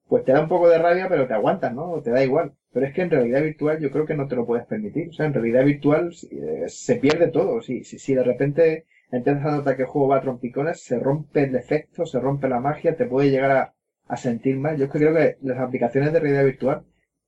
[0.07, 1.99] pues te da un poco de rabia, pero te aguantas, ¿no?
[2.01, 2.53] Te da igual.
[2.73, 5.09] Pero es que en realidad virtual yo creo que no te lo puedes permitir.
[5.09, 7.61] O sea, en realidad virtual eh, se pierde todo.
[7.61, 10.99] Si, si, si de repente empiezas a notar que el juego va a trompicones, se
[10.99, 13.73] rompe el efecto, se rompe la magia, te puede llegar a,
[14.07, 14.77] a sentir mal.
[14.77, 16.83] Yo creo que las aplicaciones de realidad virtual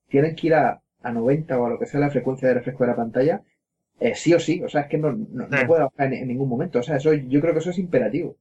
[0.10, 2.84] tienen que ir a, a 90 o a lo que sea la frecuencia de refresco
[2.84, 3.44] de la pantalla,
[3.99, 4.61] eh, sí o sí.
[4.64, 6.80] O sea, es que no, no, puede bajar en, ningún momento.
[6.80, 8.38] O sea, eso, yo creo que eso es imperativo.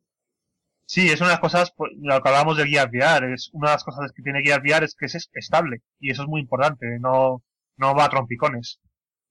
[0.92, 3.76] Sí, es una de las cosas, lo que hablábamos de Gear VR, es una de
[3.76, 6.98] las cosas que tiene Gear VR es que es estable, y eso es muy importante,
[7.00, 7.42] no,
[7.78, 8.78] no va a trompicones.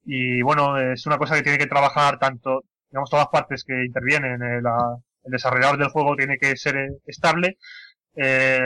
[0.04, 3.86] Y bueno, es una cosa que tiene que trabajar tanto, digamos, todas las partes que
[3.86, 4.64] intervienen, el,
[5.24, 7.60] el desarrollador del juego tiene que ser estable,
[8.16, 8.58] eh,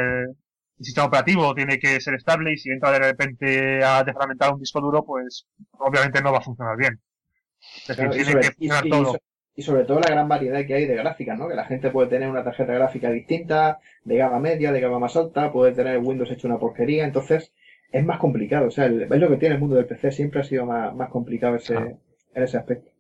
[0.77, 4.61] el sistema operativo tiene que ser estable y si entra de repente a defragmentar un
[4.61, 7.01] disco duro, pues obviamente no va a funcionar bien.
[7.89, 9.17] Es decir, tiene que funcionar todo.
[9.55, 11.47] Y sobre todo la gran variedad que hay de gráficas, ¿no?
[11.47, 15.15] Que la gente puede tener una tarjeta gráfica distinta, de gama media, de gama más
[15.15, 17.53] alta, puede tener Windows hecho una porquería, entonces
[17.91, 18.67] es más complicado.
[18.67, 21.09] O sea, es lo que tiene el mundo del PC, siempre ha sido más, más
[21.09, 22.91] complicado ese, en ese aspecto.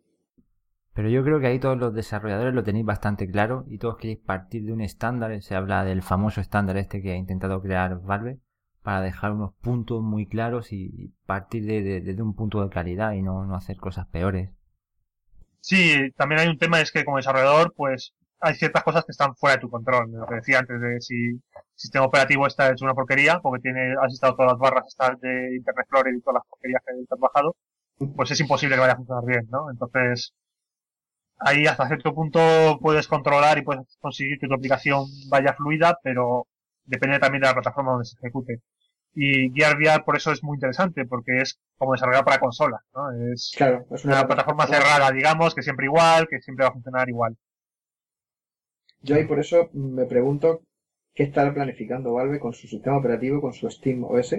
[0.95, 4.19] Pero yo creo que ahí todos los desarrolladores lo tenéis bastante claro y todos queréis
[4.19, 5.41] partir de un estándar.
[5.41, 8.39] Se habla del famoso estándar este que ha intentado crear Valve
[8.81, 13.23] para dejar unos puntos muy claros y partir de, de, un punto de calidad y
[13.23, 14.51] no, no hacer cosas peores.
[15.65, 19.35] Sí, también hay un tema, es que como desarrollador, pues hay ciertas cosas que están
[19.35, 20.11] fuera de tu control.
[20.11, 21.41] Lo que decía antes de si
[21.73, 25.55] sistema operativo está hecho una porquería, porque tiene, has instalado todas las barras estas de
[25.55, 27.55] Internet Explorer y todas las porquerías que has bajado,
[28.15, 29.71] pues es imposible que vaya a funcionar bien, ¿no?
[29.71, 30.33] Entonces,
[31.39, 32.39] ahí hasta cierto punto
[32.81, 36.47] puedes controlar y puedes conseguir que tu aplicación vaya fluida, pero
[36.83, 38.61] depende también de la plataforma donde se ejecute.
[39.15, 43.11] Y Gear VR por eso es muy interesante, porque es como desarrollar para consola, ¿no?
[43.31, 43.55] Es,
[43.91, 47.37] es una, plataforma cerrada, digamos, que siempre igual, que siempre va a funcionar igual.
[49.01, 50.63] Yo ahí por eso me pregunto
[51.13, 54.35] qué estará planificando Valve con su sistema operativo, con su Steam OS,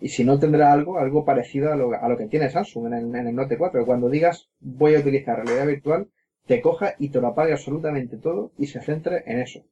[0.00, 2.92] y si no tendrá algo, algo parecido a lo, a lo que tiene Samsung en
[2.94, 3.84] el, en el Note 4.
[3.86, 6.08] Cuando digas voy a utilizar realidad virtual,
[6.46, 9.64] te coja y te lo apague absolutamente todo y se centre en eso.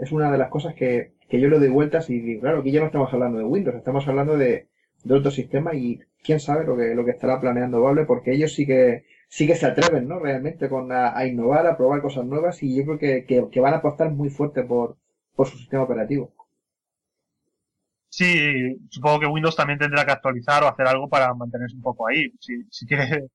[0.00, 2.70] Es una de las cosas que, que yo le doy vueltas y digo, claro, aquí
[2.72, 4.68] ya no estamos hablando de Windows, estamos hablando de,
[5.04, 8.52] de otro sistema y quién sabe lo que, lo que estará planeando Valve, porque ellos
[8.54, 10.18] sí que, sí que se atreven, ¿no?
[10.18, 13.78] Realmente con a, innovar, a probar cosas nuevas y yo creo que, que, van a
[13.78, 14.96] apostar muy fuerte por,
[15.34, 16.32] por su sistema operativo.
[18.08, 22.06] Sí, supongo que Windows también tendrá que actualizar o hacer algo para mantenerse un poco
[22.06, 22.30] ahí.
[22.40, 23.26] Si, si quiere,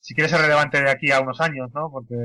[0.00, 1.90] si quiere ser relevante de aquí a unos años, ¿no?
[1.90, 2.16] Porque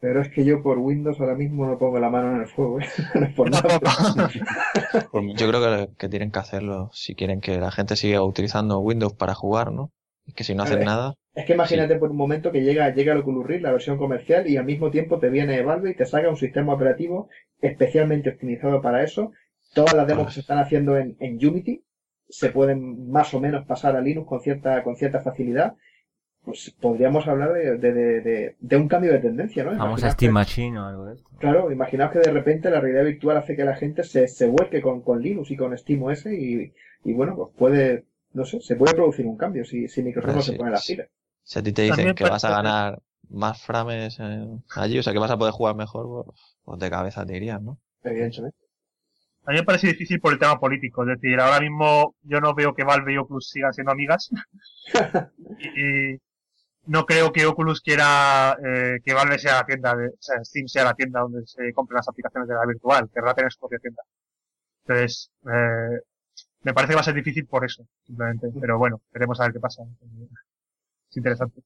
[0.00, 2.80] pero es que yo por Windows ahora mismo no pongo la mano en el fuego,
[2.80, 2.86] ¿eh?
[3.14, 3.78] no por nada.
[5.36, 9.12] yo creo que, que, tienen que hacerlo si quieren que la gente siga utilizando Windows
[9.12, 9.92] para jugar, ¿no?
[10.26, 11.14] Es que si no hacen nada.
[11.34, 14.48] Es que imagínate por un momento que llega, llega el Oculus Rift, la versión comercial,
[14.48, 17.28] y al mismo tiempo te viene Valve y te saca un sistema operativo
[17.60, 19.32] especialmente optimizado para eso.
[19.74, 21.84] Todas las demos que se están haciendo en, en Unity
[22.28, 25.74] se pueden más o menos pasar a Linux con cierta, con cierta facilidad
[26.44, 29.76] pues podríamos hablar de, de, de, de, un cambio de tendencia, ¿no?
[29.76, 31.28] Vamos a Steam Machine o algo de esto.
[31.38, 34.80] Claro, imaginaos que de repente la realidad virtual hace que la gente se, se vuelque
[34.80, 36.72] con, con Linux y con SteamOS y,
[37.04, 40.42] y bueno, pues puede, no sé, se puede producir un cambio si, si Microsoft no
[40.42, 41.08] se pone las pilas.
[41.42, 44.18] Si a ti te dicen que vas a ganar más frames
[44.76, 47.60] allí, o sea, que vas a poder jugar mejor, pues, pues de cabeza te irías,
[47.60, 47.78] ¿no?
[48.02, 48.56] Evidentemente.
[49.46, 51.02] A mí me parece difícil por el tema político.
[51.02, 54.30] Es decir, ahora mismo yo no veo que Valve y Oculus sigan siendo amigas.
[55.76, 56.20] y,
[56.86, 60.66] no creo que Oculus quiera eh, que Valve sea la tienda, de, o sea, Steam
[60.66, 63.78] sea la tienda donde se compren las aplicaciones de la virtual, querrá tener su propia
[63.78, 64.02] tienda.
[64.84, 66.00] Entonces, eh,
[66.62, 68.48] me parece que va a ser difícil por eso, simplemente.
[68.60, 69.82] Pero bueno, veremos a ver qué pasa.
[71.10, 71.60] Es interesante.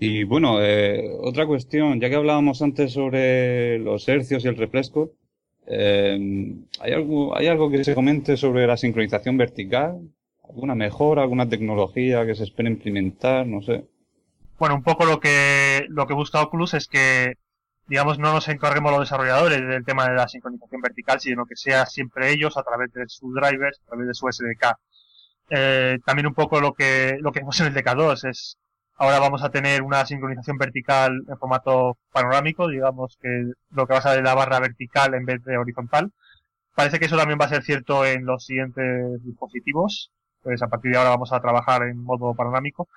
[0.00, 5.12] Y bueno, eh, otra cuestión, ya que hablábamos antes sobre los hercios y el refresco,
[5.66, 10.00] eh, ¿hay, algo, ¿hay algo que se comente sobre la sincronización vertical?
[10.42, 13.46] ¿Alguna mejora, alguna tecnología que se espera implementar?
[13.46, 13.84] No sé
[14.62, 17.34] bueno, un poco lo que, lo que busca Oculus es que,
[17.88, 21.84] digamos, no nos encarguemos los desarrolladores del tema de la sincronización vertical, sino que sea
[21.86, 24.78] siempre ellos a través de sus drivers, a través de su SDK.
[25.50, 28.56] Eh, también un poco lo que, lo que vemos en el DK2 es,
[28.94, 33.98] ahora vamos a tener una sincronización vertical en formato panorámico, digamos que lo que va
[33.98, 36.12] a ser la barra vertical en vez de horizontal.
[36.76, 40.12] Parece que eso también va a ser cierto en los siguientes dispositivos.
[40.40, 42.88] Pues a partir de ahora vamos a trabajar en modo panorámico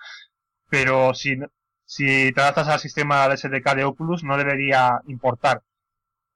[0.69, 1.37] pero si,
[1.85, 5.61] si te adaptas al sistema de SDK de Oculus no debería importar.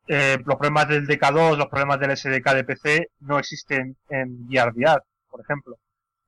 [0.08, 4.74] Eh, los problemas del DK2, los problemas del SDK de PC no existen en VR
[5.30, 5.78] por ejemplo.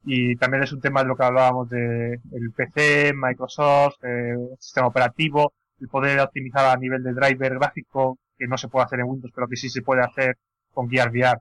[0.03, 4.88] Y también es un tema de lo que hablábamos de el PC, Microsoft, eh, sistema
[4.88, 9.07] operativo, el poder optimizar a nivel de driver gráfico, que no se puede hacer en
[9.07, 10.38] Windows, pero que sí se puede hacer
[10.73, 11.40] con VR.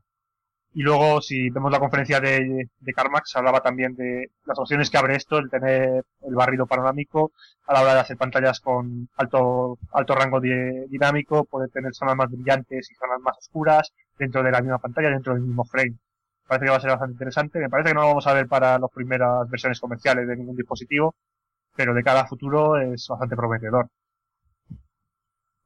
[0.72, 4.98] Y luego, si vemos la conferencia de, de Carmax, hablaba también de las opciones que
[4.98, 7.32] abre esto, el tener el barrido panorámico
[7.66, 12.30] a la hora de hacer pantallas con alto, alto rango dinámico, poder tener zonas más
[12.30, 15.96] brillantes y zonas más oscuras dentro de la misma pantalla, dentro del mismo frame.
[16.46, 17.58] Parece que va a ser bastante interesante.
[17.58, 20.56] Me parece que no lo vamos a ver para las primeras versiones comerciales de ningún
[20.56, 21.14] dispositivo,
[21.76, 23.88] pero de cara a futuro es bastante prometedor.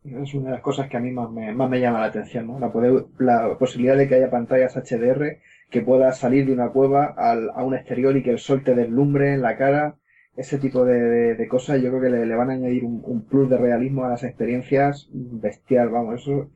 [0.04, 2.46] Es una de las cosas que a mí más me, más me llama la atención,
[2.46, 2.58] ¿no?
[2.58, 5.38] La, poder, la posibilidad de que haya pantallas HDR,
[5.70, 8.74] que puedas salir de una cueva al, a un exterior y que el sol te
[8.74, 9.96] deslumbre en la cara.
[10.36, 13.22] Ese tipo de, de, cosas yo creo que le, le van a añadir un, un,
[13.22, 16.50] plus de realismo a las experiencias bestial, vamos, eso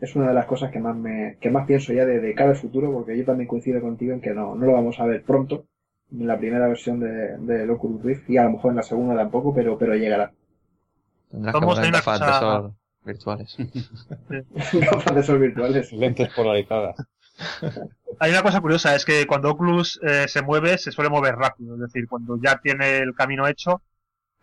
[0.00, 2.50] es una de las cosas que más me, que más pienso ya de, de cara
[2.50, 5.24] al futuro, porque yo también coincido contigo en que no, no lo vamos a ver
[5.24, 5.66] pronto,
[6.12, 9.16] en la primera versión de, de Oculus Rift, y a lo mejor en la segunda
[9.16, 10.32] tampoco, pero, pero llegará.
[11.30, 12.74] Tendrás que poner gafas de sol
[13.04, 13.56] virtuales.
[14.72, 15.92] Gafas de sol virtuales.
[15.92, 16.96] Lentes polarizadas.
[18.20, 21.74] Hay una cosa curiosa, es que cuando Oculus eh, se mueve, se suele mover rápido.
[21.74, 23.82] Es decir, cuando ya tiene el camino hecho,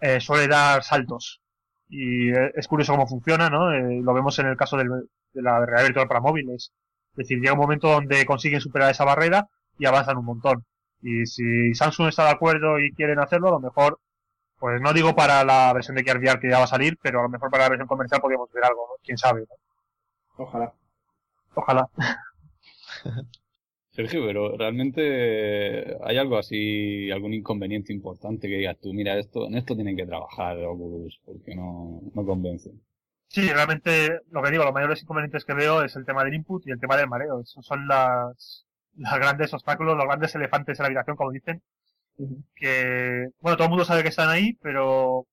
[0.02, 1.42] eh, suele dar saltos.
[1.90, 3.72] Y eh, es curioso cómo funciona, ¿no?
[3.74, 4.90] Eh, lo vemos en el caso del,
[5.34, 6.72] de la realidad virtual para móviles.
[7.12, 9.48] Es decir, llega un momento donde consiguen superar esa barrera
[9.78, 10.66] y avanzan un montón.
[11.02, 14.00] Y si Samsung está de acuerdo y quieren hacerlo, a lo mejor
[14.62, 17.24] pues no digo para la versión de VR que ya va a salir, pero a
[17.24, 19.48] lo mejor para la versión comercial podríamos ver algo, quién sabe.
[20.38, 20.72] Ojalá.
[21.56, 21.90] Ojalá.
[23.90, 29.56] Sergio, pero realmente hay algo así, algún inconveniente importante que digas tú, mira, esto, en
[29.56, 32.70] esto tienen que trabajar Oculus, porque no, no convence.
[33.30, 36.68] Sí, realmente lo que digo, los mayores inconvenientes que veo es el tema del input
[36.68, 37.42] y el tema del mareo.
[37.42, 41.64] Esos son las, los grandes obstáculos, los grandes elefantes en la habitación, como dicen,
[42.56, 45.28] que, bueno, todo el mundo sabe que están ahí, pero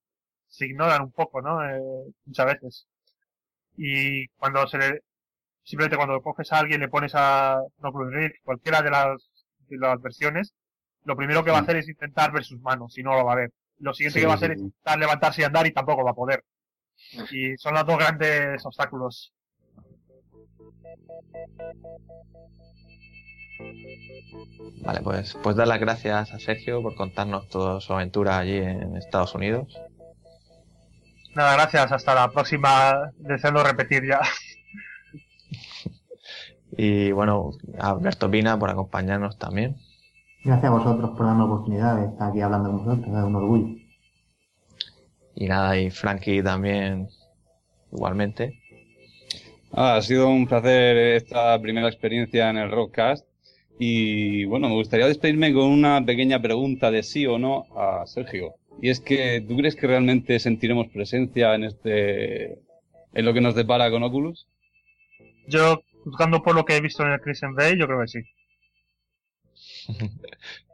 [0.48, 1.64] se ignoran un poco, ¿no?
[1.68, 1.80] Eh,
[2.26, 2.88] muchas veces.
[3.76, 5.00] Y cuando se le,
[5.64, 7.60] simplemente cuando coges a alguien le pones a
[8.10, 9.30] Rift, cualquiera de las,
[9.68, 10.54] de las versiones,
[11.04, 13.32] lo primero que va a hacer es intentar ver sus manos, si no lo va
[13.34, 13.52] a ver.
[13.78, 16.04] Lo siguiente Sí, que va a sí, hacer es intentar levantarse y andar y tampoco
[16.04, 16.44] va a poder.
[17.30, 19.34] Y son los dos grandes obstáculos.
[24.82, 28.96] Vale, pues, pues dar las gracias a Sergio por contarnos toda su aventura allí en
[28.96, 29.78] Estados Unidos.
[31.34, 31.92] Nada, gracias.
[31.92, 33.12] Hasta la próxima.
[33.18, 34.20] Deseando repetir ya.
[36.80, 39.76] Y bueno, a Alberto Pina por acompañarnos también.
[40.44, 43.34] Gracias a vosotros por darme la oportunidad de estar aquí hablando con vosotros, es un
[43.34, 43.76] orgullo.
[45.34, 47.08] Y nada, y Frankie también
[47.90, 48.60] igualmente.
[49.72, 53.27] Ah, ha sido un placer esta primera experiencia en el Rockcast.
[53.78, 58.54] Y bueno, me gustaría despedirme con una pequeña pregunta de sí o no a Sergio.
[58.82, 62.58] Y es que, ¿tú crees que realmente sentiremos presencia en este,
[63.14, 64.48] en lo que nos depara con Oculus?
[65.46, 68.20] Yo, juzgando por lo que he visto en el Crimson Bay, yo creo que sí.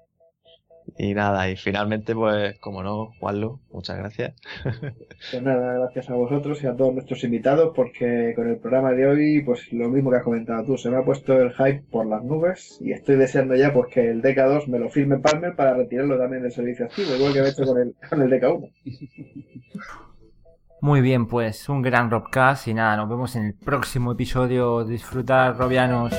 [0.96, 4.34] Y nada, y finalmente, pues, como no, Juanlo, muchas gracias.
[5.30, 9.06] Pues nada, gracias a vosotros y a todos nuestros invitados, porque con el programa de
[9.06, 12.06] hoy, pues lo mismo que has comentado tú, se me ha puesto el hype por
[12.06, 15.74] las nubes y estoy deseando ya pues que el DK2 me lo firme Palmer para
[15.74, 18.70] retirarlo también del servicio activo, igual que he hecho con el, con el DK1.
[20.82, 24.84] Muy bien, pues un gran Robcast y nada, nos vemos en el próximo episodio.
[24.84, 26.12] Disfrutar, Robianos.